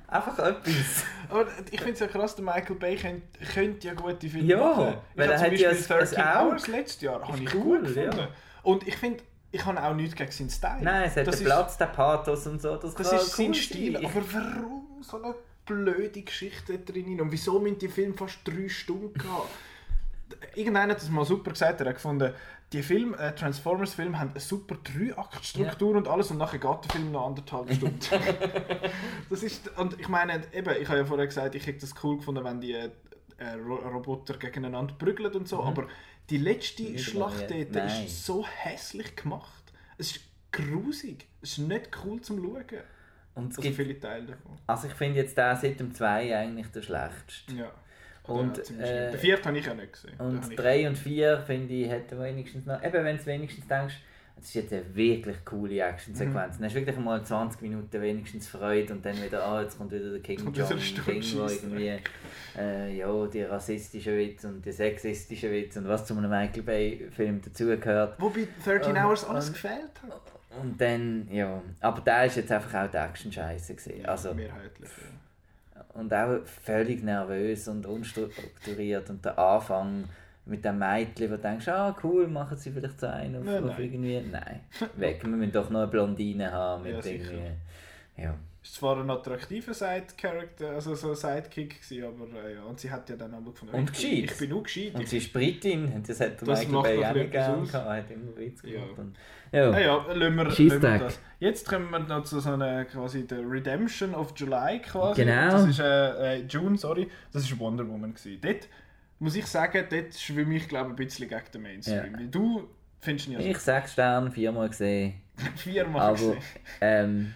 [0.09, 1.05] einfach etwas.
[1.31, 3.23] Aber ich finde es ja krass, der Michael Bay könnte,
[3.55, 4.95] könnte ja gute Filme Ja, machen.
[5.15, 6.51] Ich weil er zum hat ja Beispiel ein- 13 ein Auge.
[6.51, 8.19] Hours letztes Jahr habe ich cool, gut gefunden.
[8.19, 8.29] ja.
[8.63, 9.23] Und ich finde,
[9.53, 10.83] ich habe auch nichts gegen seinen Style.
[10.83, 12.77] Nein, es hat das den Platz, den Pathos und so.
[12.77, 13.93] Das, Das ist sein cool Stil.
[13.95, 14.05] sein.
[14.05, 15.35] Aber warum so eine
[15.65, 17.19] blöde Geschichte drin?
[17.21, 19.49] Und wieso müssen die Filme fast drei Stunden haben?
[20.55, 21.81] Irgendeiner hat das mal super gesagt.
[21.81, 22.33] Er hat gefunden,
[22.72, 27.12] die Film, äh, Transformers-Filme haben eine super Drei-Akt-Struktur und alles und nachher geht der Film
[27.12, 27.99] noch anderthalb Stunden.
[29.31, 32.16] das ist, und ich meine, eben, ich habe ja vorher gesagt, ich hätte das cool
[32.16, 32.91] gefunden, wenn die äh,
[33.64, 35.87] Ro Roboter gegeneinander prügeln und so, aber
[36.31, 37.59] die letzte Nicht Schlacht ja.
[37.64, 38.07] dort Nein.
[38.07, 39.62] ist so hässlich gemacht.
[39.99, 40.20] Es ist
[40.51, 41.29] grusig.
[41.43, 42.64] Es ist nicht cool zum Schauen.
[43.37, 44.59] Und es Also gibt, viele Teile davon.
[44.66, 47.53] also ich finde jetzt den seit dem 2 eigentlich der schlechteste.
[47.55, 47.70] Ja.
[48.29, 49.11] Und, äh.
[49.12, 50.14] Den vierten habe ich ja nicht gesehen.
[50.18, 53.95] Und 3 und 4 finde ich hätten wenigstens noch, eben wenn du wenigstens denkst,
[54.37, 56.35] das ist jetzt eine wirklich coole Action-Sequenz.
[56.35, 56.59] Mhm.
[56.59, 59.93] Dann hast du wirklich mal 20 Minuten wenigstens Freude und dann wieder, ah, jetzt kommt
[59.93, 61.99] wieder der King John King, wo irgendwie,
[62.59, 67.41] äh, ja, die rassistischen Witze und die sexistischen Witze und was zu einem Michael Bay-Film
[67.41, 68.16] dazugehört.
[68.18, 70.20] Wo bei 13 Und- Hours alles und- gefehlt hat.
[70.62, 74.05] Und dann, ja, aber da ist jetzt einfach auch die Action-Scheiße gewesen.
[74.07, 74.89] Also, Mehrheitlich.
[74.91, 75.07] Ja.
[75.99, 79.09] Und auch völlig nervös und unstrukturiert.
[79.11, 80.05] Und der Anfang
[80.45, 83.65] mit dem Mädchen, wo du denkst, ah cool, machen sie vielleicht so einen auf, Nein,
[83.65, 83.83] auf nein.
[83.83, 84.21] irgendwie.
[84.31, 84.61] Nein,
[84.97, 85.21] weg.
[85.23, 87.25] Wir müssen doch noch eine Blondine haben Ja, mit sicher.
[87.33, 87.51] irgendwie.
[88.19, 88.35] Ja.
[88.62, 92.91] ist zwar ein attraktiver Side-Character, also so ein Sidekick gewesen, aber äh, ja, und sie
[92.91, 94.31] hat ja dann auch gefunden, Und ich, bin- gescheit.
[94.33, 94.95] ich bin auch gescheit.
[94.95, 97.89] Und sie ist Britin, das hat der Das Michael Bay noch auch nicht gern gehabt,
[97.89, 98.71] hat immer Witz Ja.
[98.81, 98.99] gemacht.
[98.99, 99.17] Und,
[99.53, 99.71] ja.
[99.71, 101.21] Naja, lassen wir, lassen wir das.
[101.39, 105.25] Jetzt kommen wir noch zu so einer quasi der Redemption of July quasi.
[105.25, 105.51] Genau.
[105.53, 107.09] Das ist äh, äh, June, sorry.
[107.33, 108.41] Das ist Wonder Woman gewesen.
[108.41, 108.69] Dort
[109.19, 112.12] muss ich sagen, dort schwimme ich glaube ein bisschen gegen den Mainstream.
[112.12, 112.19] Ja.
[112.19, 112.69] Weil du
[113.01, 115.14] findest ihn ja Ich sechs Sterne, viermal gesehen.
[115.57, 116.39] viermal Aber, gesehen.
[116.81, 117.35] ähm,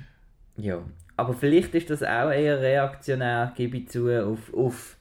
[0.61, 0.79] ja.
[1.17, 4.97] Aber vielleicht ist das auch eher reaktionär, gebe ich zu, auf, auf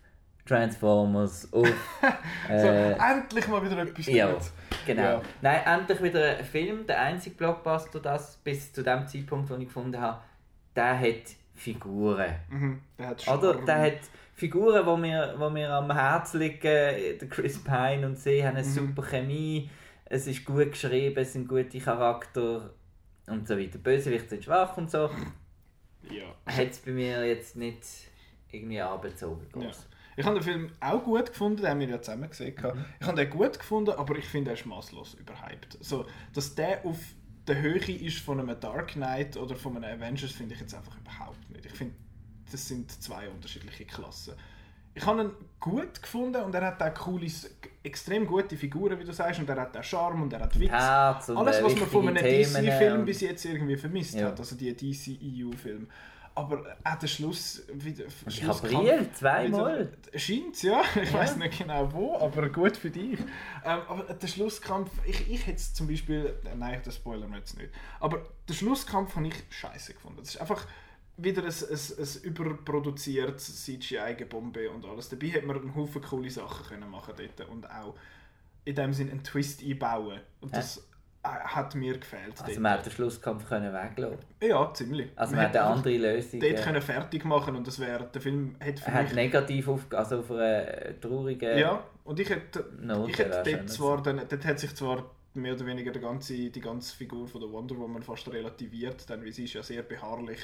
[0.45, 1.68] Transformers, auf...
[2.47, 4.51] So, Äh, endlich mal wieder etwas ja, Gutes.
[4.86, 5.01] genau.
[5.03, 5.22] Ja.
[5.41, 9.68] Nein, endlich wieder ein Film, der einzige Blockbuster, das bis zu dem Zeitpunkt, den ich
[9.68, 10.20] gefunden habe,
[10.76, 12.34] der hat Figuren.
[12.49, 13.53] Mhm, der hat Oder?
[13.53, 13.66] Charme.
[13.66, 13.99] Der hat
[14.34, 16.62] Figuren, die mir, die mir am Herzen liegen.
[16.62, 18.72] Der Chris Pine und sie haben eine Mhm.
[18.72, 19.70] super Chemie.
[20.05, 22.72] Es ist gut geschrieben, es sind gute Charakter
[23.28, 23.78] und so weiter.
[23.78, 25.10] Bösewichte sind schwach und so.
[26.09, 26.35] Ja.
[26.45, 27.83] Hat es bei mir jetzt nicht
[28.51, 28.75] irgendwie.
[28.75, 28.95] Ja.
[28.95, 29.87] gross.
[30.17, 32.53] Ich habe den Film auch gut gefunden, den haben wir ja zusammen gesehen.
[32.53, 32.85] Mhm.
[32.99, 35.77] Ich habe den gut gefunden, aber ich finde, er ist maßlos überhyped.
[35.79, 36.97] So, dass der auf
[37.47, 40.97] der Höhe ist von einem Dark Knight oder von einem Avengers, finde ich jetzt einfach
[40.97, 41.65] überhaupt nicht.
[41.65, 41.95] Ich finde,
[42.51, 44.33] das sind zwei unterschiedliche Klassen.
[44.93, 47.28] Ich habe ihn gut gefunden und er hat auch coole,
[47.84, 50.70] extrem gute Figuren, wie du sagst, und er hat auch Charme und er hat Witz.
[50.72, 54.28] Herz Alles, äh, was man von einem DC-Film bis jetzt irgendwie vermisst Ja.
[54.28, 55.88] hat, also die DC-EU-Film.
[56.36, 58.05] Aber auch der Schluss wieder.
[58.28, 59.91] ich habe brillt, zweimal.
[60.16, 61.18] Scheint ja, ich Ja.
[61.20, 63.20] weiß nicht genau wo, aber gut für dich.
[63.66, 67.70] Ähm, aber der Schlusskampf, ich, ich hätte zum Beispiel, nein, das spoilern wir jetzt nicht,
[67.99, 70.20] aber den Schlusskampf habe ich scheiße gefunden.
[70.22, 70.66] Das ist einfach
[71.24, 75.09] wieder ein, ein, ein überproduziertes CGI-Gebombe und alles.
[75.09, 77.95] Dabei hätte man einen Haufen coole Sachen können machen dort und auch
[78.65, 80.20] in dem Sinn einen Twist einbauen.
[80.41, 80.89] Und das
[81.24, 82.39] äh, hat mir gefehlt.
[82.39, 82.59] Also dort.
[82.59, 85.09] man hätte den Schlusskampf können weglassen ja, ziemlich.
[85.15, 86.39] Also Man man hätte eine andere Lösung.
[86.39, 89.15] dort äh, können fertig machen und das wäre, der Film hätte für Er hat mich...
[89.15, 94.01] negativ auf, also auf eine traurige Ja, und ich hätte, Note ich hätte dort zwar,
[94.01, 97.51] dann, dort hat sich zwar mehr oder weniger die ganze, die ganze Figur von der
[97.51, 100.39] Wonder Woman fast relativiert, denn wie sie ist ja sehr beharrlich.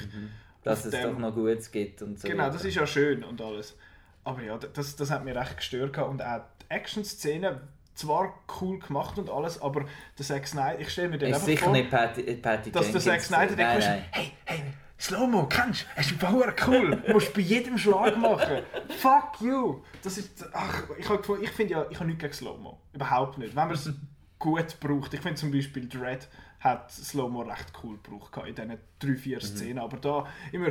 [0.70, 2.28] Dass es dem- doch noch Gutes gibt und so.
[2.28, 3.76] Genau, das ist ja schön und alles.
[4.24, 7.60] Aber ja, das, das hat mich recht gestört und auch die Action-Szene
[7.94, 9.84] zwar cool gemacht und alles, aber
[10.18, 12.70] der Zack Snyder, ich stelle mir den ist einfach sicher vor, nicht Patty, äh, Patty
[12.72, 13.26] dass der Zack Jenkins.
[13.28, 14.62] Snyder denkt, hey, hey,
[14.98, 15.86] Slow-Mo, kannst du?
[15.96, 17.02] Es ist verdammt cool.
[17.06, 18.62] Du musst bei jedem Schlag machen.
[18.98, 19.82] Fuck you.
[20.02, 22.78] Das ist, ach, ich, hab gefunden- ich finde ja, ich habe nichts gegen Slow-Mo.
[22.94, 23.54] Überhaupt nicht.
[23.54, 23.90] Wenn man es
[24.38, 25.12] gut braucht.
[25.14, 26.26] Ich finde zum Beispiel Dread
[26.66, 29.16] hat Slow-Mo recht cool gebraucht in diesen drei, Mhm.
[29.16, 29.78] vier Szenen.
[29.78, 30.68] Aber da immer...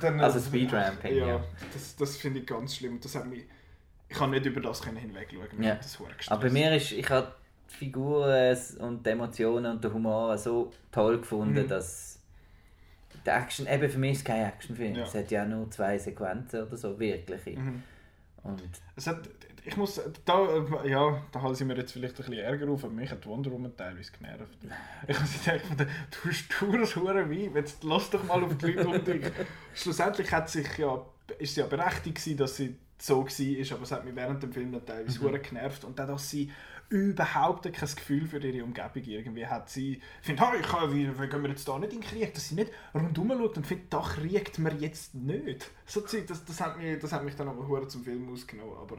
[0.00, 1.40] Dann- Also Speedramping, ja.
[1.72, 2.98] Das, das finde ich ganz schlimm.
[3.00, 3.44] Das hat mich,
[4.08, 5.62] ich kann nicht über das hinwegschauen.
[5.62, 5.74] Ja.
[5.76, 5.98] das
[6.28, 7.32] Aber bei mir ist, ich habe
[7.70, 11.68] die Figuren und die Emotionen und den Humor so toll gefunden, Mhm.
[11.68, 12.18] dass
[13.26, 14.94] die Action, eben für mich ist es kein Actionfilm.
[14.94, 15.02] Ja.
[15.04, 17.58] Es hat ja nur zwei Sequenzen oder so, wirkliche.
[17.58, 17.82] Mhm.
[18.44, 18.62] Und
[18.96, 19.28] Es hat,
[19.68, 22.84] ich muss, da, äh, ja, da halten sie mir jetzt vielleicht ein bisschen Ärger auf,
[22.84, 24.58] aber mich hat Wonder Woman teilweise genervt.
[25.06, 25.88] Ich habe gedacht,
[26.22, 29.22] du stures Huren Wein, jetzt lass doch mal auf die Leute um dich.
[29.74, 31.04] Schlussendlich hat sich ja,
[31.38, 34.52] ist sie ja berechtigt gewesen, dass sie so war, aber es hat mich während dem
[34.52, 35.42] Film teilweise mhm.
[35.42, 36.50] genervt und dann, dass sie
[36.88, 39.68] überhaupt kein Gefühl für ihre Umgebung irgendwie hat.
[39.68, 42.32] Sie findet, hey, ich kann, wie, wie gehen wir jetzt da nicht in den Krieg,
[42.32, 45.70] dass sie nicht rundherum schaut und findet, da kriegt man jetzt nicht.
[45.84, 48.96] So, das, das, hat mich, das hat mich dann aber hure zum Film ausgenommen, aber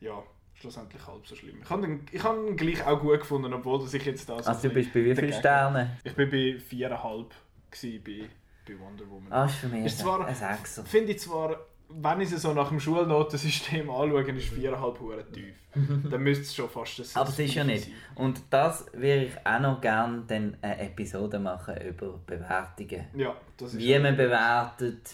[0.00, 0.22] ja,
[0.54, 1.58] schlussendlich halb so schlimm.
[1.62, 4.42] Ich habe ihn, ich habe ihn gleich auch gut gefunden, obwohl dass ich jetzt da
[4.42, 5.90] so also du bist bei wie vielen Sternen?
[6.04, 7.30] Ich bin bei viereinhalb
[7.70, 8.28] bei,
[8.66, 9.32] bei Wonder Woman.
[9.32, 10.84] Ah, ist für mich Ist zwar- ein Sechser.
[10.84, 11.56] Finde ich zwar,
[11.88, 15.54] wenn ich es so nach dem Schulnotensystem anschaue, ist viereinhalb hure tief.
[15.74, 17.84] Dann müsste es schon fast ein Aber es ist ja nicht.
[17.84, 17.92] sein.
[18.14, 23.06] Und das würde ich auch noch gerne dann eine Episode machen über Bewertungen.
[23.16, 25.10] Ja, das ist Wie man bewertet,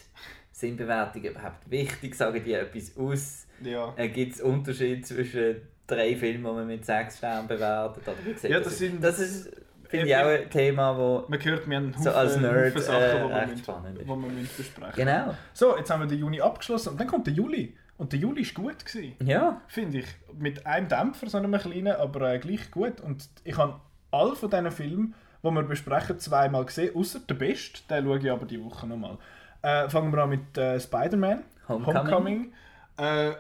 [0.53, 3.47] sind Bewertungen überhaupt wichtig, sagen die etwas aus?
[3.63, 3.93] Ja.
[3.97, 5.57] Äh, Gibt es Unterschied zwischen
[5.87, 8.03] drei Filmen, die man mit sechs Sternen bewertet?
[8.07, 9.51] Oder wie sieht Ja, das sind- das ist,
[9.89, 13.35] finde ich, auch ein Thema, wo Man hört Haufen, So als Nerd, Sachen, äh, wir,
[13.37, 14.03] recht müssen, spannend ist.
[14.05, 15.35] die wir müssen besprechen Genau.
[15.53, 17.77] So, jetzt haben wir den Juni abgeschlossen und dann kommt der Juli.
[17.99, 20.07] Und der Juli war gut, gewesen, Ja, finde ich.
[20.39, 23.01] Mit einem Dämpfer, so einem kleinen, aber äh, gleich gut.
[23.03, 23.79] Und ich habe
[24.11, 28.31] alle von diesen Filmen, die wir besprechen, zweimal gesehen, außer der Beste, den schaue ich
[28.31, 29.19] aber die Woche nochmal.
[29.61, 32.53] Äh, fangen wir an mit äh, Spider-Man, Homecoming.
[32.97, 33.33] Äh,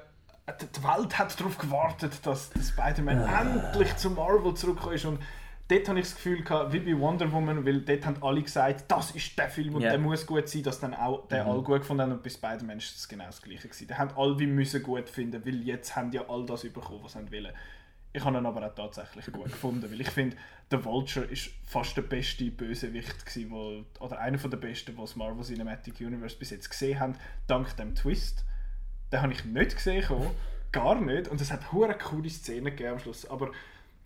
[0.52, 3.40] die Welt hat darauf gewartet, dass der Spider-Man Ah.
[3.42, 5.04] endlich zu Marvel zurückgekommen ist.
[5.04, 5.20] Und
[5.68, 8.84] dort habe ich das Gefühl gehabt, wie bei Wonder Woman, weil dort haben alle gesagt,
[8.88, 9.90] das ist der Film und Ja.
[9.90, 11.50] der muss gut sein, dass dann auch der Mhm.
[11.50, 12.12] alle gut gefunden haben.
[12.12, 13.86] Und bei Spider-Man ist es genau das Gleiche gewesen.
[13.88, 17.12] Die haben alle wie müssen gut finden, weil jetzt haben ja all das bekommen, was
[17.12, 17.52] sie wollen.
[18.12, 20.36] Ich habe ihn aber auch tatsächlich gut gefunden, weil ich finde,
[20.72, 25.44] der Vulture ist fast der beste Bösewicht gewesen, wo, oder einer der besten, was Marvel
[25.44, 27.14] Cinematic Universe bis jetzt gesehen haben,
[27.46, 28.44] dank dem Twist.
[29.12, 30.04] Den habe ich nicht gesehen,
[30.72, 31.28] gar nicht.
[31.28, 33.28] Und es hat hure coole Szenen gegeben am Schluss.
[33.28, 33.50] Aber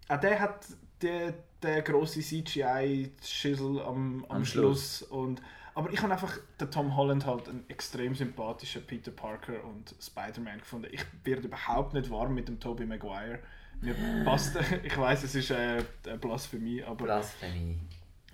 [0.09, 0.67] auch der hat
[1.03, 4.99] den, den grossen CGI-Schüssel am, am, am Schluss.
[4.99, 5.11] Schluss.
[5.11, 5.43] Und,
[5.75, 10.59] aber ich habe einfach den Tom Holland halt einen extrem sympathischen Peter Parker und Spider-Man
[10.59, 10.89] gefunden.
[10.93, 13.41] Ich werde überhaupt nicht warm mit dem Tobey Maguire.
[13.81, 13.95] Mir
[14.25, 17.05] passt, ich weiß, es ist äh, eine Blasphemie, aber...
[17.05, 17.79] Blasphemie.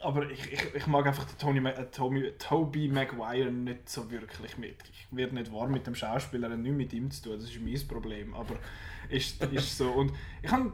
[0.03, 4.59] Aber ich, ich, ich mag einfach den Tony, äh, Tommy, Toby Maguire nicht so wirklich
[4.59, 4.77] mit.
[4.93, 7.89] Ich werde nicht warm mit dem Schauspieler, nichts mit ihm zu tun, das ist mein
[7.89, 8.35] Problem.
[8.35, 8.57] Aber
[9.09, 9.91] ist, ist so.
[9.91, 10.73] Und ich habe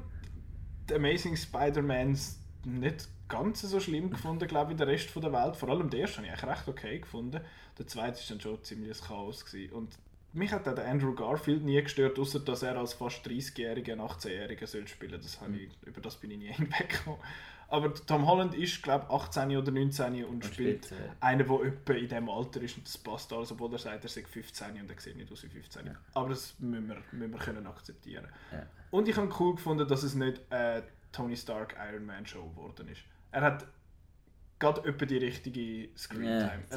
[0.88, 5.56] die Amazing Spider-Mans nicht ganz so schlimm gefunden, glaube ich, der Rest der Welt.
[5.56, 7.40] Vor allem der erste habe ich eigentlich recht okay gefunden.
[7.78, 9.44] Der zweite war dann schon ziemlich Chaos.
[9.44, 9.72] Gewesen.
[9.72, 9.98] Und
[10.32, 15.12] mich hat der Andrew Garfield nie gestört, außer dass er als fast 30-Jähriger, 18-Jähriger spielen
[15.12, 15.20] soll.
[15.20, 17.20] Das habe ich, über das bin ich nie hinweggekommen.
[17.68, 20.88] Aber Tom Holland ist, glaube ich, 18 oder 19 und, und spielt
[21.20, 22.76] einen, der etwa in diesem Alter ist.
[22.76, 25.42] Und das passt alles, obwohl er sagt, er sei 15 und er sieht nicht aus
[25.42, 25.86] wie 15.
[25.86, 25.92] Ja.
[26.14, 28.28] Aber das müssen wir, müssen wir können akzeptieren.
[28.52, 28.66] Ja.
[28.90, 32.88] Und ich habe cool gefunden, dass es nicht eine Tony Stark Iron Man Show geworden
[32.88, 33.02] ist.
[33.32, 33.66] Er hat
[34.58, 36.62] gerade etwa die richtige Screentime.
[36.70, 36.76] Ja,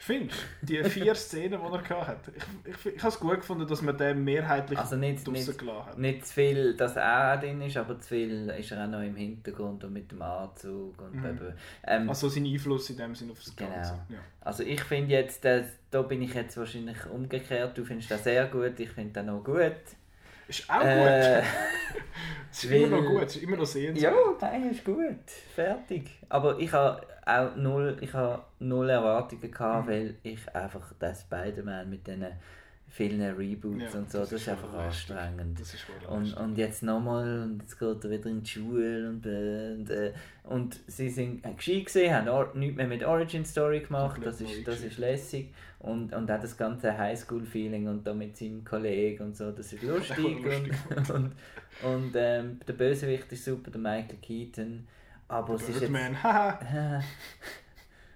[0.00, 2.32] Findest du, die vier Szenen, die er hatte,
[2.64, 5.98] ich, ich, ich habe es gut gefunden, dass man den mehrheitlich also nicht, nicht, hat.
[5.98, 9.02] Nicht zu viel, dass er auch drin ist, aber zu viel ist er auch noch
[9.02, 11.00] im Hintergrund und mit dem Anzug.
[11.02, 11.52] Und mhm.
[11.84, 13.70] ähm, also sein Einfluss in dem Sinne auf das genau.
[13.70, 13.92] Ganze.
[14.08, 14.18] Ja.
[14.40, 18.46] Also ich finde jetzt, das, da bin ich jetzt wahrscheinlich umgekehrt, du findest das sehr
[18.46, 19.74] gut, ich finde das noch gut.
[20.48, 22.02] Ist auch äh, gut.
[22.50, 24.14] es ist weil, immer noch gut, ist immer noch sehenswert.
[24.14, 25.30] Ja, nein, ist gut.
[25.54, 26.10] Fertig.
[26.28, 29.90] Aber ich habe auch null, ich habe null Erwartungen gehabt, mhm.
[29.90, 32.26] weil ich einfach den Spider-Man mit diesen
[32.90, 35.60] vielen Reboots ja, und so, das, das ist, einfach anstrengend.
[35.60, 35.76] Ist
[36.08, 39.90] und, und jetzt nochmal, und jetzt geht er wieder in die Schule und, äh, und,
[39.90, 40.12] äh,
[40.44, 44.66] und sie sind gescheit gesehen, haben or, nichts mehr mit Origin Story gemacht, das ist,
[44.66, 45.52] das ist lässig.
[45.80, 49.82] Und, und auch das ganze Highschool-Feeling und da mit seinem Kollegen und so, das ist
[49.84, 50.44] lustig,
[50.96, 51.32] und, und,
[51.82, 54.88] und ähm, der Bösewicht ist super, der Michael Keaton,
[55.28, 55.92] aber es ist jetzt...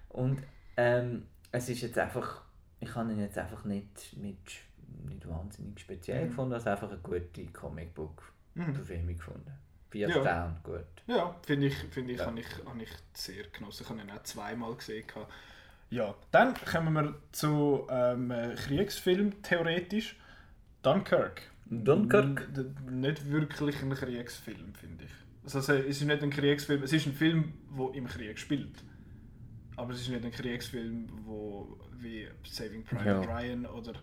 [0.09, 0.39] und
[0.75, 2.43] ähm, es ist jetzt einfach
[2.83, 4.62] ich habe ihn jetzt einfach nicht, nicht,
[5.05, 6.29] nicht wahnsinnig speziell mhm.
[6.29, 9.17] gefunden, also einfach eine gute Comicbook-Verfilmung mhm.
[9.17, 9.51] gefunden.
[9.89, 10.21] Vier ja.
[10.21, 10.85] Sterne, gut.
[11.05, 12.25] Ja, finde ich, find ich, ja.
[12.25, 13.83] habe ich, hab ich sehr genossen.
[13.83, 15.05] Ich habe ihn auch zweimal gesehen.
[15.89, 20.17] Ja, dann kommen wir zu ähm, Kriegsfilm, theoretisch.
[20.81, 21.43] Dunkirk.
[21.65, 22.49] Dunkirk?
[22.55, 25.11] N nicht wirklich ein Kriegsfilm, finde ich.
[25.43, 28.83] Also, es ist nicht ein Kriegsfilm, es ist ein Film, der im Krieg spielt.
[29.75, 33.37] Aber es ist nicht ein Kriegsfilm, wo wie Saving Private ja.
[33.37, 33.93] Ryan oder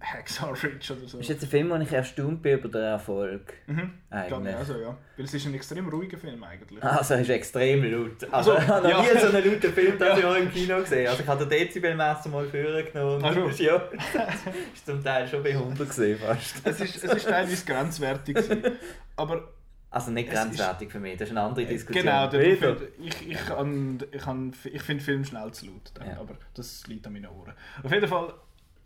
[0.00, 1.18] Hacksaw Ridge oder so.
[1.18, 3.54] Ist jetzt ein Film, wo ich erstaunt bin über den Erfolg.
[3.66, 3.92] Mhm.
[4.10, 4.54] Eigentlich.
[4.54, 4.96] Also, ja.
[5.16, 6.82] Weil es ist ein extrem ruhiger Film eigentlich.
[6.82, 8.24] Also es ist extrem laut.
[8.30, 10.36] Also, also ich habe noch nie so einen lauten Film das ja.
[10.36, 11.08] im Kino gesehen.
[11.08, 13.24] Also ich habe den Dezibelmesser mal vorgenommen.
[13.24, 13.46] Also.
[13.46, 13.76] Das ja,
[14.74, 16.56] ist zum Teil schon bei 100 gesehen fast.
[16.64, 18.36] Es ist, es ist teilweise grenzwertig
[19.16, 19.48] Aber
[19.96, 22.04] also nicht grenzwertig für mich, das ist eine andere Diskussion.
[22.04, 22.60] Genau, ich,
[22.98, 23.40] ich, ich,
[24.12, 26.20] ich, ich finde Film schnell zu laut, ja.
[26.20, 27.54] aber das liegt an meinen Ohren.
[27.82, 28.34] Auf jeden Fall, das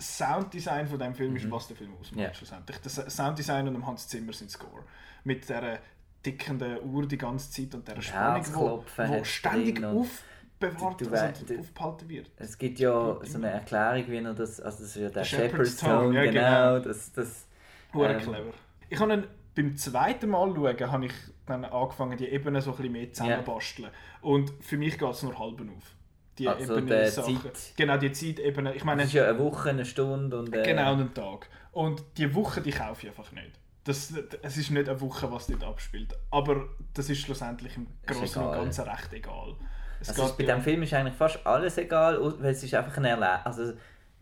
[0.01, 1.51] Sounddesign von diesem Film ist, mhm.
[1.51, 2.35] was der Film ausmacht ja.
[2.35, 2.79] schlussendlich.
[2.79, 4.83] Das Sounddesign und Hans Zimmer sind Score.
[5.25, 5.79] Mit dieser
[6.23, 11.61] tickenden Uhr die ganze Zeit und dieser Spannung, wo, wo ständig aufbewahrt du, also, du,
[11.61, 12.31] aufgehalten wird.
[12.37, 15.77] Es gibt ja so eine Erklärung, wie er das, also das ist ja der Shepherd's
[15.77, 16.79] Tone, ja, genau, genau.
[16.81, 17.47] Das, das,
[17.95, 18.53] ähm, clever.
[18.89, 21.13] Ich habe einen beim zweiten Mal schauen, habe ich
[21.47, 23.89] dann angefangen, die Ebenen so ein bisschen mehr zusammenzubasteln.
[23.89, 23.95] Yeah.
[24.23, 25.97] Und für mich geht es nur halb auf.
[26.41, 27.43] Die also Ebene Sachen.
[27.43, 27.77] Zeit.
[27.77, 28.75] Genau, die Zeitebene.
[28.75, 30.55] Ich meine, das ist ja eine Woche, eine Stunde und...
[30.55, 30.63] Äh...
[30.63, 31.49] Genau, einen Tag.
[31.73, 33.53] Und die Woche, die kaufe ich einfach nicht.
[33.85, 34.13] Das,
[34.43, 36.15] es ist nicht eine Woche, was dort abspielt.
[36.31, 39.55] Aber das ist schlussendlich im Großen und Ganzen recht egal.
[40.01, 43.05] Es also bei diesem Film ist eigentlich fast alles egal, weil es ist einfach ein
[43.05, 43.45] Erlebnis.
[43.45, 43.73] Also,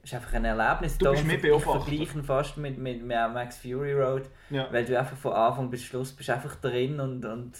[0.02, 0.98] ist einfach ein Erlebnis.
[0.98, 4.66] Du bist mit vergleichen fast mit, mit, mit Max Fury Road, ja.
[4.72, 7.52] weil du einfach von Anfang bis Schluss bist einfach drin und, und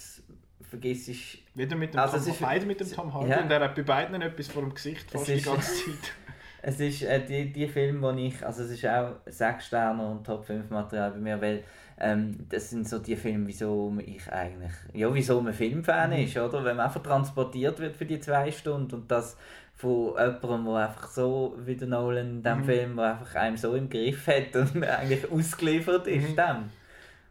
[0.69, 1.09] vergisst...
[1.55, 3.41] Wieder mit dem also Tom, ist, beide mit dem Tom Hardy ja.
[3.41, 6.13] und er hat bei beiden etwas vor dem Gesicht fast die ganze Zeit.
[6.61, 8.45] es ist äh, die, die Filme, wo ich...
[8.45, 11.63] Also es ist auch 6 Sterne und Top 5 Material bei mir, weil
[11.99, 14.71] ähm, das sind so die Filme, wieso ich eigentlich...
[14.93, 16.23] Ja, wieso man Filmfan mhm.
[16.23, 16.63] ist, oder?
[16.63, 19.37] Wenn man einfach transportiert wird für die zwei Stunden und das
[19.79, 22.63] von jemandem, der einfach so, wie der Nolan in diesem mhm.
[22.65, 26.35] Film, der einfach einem so im Griff hat und eigentlich ausgeliefert ist mhm.
[26.35, 26.69] dem.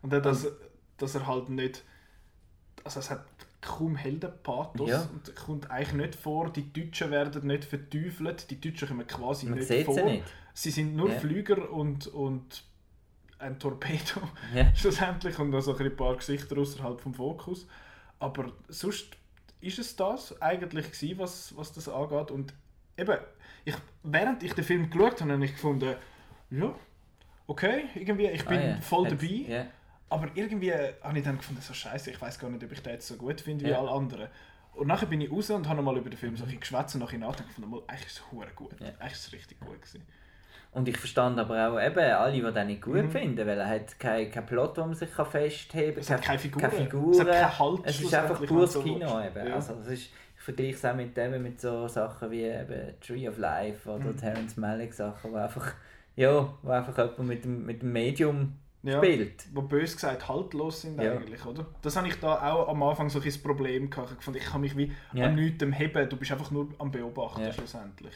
[0.01, 0.47] Und dass,
[0.97, 1.85] dass er halt nicht,
[2.89, 3.25] also es hat
[3.61, 5.09] kaum Heldenpathos ja.
[5.13, 9.59] und kommt eigentlich nicht vor, die Deutschen werden nicht verteufelt, die Deutschen kommen quasi Man
[9.59, 9.95] nicht vor.
[9.95, 10.25] Sie, nicht.
[10.55, 11.19] sie sind nur ja.
[11.19, 12.65] Flüger und, und
[13.39, 14.23] ein Torpedo
[14.55, 14.73] Ja.
[14.75, 17.67] schlussendlich und noch so ein paar Gesichter außerhalb vom Fokus.
[18.21, 19.17] Aber sonst
[19.61, 22.31] ist es das eigentlich gewesen, was, was das angeht.
[22.31, 22.55] Und
[22.97, 23.19] eben,
[23.67, 25.95] ich, während ich den Film geschaut habe, habe ich gefunden,
[26.51, 26.75] ja,
[27.47, 28.81] okay, irgendwie, ich bin Ah, ja.
[28.81, 29.27] voll dabei.
[29.27, 29.67] Ja.
[30.11, 32.93] Aber irgendwie habe ich dann gefunden, so scheiße, ich weiß gar nicht, ob ich den
[32.95, 33.79] jetzt so gut finde wie Ja.
[33.81, 34.29] alle anderen.
[34.75, 36.95] Und nachher bin ich raus und habe mal über den Film so ein bisschen geschwätzt
[36.95, 38.81] und nachher nachgedacht, gefunden, mal, eigentlich ist es gut.
[38.81, 38.87] Ja.
[39.01, 40.03] Eigentlich ist es richtig gut gewesen.
[40.71, 43.11] Und ich verstand aber auch eben alle, die den nicht gut Mhm.
[43.11, 46.01] finden, weil er hat keinen kein Plot, wo man sich kann festheben kann.
[46.03, 46.61] Es hat keine Figuren.
[46.63, 47.19] Keine Es Figuren.
[47.21, 49.17] hat keinen Halt Es ist einfach pures so Kino.
[49.17, 49.37] willst.
[49.37, 49.49] Eben.
[49.49, 49.55] Ja.
[49.55, 50.03] Also, es ist,
[50.37, 54.05] ich vergleiche es auch mit, eben, mit so Sachen wie eben Tree of Life oder
[54.05, 54.17] Mhm.
[54.17, 55.75] Terence Malick Sachen, wo einfach,
[56.17, 58.55] ja, wo einfach jemand mit dem, mit dem Medium
[58.89, 58.99] Ja.
[58.99, 59.45] spielt.
[59.57, 61.13] die bös gesagt haltlos sind Ja.
[61.13, 61.67] eigentlich, oder?
[61.83, 64.15] Das habe ich da auch am Anfang so ein Problem gehabt.
[64.19, 65.27] Ich fand, ich kann mich wie Ja.
[65.27, 67.53] an nichts heben, du bist einfach nur am Beobachten Ja.
[67.53, 68.15] schlussendlich.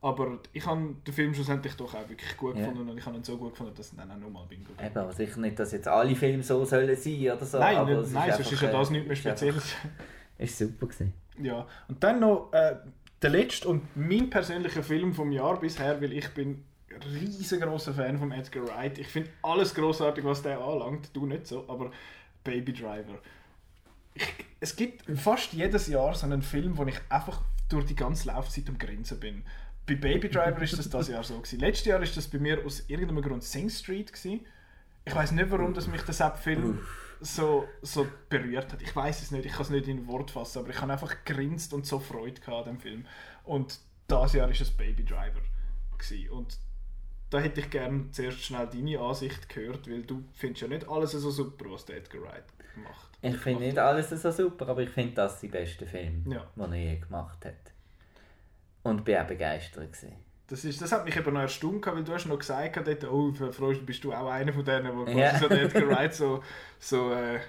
[0.00, 2.66] Aber ich habe den Film schlussendlich doch auch wirklich gut Ja.
[2.66, 4.96] gefunden und ich habe ihn so gut gefunden, dass ich dann auch nochmal Bingo Eben,
[4.96, 7.58] aber sicher nicht, dass jetzt alle Filme so sollen sein oder so.
[7.58, 9.74] Nein, aber nicht, nein, sonst einfach, ist ja das äh, nichts mehr ist einfach- Spezielles.
[10.38, 11.12] Ist super gewesen.
[11.42, 12.76] Ja, und dann noch äh,
[13.22, 16.64] der letzte und mein persönlicher Film vom Jahr bisher, weil ich bin
[17.06, 18.98] riesengroßer Fan von Edgar Wright.
[18.98, 21.10] Ich finde alles großartig, was der anlangt.
[21.14, 21.90] Du nicht so, aber
[22.44, 23.18] Baby Driver.
[24.14, 24.26] Ich,
[24.60, 28.68] es gibt fast jedes Jahr so einen Film, wo ich einfach durch die ganze Laufzeit
[28.68, 29.44] am Grinsen bin.
[29.86, 31.60] Bei Baby Driver ist das das Jahr so gewesen.
[31.60, 34.44] Letztes Jahr ist das bei mir aus irgendeinem Grund Sing Street gewesen.
[35.04, 36.80] Ich weiß nicht, warum dass mich der Sepp-Film
[37.20, 38.82] so, so berührt hat.
[38.82, 41.14] Ich weiß es nicht, ich kann es nicht in Wort fassen, aber ich habe einfach
[41.24, 43.06] grinst und so Freude gehabt an dem Film.
[43.44, 45.40] Und das Jahr ist es Baby Driver
[45.96, 46.30] gewesen.
[46.30, 46.58] Und
[47.30, 51.12] da hätte ich gerne zuerst schnell deine Ansicht gehört, weil du findest ja nicht alles
[51.12, 52.44] so super, was der Edgar Wright
[52.82, 53.08] macht.
[53.20, 56.46] Ich finde nicht alles so super, aber ich finde das sein bester Film, Ja.
[56.56, 57.72] den er je gemacht hat.
[58.82, 59.92] Und bin auch begeistert.
[59.92, 60.14] Gewesen.
[60.46, 63.32] Das, ist, das hat mich eben noch erstaunt, weil du hast noch gesagt, hast, oh,
[63.52, 65.38] freust, bist du auch einer von denen, der Ja.
[65.38, 66.42] so Edgar Wright so,
[66.78, 67.40] so äh,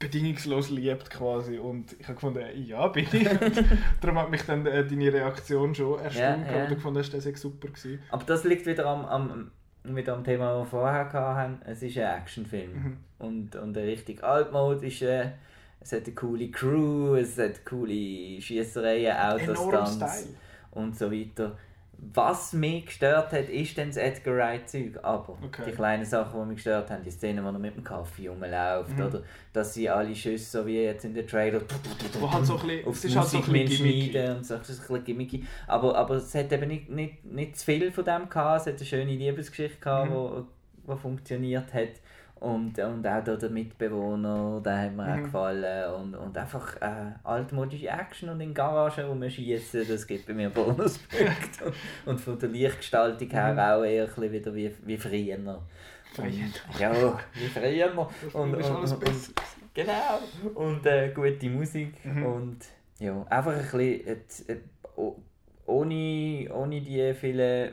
[0.00, 1.58] bedingungslos liebt quasi.
[1.58, 3.28] Und ich habe gefunden, ja, bin ich.
[4.00, 7.22] Darum hat mich dann äh, deine Reaktion schon erstaunt, Ja, ja, du gefunden hast, das
[7.22, 8.00] sei super gewesen.
[8.10, 9.50] Aber das liegt wieder am, am,
[9.84, 11.60] wieder am Thema, das wir vorher hatten.
[11.64, 12.72] Es ist ein Actionfilm.
[12.72, 12.96] Mhm.
[13.18, 15.30] Und, und der richtig äh,
[15.82, 20.28] es hat eine coole Crew, es hat coole Schiessereien, Autostunts
[20.72, 21.56] und so weiter.
[22.12, 24.98] Was mich gestört hat, ist dann das Edgar Wright-Zeug.
[25.02, 25.62] Aber Okay.
[25.66, 28.96] die kleinen Sachen, die mich gestört haben, die Szene, wo er mit dem Kaffee rumläuft,
[28.96, 29.04] Mhm.
[29.06, 29.22] oder
[29.52, 31.60] dass sie alle Schüsse, so wie jetzt in der Trailer,
[32.18, 34.80] Wo halt so ein bisschen, auf die halt so ein mitschneiden und so, das ist
[34.80, 35.44] ein bisschen gimmicky.
[35.66, 38.76] Aber, aber es hat eben nicht, nicht, nicht zu viel von dem gehabt, es hat
[38.78, 40.14] eine schöne Liebesgeschichte gehabt, Mhm.
[40.14, 40.46] wo,
[40.86, 41.88] wo funktioniert hat.
[42.40, 45.24] Und, und auch da der Mitbewohner, der hat mir auch Mhm.
[45.24, 45.94] gefallen.
[45.94, 51.66] Und, und einfach äh, altmodische Action und in Garagen rumschießen, das gibt bei mir Bonuspunkte.
[51.66, 51.74] und,
[52.06, 53.58] und von der Lichtgestaltung her Mhm.
[53.58, 55.60] auch eher wieder wie, wie früher.
[56.14, 56.24] Früher.
[56.24, 56.92] Und, ja,
[57.34, 58.08] wie früher.
[58.32, 59.32] Und, und, und, besser.
[59.74, 60.18] Genau.
[60.54, 62.04] Und äh, gute Musik.
[62.04, 62.24] Mhm.
[62.24, 62.58] Und
[62.98, 64.06] ja, einfach ein bisschen.
[64.06, 64.60] Äh, äh,
[64.96, 65.16] oh-
[65.66, 67.72] ohne, ohne die vielen.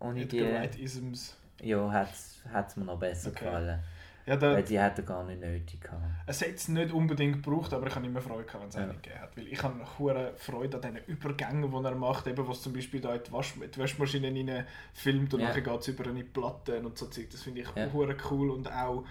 [0.00, 0.38] Ohne die.
[0.38, 1.36] Edgar Wright-Isms.
[1.62, 3.44] Ja, hat es mir noch besser Okay.
[3.44, 3.80] gefallen.
[4.26, 6.02] Ja, Weil da, die hat er gar nicht nötig gehabt.
[6.26, 8.82] es hätte es nicht unbedingt gebraucht, aber ich habe immer Freude gehabt, wenn es Ja.
[8.82, 9.34] einen gegeben hat.
[9.36, 13.00] Weil ich habe hure Freude an diesen Übergängen, die er macht, eben was zum Beispiel
[13.00, 15.48] da in die, Wasch die Waschmaschine rein filmt und Ja.
[15.48, 17.30] nachher geht es über eine Platte und so Zeug.
[17.30, 17.88] Das finde ich Ja.
[18.30, 19.04] cool und auch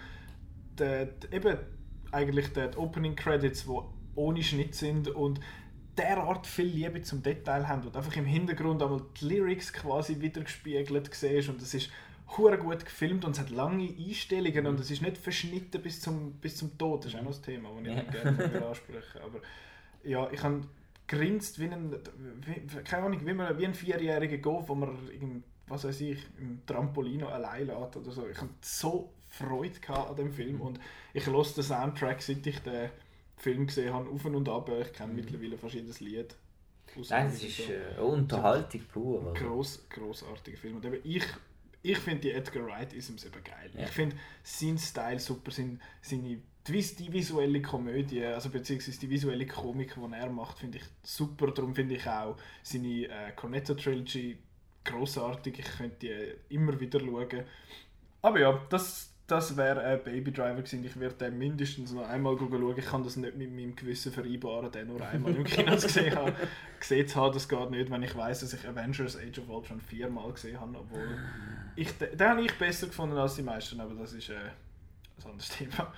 [0.78, 1.58] die, die, eben
[2.12, 3.78] eigentlich die, die Opening Credits, die
[4.14, 5.40] ohne Schnitt sind und
[5.96, 10.42] derart viel Liebe zum Detail haben und einfach im Hintergrund einmal die Lyrics quasi wieder
[10.42, 11.90] gespiegelt siehst und es ist
[12.36, 16.32] hure gut gefilmt und es hat lange Einstellungen und es ist nicht verschnitten bis zum,
[16.34, 17.04] bis zum Tod.
[17.04, 18.02] Das ist auch noch das Thema, das ich Ja.
[18.02, 19.22] gerne wieder anspreche.
[19.22, 19.40] Aber
[20.04, 20.60] ja, ich habe
[21.06, 21.96] grinst wie ein,
[22.44, 26.18] wie, keine Ahnung, wie, man, wie ein vierjähriger Golf, wo man im, was weiß ich,
[26.38, 28.28] im Trampolino allein lässt oder so.
[28.28, 30.78] Ich habe so Freude gehabt an dem Film und
[31.14, 32.90] ich höre den Soundtrack, seit ich den
[33.36, 34.70] Film gesehen habe, auf und ab.
[34.80, 36.34] Ich kenne mittlerweile verschiedenes Lied.
[37.10, 37.72] Nein, es ist so.
[37.72, 39.20] äh, Unterhaltung pur.
[39.28, 39.44] Also.
[39.44, 40.76] Gross, grossartiger Film.
[40.76, 41.24] Und eben ich,
[41.82, 43.70] ich finde die Edgar Wright Isms eben geil.
[43.74, 43.84] Ja.
[43.84, 49.10] Ich finde seinen Style super, sein, seine, die, vis- die visuelle Komödie, also beziehungsweise die
[49.10, 51.50] visuelle Komik, die er macht, finde ich super.
[51.52, 54.38] Darum finde ich auch seine äh, Cornetto Trilogy
[54.84, 55.58] grossartig.
[55.58, 55.96] Ich könnte
[56.48, 57.44] die immer wieder schauen.
[58.22, 60.82] Aber ja, das, das wäre ein Baby Driver gewesen.
[60.84, 62.78] Ich werde den mindestens noch einmal schauen.
[62.78, 66.32] Ich kann das nicht mit meinem Gewissen vereinbaren, den nur einmal im Kino gesehen habe.
[66.80, 69.80] Gesehen zu haben, das geht nicht, wenn ich weiß, dass ich Avengers Age of Ultron
[69.80, 70.78] viermal gesehen habe.
[70.78, 71.18] Obwohl
[71.76, 75.30] ich, den, den habe ich besser gefunden als die meisten, aber das ist äh, ein
[75.30, 75.92] anderes Thema.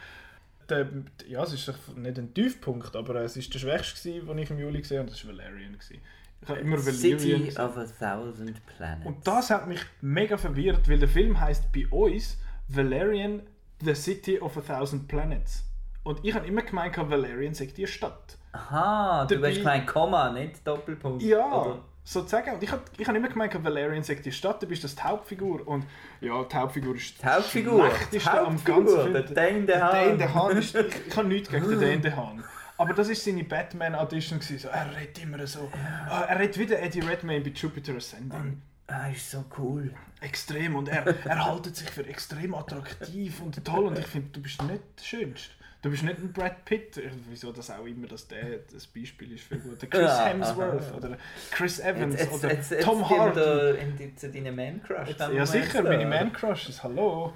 [0.68, 0.89] Der,
[1.28, 4.59] ja, es ist nicht ein Tiefpunkt, aber es ist der schwächste, gewesen, den ich im
[4.59, 5.72] Juli gesehen habe, und das war Valerian.
[5.74, 6.01] Gewesen.
[6.43, 9.07] Ich habe immer Valerian City of a Thousand Planets.
[9.07, 12.39] Und das hat mich mega verwirrt, weil der Film heißt bei uns
[12.75, 13.43] Valerian,
[13.83, 15.64] the city of a thousand planets.
[16.03, 18.39] Und ich habe immer gemeint, Valerian sei die Stadt.
[18.53, 21.23] Aha, du Dabei- hast gemeint Komma, nicht Doppelpunkt.
[21.23, 21.79] Ja, Oder?
[22.05, 22.55] sozusagen.
[22.55, 25.03] Und ich habe ich hab immer gemeint, Valerian sei die Stadt, du bist das die
[25.03, 25.66] Hauptfigur.
[25.68, 25.85] Und
[26.21, 29.12] ja, die Hauptfigur ist Die Hauptfigur, das die Schlechteste am Hauptfigur, ganzen Film.
[29.12, 29.93] der Dane Der DeHaan.
[29.93, 32.45] Dane DeHaan ist, ich, ich habe nichts gegen den Dane DeHaan.
[32.79, 34.41] Aber das war seine Batman-Audition.
[34.41, 35.71] So, er redet immer so.
[36.09, 38.62] Ah, er redet wieder Eddie Redmayne bei Jupiter Ascending.
[38.91, 39.95] Ah, ist so cool.
[40.20, 40.74] Extrem.
[40.74, 43.86] Und er, er haltet sich für extrem attraktiv und toll.
[43.86, 45.51] Und ich finde, du bist nicht der Schönste.
[45.82, 47.01] Du bist nicht ein Brad Pitt.
[47.28, 49.80] Wieso das auch immer dass der das Beispiel ist für gut.
[49.80, 51.16] Der Chris Hemsworth oder
[51.51, 53.86] Chris Evans Jetzt, jetzt, oder jetzt, jetzt Tom Hardy.
[53.99, 55.16] die, zu deinen Man-Crush.
[55.16, 56.09] dann Ja sicher, jetzt meine da.
[56.09, 57.32] Man-Crushes, hallo.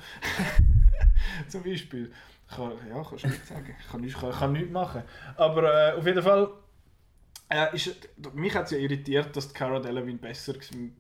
[1.49, 2.13] Zum Beispiel.
[2.51, 3.75] Ich kann, ja, kannst du nicht sagen.
[3.81, 5.03] Ich kann nichts, kann, kann nichts machen.
[5.37, 6.51] Aber äh, auf jeden Fall,
[7.51, 10.55] äh, ist, mich hat es ja irritiert, dass die Cara Delevingne besser,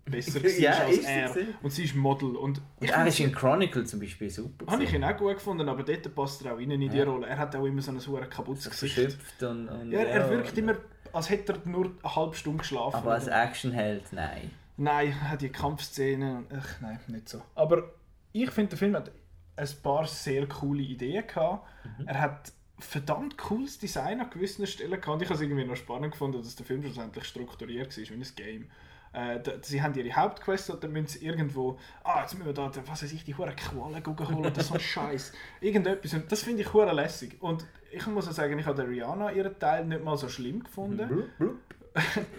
[0.04, 1.34] besser war Ja, als sie er.
[1.62, 2.36] Und sie ist Model.
[2.36, 4.70] Und Und er ist in Chronicle zum Beispiel super.
[4.70, 7.04] habe ich ihn auch gut gefunden, aber dort passt er auch rein in die Ja.
[7.04, 7.26] Rolle.
[7.26, 9.16] Er hat auch immer so ein hure kaputtes Gesicht.
[9.42, 10.74] und, und Ja, er wirkt und- immer,
[11.12, 12.96] als hätte er nur eine halbe Stunde geschlafen.
[12.96, 14.50] Aber als Actionheld, nein.
[14.76, 16.36] Nein, er hat die Kampfszenen.
[16.38, 17.40] und- Ach, nein, nicht so.
[17.54, 17.90] Aber
[18.32, 19.10] ich finde, der Film hat
[19.56, 21.66] ein paar sehr coole Ideen gehabt.
[21.98, 22.08] Mhm.
[22.08, 24.92] Er hat verdammt cooles Design an gewissen Stellen.
[24.92, 28.12] Und Ich habe es irgendwie noch spannend gefunden, dass der Film schlussendlich strukturiert war, wie
[28.14, 28.66] ein Game.
[29.12, 32.52] Äh, da- sie haben ihre Hauptquest und dann müssen sie irgendwo, ah, jetzt müssen wir
[32.52, 34.80] da, was weiß ich, die hure Qualen holen oder so ein
[35.20, 35.32] Scheiß.
[35.60, 36.14] Irgendetwas.
[36.14, 37.36] Und das finde ich hure lässig.
[37.40, 40.64] Und ich muss auch sagen, ich habe der Rihanna ihren Teil nicht mal so schlimm
[40.64, 41.24] gefunden.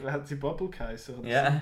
[0.06, 1.26] Hat sie Bubble geheißen?
[1.26, 1.62] Ja.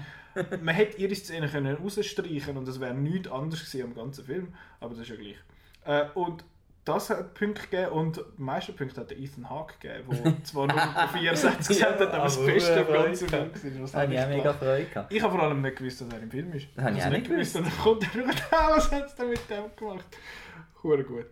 [0.63, 4.53] man hätte ihre Szene können rausstreichen und es wäre nichts anderes gewesen am ganzen Film,
[4.79, 5.37] aber das ist ja gleich.
[5.85, 6.43] Äh, und
[6.85, 10.67] das hat Punkte gegeben und die meisten Punkte hat der Ethan Hawke gegeben, der zwar
[10.67, 14.01] nur vier Sätze gesagt hat, aber das Beste am ganzen Film war.
[14.01, 15.13] Habe ich auch habe mega ich Freude gehabt.
[15.13, 16.67] ich habe vor allem nicht gewusst, dass er im Film ist.
[16.75, 17.55] Das habe ich habe auch nicht gewusst.
[17.55, 20.05] Und dann kommt er und was hat es denn mit dem gemacht?
[20.83, 21.27] Hure gut.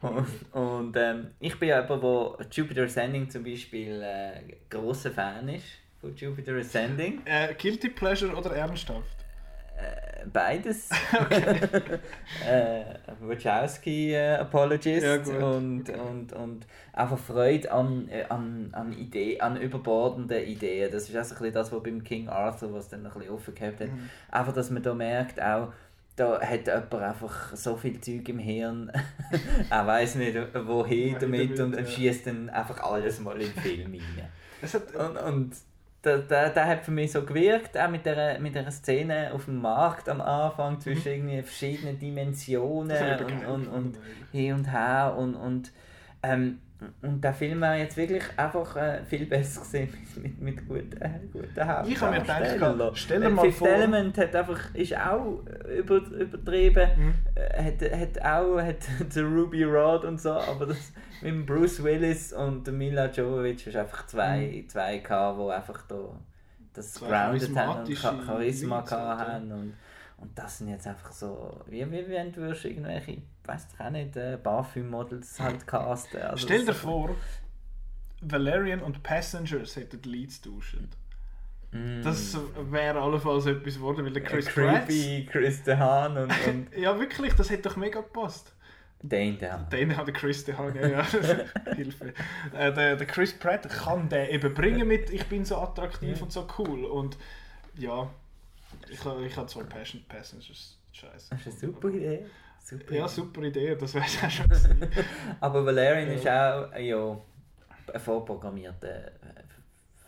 [0.00, 5.48] Und, und ähm, ich bin ja jemand, der Jupiter Ascending zum Beispiel äh, grosser Fan
[5.48, 5.66] ist.
[6.00, 7.22] Von Jupiter Ascending.
[7.24, 9.15] Äh, Guilty Pleasure oder ernsthaft?
[9.76, 10.88] Äh, beides.
[12.48, 12.84] äh,
[13.20, 16.00] Wachowski äh, Apologist Ja, und, Okay.
[16.00, 20.90] und, und einfach Freude an, äh, an, an, Idee, an überbordenden Ideen.
[20.90, 23.30] Das ist auch so ein bisschen das, was beim King Arthur, was dann ein bisschen
[23.30, 23.88] offen gehabt hat.
[23.88, 24.10] Mhm.
[24.30, 25.72] Einfach, dass man da merkt, auch
[26.16, 28.90] da hat jemand einfach so viel Zeug im Hirn,
[29.70, 30.34] er weiß nicht
[30.66, 31.86] wohin damit damit, und, ja.
[31.86, 34.28] schießt dann einfach alles mal in den Film rein.
[34.62, 35.52] Es hat, Und, und
[36.06, 39.44] der, der, der hat für mich so gewirkt, auch mit der, mit der Szene auf
[39.46, 43.26] dem Markt am Anfang zwischen irgendwie verschiedenen Dimensionen Mhm.
[43.26, 43.98] und, und, und
[44.32, 45.72] hin und her und, und,
[46.22, 46.60] ähm,
[47.02, 51.10] und der Film war jetzt wirklich einfach äh, viel besser gesehen mit, mit, guten, äh,
[51.32, 52.90] guten Ich habe mir gedacht, Hauptdarstellern.
[52.94, 55.40] stell dir mal Fifth vor- Element hat einfach, ist auch
[55.78, 57.14] über, übertrieben, Mhm.
[57.56, 58.76] hat, hat auch hat
[59.14, 63.76] der Ruby Rod und so, aber das mit dem Bruce Willis und Mila Jovovich ist
[63.76, 65.96] einfach zwei, zwei gehabt, die einfach da
[66.74, 69.18] das Zwei grounded haben und Charisma ja.
[69.18, 69.74] haben und,
[70.18, 73.90] und das sind jetzt einfach so, wie, wie wenn du irgendwelche, ich weiss doch auch
[73.90, 76.20] nicht, äh, Parfüm-Models halt casten.
[76.22, 77.14] Also Stell dir vor,
[78.20, 80.88] Valerian und Passengers hätten die Leads tauschen.
[81.72, 82.02] Mm.
[82.02, 82.36] Das
[82.70, 84.86] wäre allenfalls etwas geworden, weil der Chris Äh, Pratt...
[84.86, 88.52] Creepy, Chris DeHaan und, und Ja, wirklich, das hätte doch mega gepasst.
[89.02, 89.58] den da.
[89.58, 91.02] Den hat der Chris DeHaan, ja, ja.
[91.74, 92.14] Hilfe.
[92.52, 96.32] Äh, der, der Chris Pratt kann den eben bringen mit «Ich bin so attraktiv und
[96.32, 96.84] so cool».
[96.84, 97.16] Und
[97.76, 98.10] ja,
[98.88, 101.30] ich, ich habe zwar Passion Passengers, scheiße.
[101.30, 102.24] Das ist eine super Idee.
[102.68, 103.14] Super Ja, Idee.
[103.14, 104.46] super Idee, das wäre es auch schon.
[105.40, 107.18] Aber Valerian ist auch ja,
[107.94, 109.12] ein vorprogrammierter äh,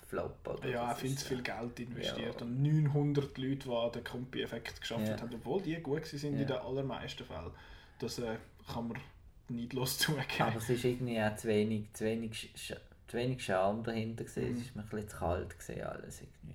[0.09, 0.36] Flop.
[0.48, 2.46] Oder Ja, das viel zu viel Geld investiert Ja.
[2.46, 5.20] und 900 Leute, die den Kompi-Effekt geschafft Ja.
[5.20, 6.40] haben, obwohl die gut waren Ja.
[6.40, 7.52] in den allermeisten Fällen.
[8.00, 8.36] Das äh,
[8.72, 8.98] kann man
[9.48, 10.24] neidlos zugeben.
[10.40, 14.48] Aber es ist irgendwie auch zu wenig, zu wenig, zu wenig Charme dahinter gewesen.
[14.50, 14.56] Mhm.
[14.56, 16.54] Es ist mir ein bisschen zu kalt gewesen, alles irgendwie.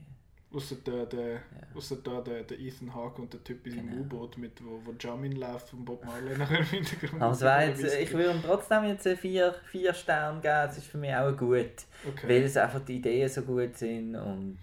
[0.53, 1.41] Ausser der, der,
[1.73, 4.01] ausser da der, der Ethan Hawke und der Typ in seinem Genau.
[4.01, 7.21] U-Boot, mit, wo, wo Jamin läuft von Bob Marley nachher im Hintergrund.
[7.21, 10.69] Also war jetzt, ich würde ihm trotzdem jetzt vier, vier Sterne geben.
[10.69, 11.71] Es ist für mich auch gut.
[12.07, 12.27] Okay.
[12.27, 14.59] Weil es einfach die Ideen so gut sind und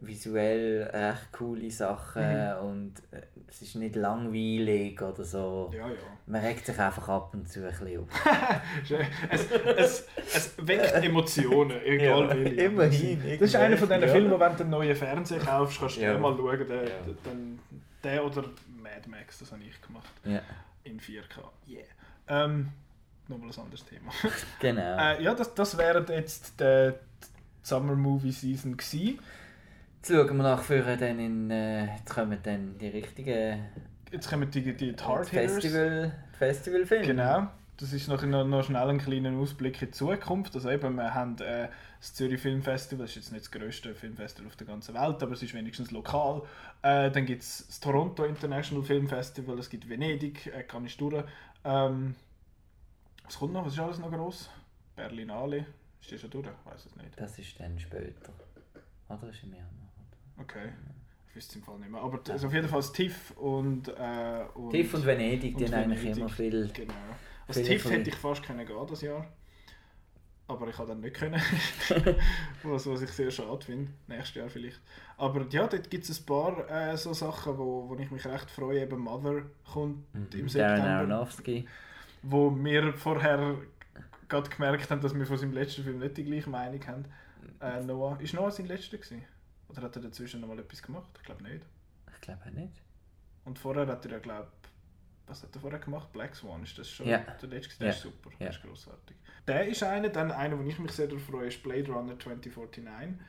[0.00, 2.66] visuell recht coole Sachen Mhm.
[2.68, 5.70] und äh, es ist nicht langweilig oder so.
[5.74, 5.94] Ja, ja.
[6.26, 8.08] Man regt sich einfach ab und zu ein bisschen auf.
[9.30, 12.60] es, es, es weckt Emotionen, egal Ja, welche.
[12.64, 14.08] immerhin, Das ist einer von diesen ja.
[14.08, 16.18] Filmen, wenn du einen neuen Fernseher kaufst, kannst du Ja.
[16.18, 16.66] mal schauen.
[16.68, 16.82] Der, Ja.
[16.84, 17.58] der, dann,
[18.04, 18.44] der oder
[18.80, 20.12] Mad Max, das habe ich gemacht.
[20.24, 20.40] Ja,
[20.84, 21.40] In 4K.
[21.68, 21.82] Yeah.
[22.28, 22.68] Ähm,
[23.26, 24.12] nochmal ein anderes Thema.
[24.60, 24.96] genau.
[24.98, 26.92] äh, ja, das, das wäre jetzt die
[27.62, 29.18] Summer Movie Season gewesen.
[29.98, 33.64] Jetzt schauen wir nach vorne dann in, äh, jetzt kommen dann die richtigen
[34.10, 35.52] Jetzt kommen die, die, die die Hard Hitters.
[35.52, 37.02] Festival, die Festivalfilm.
[37.02, 37.48] Genau.
[37.76, 40.54] Das ist noch, noch, noch schnell ein kleiner Ausblick in die Zukunft.
[40.54, 41.68] Also eben, wir haben äh,
[42.00, 45.32] das Zürich Filmfestival, das ist jetzt nicht das grösste Filmfestival auf der ganzen Welt, aber
[45.32, 46.42] es ist wenigstens lokal.
[46.82, 50.96] Äh, dann gibt es das Toronto International Film Festival, es gibt Venedig, äh, kann ich
[50.96, 51.24] durch.
[51.64, 52.14] Ähm,
[53.24, 53.66] was kommt noch?
[53.66, 54.48] Was ist alles noch gross?
[54.96, 55.66] Berlinale.
[56.00, 56.46] Ist das schon durch?
[56.46, 57.10] Ich weiß es nicht.
[57.20, 58.32] Das ist dann später.
[59.08, 59.87] Oder ist im Januar?
[60.40, 60.72] Okay.
[61.28, 62.00] Ich wüsste es im Fall nicht mehr.
[62.00, 64.70] Aber also auf jeden Fall das TIFF und, äh, und...
[64.70, 66.70] TIFF und Venedig, die haben eigentlich immer viel...
[66.72, 66.94] Genau.
[67.46, 69.26] Als Viele TIFF hätte ich fast können gehen das Jahr.
[70.48, 71.40] Aber ich habe dann nicht können.
[72.62, 73.90] was, was ich sehr schade finde.
[74.06, 74.80] Nächstes Jahr vielleicht.
[75.18, 78.50] Aber ja, dort gibt es ein paar äh, so Sachen, wo, wo ich mich recht
[78.50, 78.80] freue.
[78.80, 80.30] Eben Mother kommt im Mhm.
[80.30, 80.88] Darren September.
[80.88, 81.68] Aronofsky.
[82.22, 83.56] Wo wir vorher
[84.28, 87.04] gerade gemerkt haben, dass wir von seinem letzten Film nicht die gleiche Meinung haben.
[87.60, 88.18] Äh, Noah.
[88.18, 89.24] Ist Noah sein letzter gewesen?
[89.68, 91.10] Oder hat er dazwischen noch mal etwas gemacht?
[91.18, 91.64] Ich glaube nicht.
[92.14, 92.72] Ich glaube auch nicht.
[93.44, 94.48] Und vorher hat er ja, glaube
[95.26, 96.10] was hat er vorher gemacht?
[96.10, 97.18] Black Swan, ist das schon Ja.
[97.18, 97.78] der letzte?
[97.80, 97.92] Der Ja.
[97.92, 98.36] ist super, Ja.
[98.38, 99.14] der ist grossartig.
[99.46, 103.20] Der ist einer, dann einer, wo ich mich sehr darauf freue, ist Blade Runner 2049.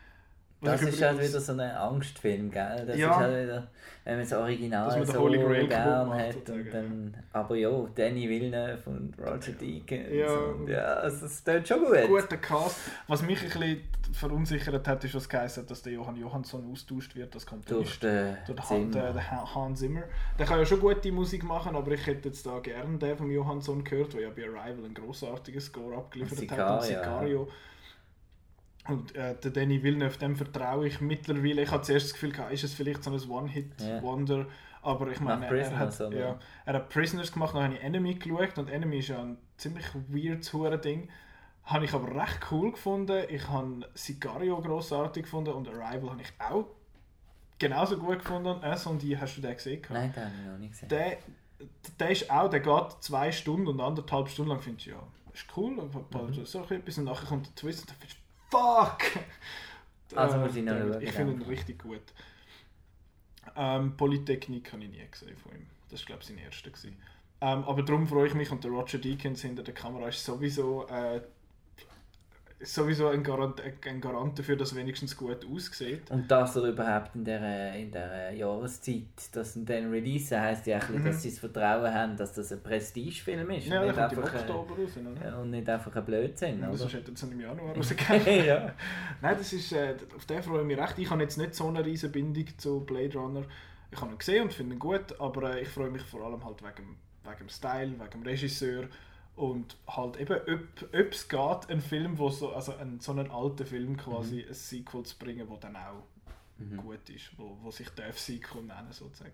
[0.62, 2.84] Das ist halt wieder so ein Angstfilm, gell?
[2.86, 3.12] Das Ja.
[3.12, 3.68] ist halt wieder,
[4.04, 5.26] wenn man das Original man so
[5.68, 6.50] gern hat.
[6.50, 10.10] Und dann, aber ja, Danny Villeneuve und Roger Deakins.
[10.12, 10.34] Ja.
[10.34, 12.08] Und, ja also, es tut schon gut.
[12.08, 12.78] guter Cast.
[13.08, 13.82] Was mich ein bisschen
[14.12, 18.04] verunsichert hat, ist, was geheißen dass der Johann Johansson austauscht wird als Durch Komponist.
[18.04, 19.32] den Durch den Zimmer.
[19.32, 20.04] Han- Hans Zimmer.
[20.38, 23.32] Der kann ja schon gute Musik machen, aber ich hätte jetzt da gerne den vom
[23.32, 26.72] Johansson gehört, der ja bei Arrival einen grossartigen Score abgeliefert Und hat.
[26.74, 27.48] Und Sicario, Sicario.
[28.90, 31.62] Und äh, der Danny Villeneuve, dem vertraue ich mittlerweile.
[31.64, 33.30] Ich hatte zuerst das Gefühl, gehabt, ist es vielleicht so ein.
[33.30, 34.48] One-Hit-Wonder.
[34.82, 36.18] Aber ich meine, er hat, oder?
[36.18, 39.38] ja, er hat Prisoners gemacht, dann habe ich Enemy geschaut und Enemy ist ja ein
[39.58, 41.10] ziemlich weirdes Hure-Ding.
[41.66, 43.24] Habe ich aber recht cool gefunden.
[43.30, 46.66] Ich habe Sicario grossartig gefunden und Arrival habe ich auch
[47.60, 48.64] genauso gut gefunden.
[48.64, 49.82] Äh, und die hast du den gesehen?
[49.90, 50.90] Nein, den habe ich noch nicht gesehen.
[50.90, 51.18] Der,
[52.00, 55.46] der ist auch, der geht zwei Stunden und anderthalb Stunden lang findest du, ja, ist
[55.58, 56.46] cool, aber Mhm.
[56.46, 59.04] so etwas und nachher kommt der Twist und dann findest du, fuck!
[60.16, 62.02] Also muss ich noch Ich finde ihn richtig gut.
[63.56, 65.68] Ähm, Polytechnik habe ich nie gesehen von ihm.
[65.90, 66.70] Das war glaube ich sein erster.
[66.70, 66.98] gewesen.
[67.42, 70.88] Ähm, aber darum freue ich mich und der Roger Deakins hinter der Kamera ist sowieso,
[70.88, 71.22] äh,
[72.62, 76.10] sowieso ein, Garant, ein Garant dafür, dass es wenigstens gut aussieht.
[76.12, 80.80] Und dass er überhaupt in dieser, in dieser Jahreszeit, dass ihn dann releasen, heisst ja
[80.80, 83.68] eigentlich, dass sie das Vertrauen haben, dass das ein Prestigefilm ist.
[83.68, 83.74] Mhm.
[83.74, 84.92] Ja, und, der nicht einfach, Oktober raus.
[85.24, 88.46] Ja, und nicht einfach ein Blödsinn, Ja, sonst hätte es im Januar rausgegeben.
[88.46, 88.74] ja.
[89.22, 91.00] Nein, das ist, äh, auf den freue ich mich recht.
[91.00, 93.44] Ich habe jetzt nicht so eine riesige Bindung zu Blade Runner.
[93.92, 96.44] Ich habe ihn gesehen und finde ihn gut, aber äh, ich freue mich vor allem
[96.44, 98.84] halt wegen, wegen dem Style, wegen dem Regisseur
[99.40, 103.66] und halt eben, ob, es geht, einen Film, wo so, also einen, so einen alten
[103.66, 106.04] Film quasi ein Sequel zu bringen, wo dann auch
[106.58, 106.76] Mhm.
[106.76, 109.32] gut ist, wo, wo sich darf Sequel nennen sozusagen.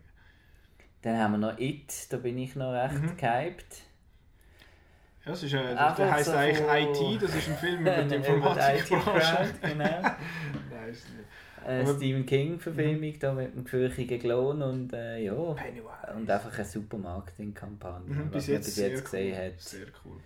[1.01, 3.17] Dann haben wir noch It, da bin ich noch recht Mhm.
[3.17, 3.81] gehypt.
[5.25, 8.03] Ja, es ist, äh, Einfach der heisst so eigentlich IT, das ist ein Film über
[8.03, 9.49] die Informatikbranche.
[9.49, 10.01] IT-Crowd, genau.
[10.71, 11.27] Nein, ist nicht.
[11.65, 15.33] Äh, Stephen King-Verfilmung da mit dem gefürchigen Klon und äh, ja.
[15.33, 16.13] Pennywise.
[16.15, 19.45] Und einfach eine super Marketingkampagne, Mhm, was bis man jetzt, bis sehr jetzt gesehen cool.
[19.45, 19.59] hat.
[19.61, 20.17] Sehr cool.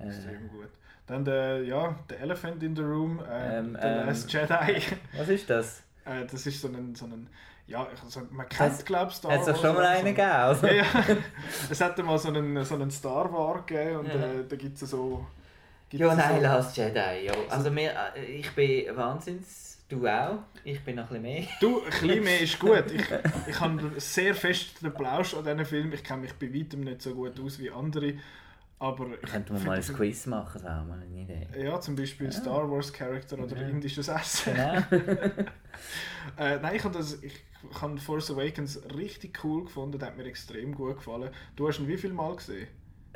[0.00, 0.68] Äh, Extrem gut.
[1.06, 4.82] Dann der, ja, der Elephant in the Room, äh, Ähm, The ähm, Last Jedi.
[5.16, 5.82] was ist das?
[6.04, 7.28] äh, das ist so ein, so ein
[7.68, 10.28] ja, also man kennt glaube ich Star Hat es Wars schon mal einen gegeben?
[10.30, 10.66] Also?
[10.68, 10.84] Ja.
[11.70, 14.14] Es hat mal so einen, so einen Star Wars gegeben und Ja.
[14.14, 15.26] äh, da gibt es so...
[15.90, 17.32] gibt's Ja, nein, so, Last Jedi, ja.
[17.50, 20.38] Also mir, äh, ich bin wahnsinns, du auch.
[20.64, 21.44] Ich bin noch ein bisschen mehr.
[21.60, 22.84] Du, ein bisschen mehr ist gut.
[22.92, 23.04] Ich,
[23.48, 25.92] ich habe sehr fest den Plausch an diesen Film.
[25.92, 28.14] Ich kenne mich bei weitem nicht so gut aus wie andere.
[28.78, 31.46] Aber Könnten wir mal ein Quiz machen, das wäre eine Idee.
[31.64, 33.68] Ja, zum Beispiel Star Wars Charakter oder Ja.
[33.68, 34.54] indisches Essen.
[34.54, 34.82] Genau.
[36.38, 37.32] Äh, nein, ich habe das, ich
[37.80, 41.30] habe Force Awakens richtig cool gefunden, der hat mir extrem gut gefallen.
[41.54, 42.66] Du hast ihn wie viel Mal gesehen?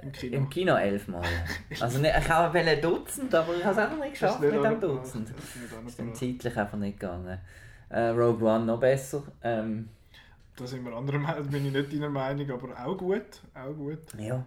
[0.03, 0.37] Im Kino?
[0.37, 1.23] Im Kino elfmal.
[1.81, 4.55] Also nicht, ich habe ein Dutzend, aber ich habe es einfach nicht geschafft du mit
[4.55, 4.81] nicht dem?
[4.81, 5.29] Dutzend.
[5.29, 6.17] Nicht Es ist dann angebracht?
[6.17, 7.39] zeitlich einfach nicht gegangen.
[7.89, 9.23] Äh, Rogue One noch besser.
[9.43, 9.89] Ähm,
[10.57, 13.43] Da sind wir anderer Meinung, bin ich nicht deiner Meinung, aber auch gut.
[13.55, 13.99] Auch gut.
[14.19, 14.45] ja.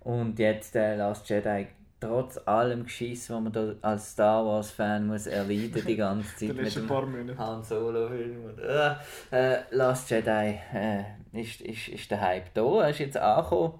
[0.00, 1.66] Und jetzt der Last Jedi,
[1.98, 6.54] trotz allem Geschiss, was man da als Star Wars Fan muss erleiden die ganze Zeit
[6.54, 7.38] mit dem.
[7.38, 8.44] Han Solo Film.
[8.44, 8.94] Und, äh,
[9.32, 12.82] äh, Last Jedi äh, ist, ist, ist der Hype da.
[12.82, 13.78] Er ist jetzt angekommen.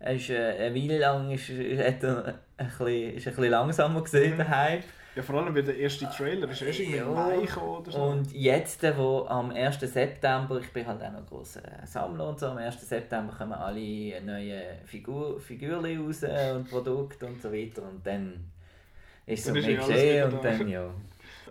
[0.00, 3.50] Er ist, äh, eine Weile lang ist, ist, hat er ein bisschen, ist ein bisschen
[3.50, 4.84] langsamer gesehen, der Hype.
[5.14, 7.00] Ja, vor allem, weil der erste Trailer ist erst irgendwie.
[7.00, 8.02] Mai oder so.
[8.02, 9.80] Und jetzt, wo am 1.
[9.80, 12.80] September, ich bin halt auch noch grosser Sammler und so, am 1.
[12.80, 18.50] September kommen alle neue Figur, Figürchen raus und Produkte und so weiter und dann
[19.26, 20.50] ist eh alles geschehen und da.
[20.50, 20.84] dann ja.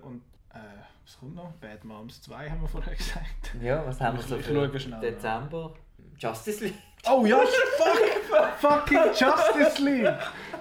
[0.02, 0.22] Und
[0.54, 0.58] äh,
[1.06, 1.52] was kommt noch?
[1.54, 3.52] Bad Moms 2 haben wir vorher gesagt.
[3.62, 4.68] Ja, was haben wir so für.
[5.02, 5.76] Dezember?
[6.18, 6.76] Justice League?
[7.08, 7.40] Oh ja,
[7.78, 8.50] fuck!
[8.60, 10.14] fucking Justice League!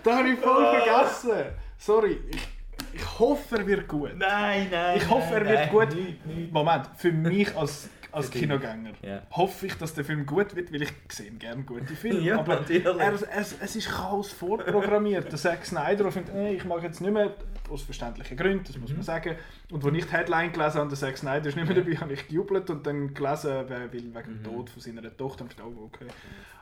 [0.02, 1.52] Da habe ich voll vergessen.
[1.76, 2.48] Sorry, ich,
[2.94, 4.16] ich hoffe, er wird gut.
[4.16, 4.96] Nein, nein.
[4.98, 5.70] Ich hoffe, er wird nein.
[5.70, 5.94] gut.
[5.94, 6.52] Nicht, nicht.
[6.52, 8.30] Moment, für mich als, als.
[8.30, 9.22] Kinogänger Ja.
[9.32, 12.20] hoffe ich, dass der Film gut wird, weil ich sehe gerne gute Filme.
[12.24, 15.30] Ja, aber er, es, es ist Chaos vorprogrammiert.
[15.30, 17.32] Der Zack Snyder der findet, ich mag jetzt nicht mehr,
[17.70, 18.82] aus verständlichen Gründen, das Mhm.
[18.82, 19.36] muss man sagen.
[19.70, 22.12] Und als ich die Headline gelesen habe, der Zack Snyder ist nicht mehr dabei, habe
[22.12, 24.42] ich gejubelt und dann gelesen, wer will wegen Mhm.
[24.42, 25.44] dem Tod von seiner Tochter.
[25.44, 26.06] Dachte, oh, okay.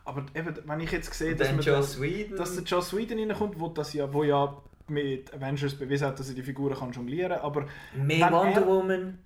[0.04, 2.36] Aber eben, wenn ich jetzt sehe, dass, dann man Joss da- Whedon.
[2.36, 4.57] dass der Joss Whedon reinkommt, wo, das ja, wo ja
[4.88, 8.61] mit Avengers bewiesen hat, dass er die Figuren kann jonglieren kann, aber Mehr wenn Wonder
[8.61, 9.18] er- Woman.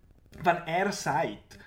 [0.42, 1.58] wenn er sagt,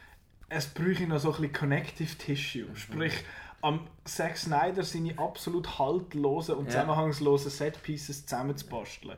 [0.49, 2.75] es bräuchte noch so ein bisschen Connective Tissue, Mhm.
[2.75, 3.13] sprich
[3.61, 6.71] am Zack Snyder seine absolut haltlosen und Ja.
[6.71, 9.15] zusammenhangslosen Setpieces zusammenzubasteln.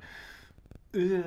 [0.95, 1.21] Äh,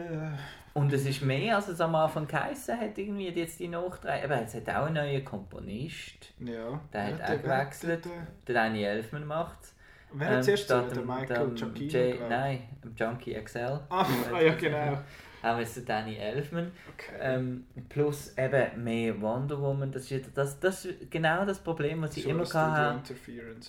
[0.75, 4.23] Und es ist mehr, als es am Anfang geheißen hat, irgendwie jetzt die Nachdreh.
[4.25, 6.33] Aber es hat auch einen neuen Komponist.
[6.41, 6.81] ja.
[6.93, 8.05] Der hat Ja, auch gewechselt.
[8.05, 9.59] der- der- Der Danny Elfman macht
[10.13, 10.97] Wer hat zuerst gesagt?
[10.97, 11.99] Der Michael dem Giacchino?
[11.99, 12.29] J- glaub ich.
[12.31, 12.61] Nein,
[12.97, 13.81] Junkie XL.
[13.91, 14.99] Ah, ah, ja, genau.
[15.43, 16.73] Wir jetzt den Danny Elfman.
[16.95, 17.17] Okay.
[17.21, 19.93] Ähm, plus eben mehr Wonder Woman.
[19.93, 23.15] Das ist, das, das ist genau das Problem, was ich Schon immer hatte.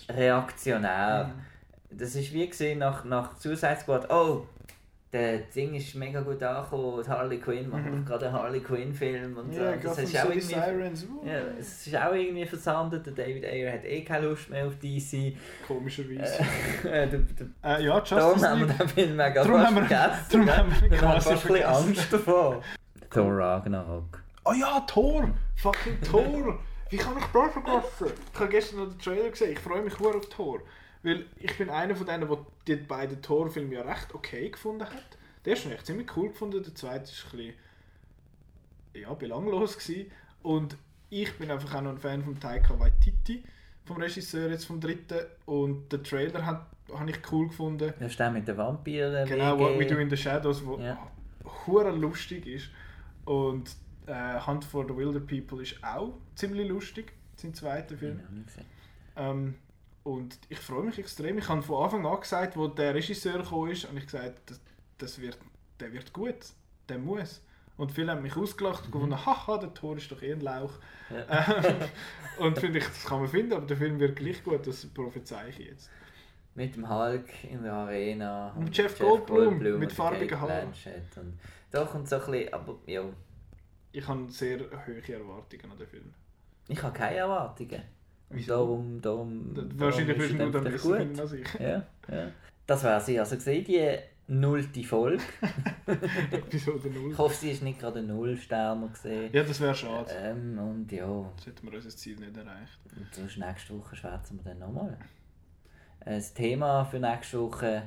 [0.08, 1.30] Reaktionär.
[1.90, 4.10] Das ist wie gesehen nach, nach Suicide Squad.
[4.10, 4.46] Oh,
[5.12, 7.06] der Ding ist mega gut angekommen.
[7.08, 8.04] Harley Quinn macht Mhm.
[8.04, 9.60] gerade einen Harley Quinn Film und so.
[9.60, 11.06] Ja, das ist auch City irgendwie, Sirens.
[11.24, 13.04] ja, es ist auch irgendwie versandet.
[13.06, 15.36] Der David Ayer hat eh keine Lust mehr auf DC.
[15.66, 16.38] Komischerweise.
[16.84, 20.26] Äh, der, der, Äh, ja, darum Justice haben wir den Film mega Darum fast vergessen.
[20.30, 21.66] darum haben wir quasi fast ein bisschen.
[21.66, 22.62] Angst davor.
[23.10, 24.22] Thor Ragnarok.
[24.44, 25.28] Oh ja, Thor!
[25.56, 26.58] Fucking Thor!
[26.88, 28.12] Wie kann ich das vergessen?
[28.32, 29.52] Ich habe gestern noch den Trailer gesehen.
[29.52, 30.60] Ich freue mich sehr auf Thor.
[31.02, 35.18] Weil ich bin einer von denen, der die beiden Thor-Filme ja recht okay gefunden hat.
[35.44, 37.54] Der ist echt ziemlich cool gefunden, der zweite ist ein bisschen
[38.94, 40.10] ja, belanglos gewesen.
[40.42, 40.76] Und
[41.08, 43.42] ich bin einfach auch noch ein Fan von Taika Waititi,
[43.86, 45.20] vom Regisseur jetzt vom dritten.
[45.46, 47.92] Und den Trailer hat- habe ich cool gefunden.
[47.98, 49.26] Das ist der mit den Vampiren.
[49.28, 50.98] Genau, What We Do in the Shadows, wo Ja.
[51.66, 52.68] hure lustig ist.
[53.24, 53.70] Und
[54.06, 58.20] äh, Hunt for the Wilder People ist auch ziemlich lustig, sein zweiter Film.
[59.16, 59.30] Ja.
[59.30, 59.54] Ähm,
[60.02, 61.38] und ich freue mich extrem.
[61.38, 64.60] Ich habe von Anfang an gesagt, wo der Regisseur gekommen ist, und ich gesagt, das,
[64.98, 65.38] das wird,
[65.78, 66.36] der wird gut,
[66.88, 67.42] der muss.
[67.76, 70.72] Und viele haben mich ausgelacht und gefunden, haha, der Tor ist doch eh ein Lauch.
[71.08, 71.64] Ja.
[71.64, 71.76] Ähm,
[72.38, 75.48] und finde ich, das kann man finden, aber der Film wird gleich gut, das prophezei
[75.48, 75.90] ich jetzt.
[76.54, 78.52] Mit dem Hulk in der Arena.
[78.56, 80.72] Und und Jeff Goldblum mit und farbigen Haaren.
[81.70, 83.04] Doch und so ein bisschen, aber ja,
[83.92, 86.14] Ich habe sehr hohe Erwartungen an den Film.
[86.68, 87.82] ich habe keine Erwartungen.
[88.30, 88.52] Wieso?
[88.52, 91.20] darum, darum, darum Wahrscheinlich ist wirst du dann besser gut.
[91.20, 91.54] als ich.
[91.58, 92.28] Ja, ja.
[92.66, 93.18] Das wäre sie.
[93.18, 95.22] Also gesehen, die nullte Folge.
[96.30, 97.12] Episode 0.
[97.12, 99.30] Ich hoffe, sie ist nicht gerade ein Nullsterner gesehen.
[99.32, 100.10] Ja, das wäre schade.
[100.22, 102.78] Ähm, und ja, Jetzt hätten wir unser Ziel nicht erreicht.
[102.96, 104.96] und sonst nächste Woche schwätzen wir dann nochmal.
[106.04, 107.82] Äh, Das Thema für nächste Woche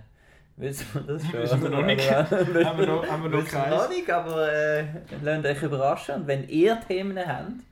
[0.57, 1.41] wissen wir das schon.
[1.41, 2.11] Wissen wir noch nicht.
[2.11, 4.85] Haben wir noch, haben wir noch wir noch nicht, aber äh,
[5.21, 6.15] lasst euch überraschen.
[6.15, 7.63] Und wenn ihr Themen habt,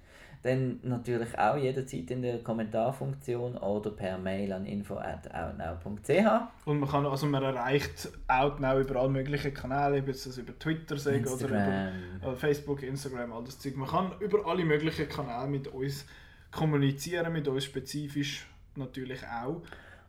[0.43, 6.65] dann natürlich auch jederzeit in der Kommentarfunktion oder per Mail an info.outnow.ch.
[6.65, 10.97] Und man kann, also man erreicht Outnow über alle möglichen Kanäle, ob das über Twitter
[10.97, 13.75] sagen oder über äh, Facebook, Instagram, all das Zeug.
[13.75, 16.05] Man kann über alle möglichen Kanäle mit uns
[16.51, 19.61] kommunizieren, mit uns spezifisch natürlich auch.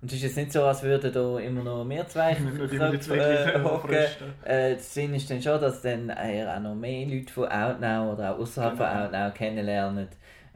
[0.03, 2.35] Und es ist jetzt nicht so, als würden da immer noch wir zwei
[2.69, 3.95] Köpfe, äh, hocken.
[3.95, 8.13] Äh, der Sinn ist dann schon, dass dann eher auch noch mehr Leute von Outnow
[8.13, 8.85] oder auch außerhalb Genau.
[8.91, 10.09] von Outnow kennenlernen,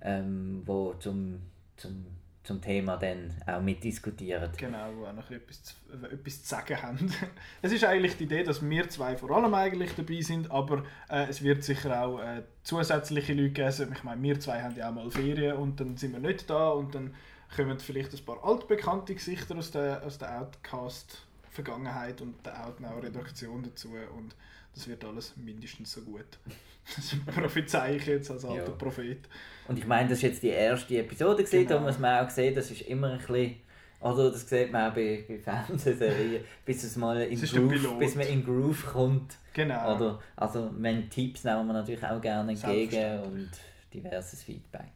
[0.03, 1.43] ähm, wo zum,
[1.77, 2.07] zum,
[2.43, 4.51] zum Thema dann auch mitdiskutieren.
[4.57, 7.13] Genau, wo auch noch etwas zu, äh, etwas zu sagen haben.
[7.63, 11.27] es ist eigentlich die Idee, dass wir zwei vor allem eigentlich dabei sind, aber äh,
[11.29, 13.93] es wird sicher auch äh, zusätzliche Leute geben.
[13.93, 16.71] Ich meine, wir zwei haben ja auch mal Ferien und dann sind wir nicht da
[16.71, 17.15] und dann
[17.55, 23.91] kommen vielleicht ein paar altbekannte Gesichter aus der, aus der Outcast-Vergangenheit und der Outnow-Redaktion dazu
[24.17, 24.35] und
[24.75, 26.27] das wird alles mindestens so gut.
[26.95, 28.71] Das prophezei ich jetzt als alter Ja.
[28.71, 29.19] Prophet.
[29.67, 31.81] Und ich meine, das ist jetzt die erste Episode, gewesen, Genau.
[31.81, 33.57] da muss man auch sehen, das ist immer ein bisschen,
[33.99, 38.29] oder das sieht man auch bei, bei Fernsehserien, bis es mal in Groove, bis man
[38.29, 39.37] in Groove kommt.
[39.53, 39.97] Genau.
[39.97, 43.51] Oder, also wenn Tipps nehmen wir natürlich auch gerne entgegen und
[43.93, 44.96] diverses Feedback.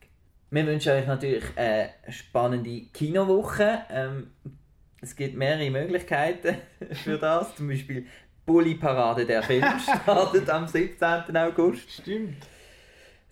[0.53, 3.83] Wir wünschen euch natürlich eine spannende Kinowoche.
[3.89, 4.33] Ähm,
[5.01, 6.57] es gibt mehrere Möglichkeiten
[7.05, 7.55] für das.
[7.55, 8.07] Zum Beispiel
[8.47, 9.65] Bully Parade der Film
[10.03, 11.37] startet am 17.
[11.37, 11.91] August.
[11.93, 12.47] Stimmt.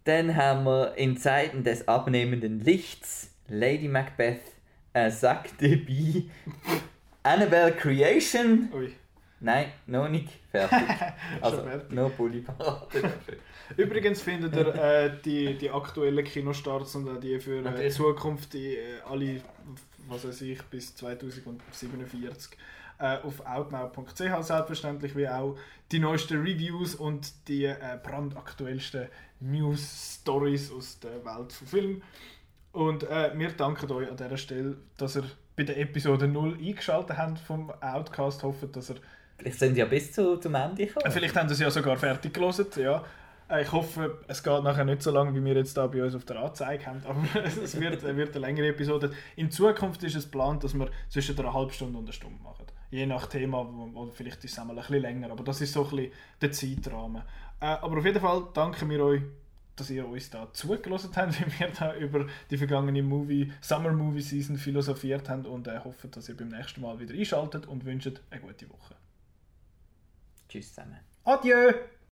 [0.04, 4.40] Dann haben wir in Zeiten des abnehmenden Lichts Lady Macbeth,
[4.92, 5.84] ein Sack de
[7.24, 8.92] Annabelle Creation Ui.
[9.40, 10.78] Nein, noch nicht fertig.
[11.40, 11.92] also, fertig.
[11.92, 13.12] nur Bulli-Parade.
[13.76, 17.88] Übrigens findet ihr äh, die, die aktuellen Kinostarts und auch die für äh.
[17.90, 19.40] Zukunft, die äh, alle,
[20.08, 22.58] was weiß ich, bis 2047
[22.98, 25.56] äh, auf outnow.ch selbstverständlich, wie auch
[25.92, 29.08] die neuesten Reviews und die äh, brandaktuellsten
[29.40, 32.02] News-Stories aus der Welt von Film.
[32.72, 35.24] Und äh, wir danken euch an dieser Stelle, dass ihr
[35.56, 38.42] bei der Episode 0 eingeschaltet habt vom Outcast.
[38.42, 38.96] Hoffen, dass ihr
[39.38, 41.10] Vielleicht sind ja bis zu, zum Ende gekommen.
[41.10, 43.04] Vielleicht haben sie es ja sogar fertig gelesen, ja.
[43.48, 46.14] Äh, Ich hoffe, es geht nachher nicht so lange, wie wir jetzt da bei uns
[46.14, 49.10] auf der Anzeige haben, aber es wird, wird eine längere Episode.
[49.36, 52.66] In Zukunft ist es geplant, dass wir zwischen einer halben Stunde und einer Stunde machen.
[52.90, 53.60] Je nach Thema,
[53.94, 56.52] oder vielleicht ist es einmal ein bisschen länger, aber das ist so ein bisschen der
[56.52, 57.22] Zeitrahmen.
[57.60, 59.22] Äh, aber auf jeden Fall danken wir euch,
[59.76, 64.22] dass ihr uns da zugelassen habt, wie wir da über die vergangene Movie, Summer Movie
[64.22, 68.20] Season philosophiert haben und äh, hoffen, dass ihr beim nächsten Mal wieder einschaltet und wünscht
[68.30, 68.96] eine gute Woche.
[70.48, 70.98] Tschüss zusammen.
[71.24, 71.72] Adieu!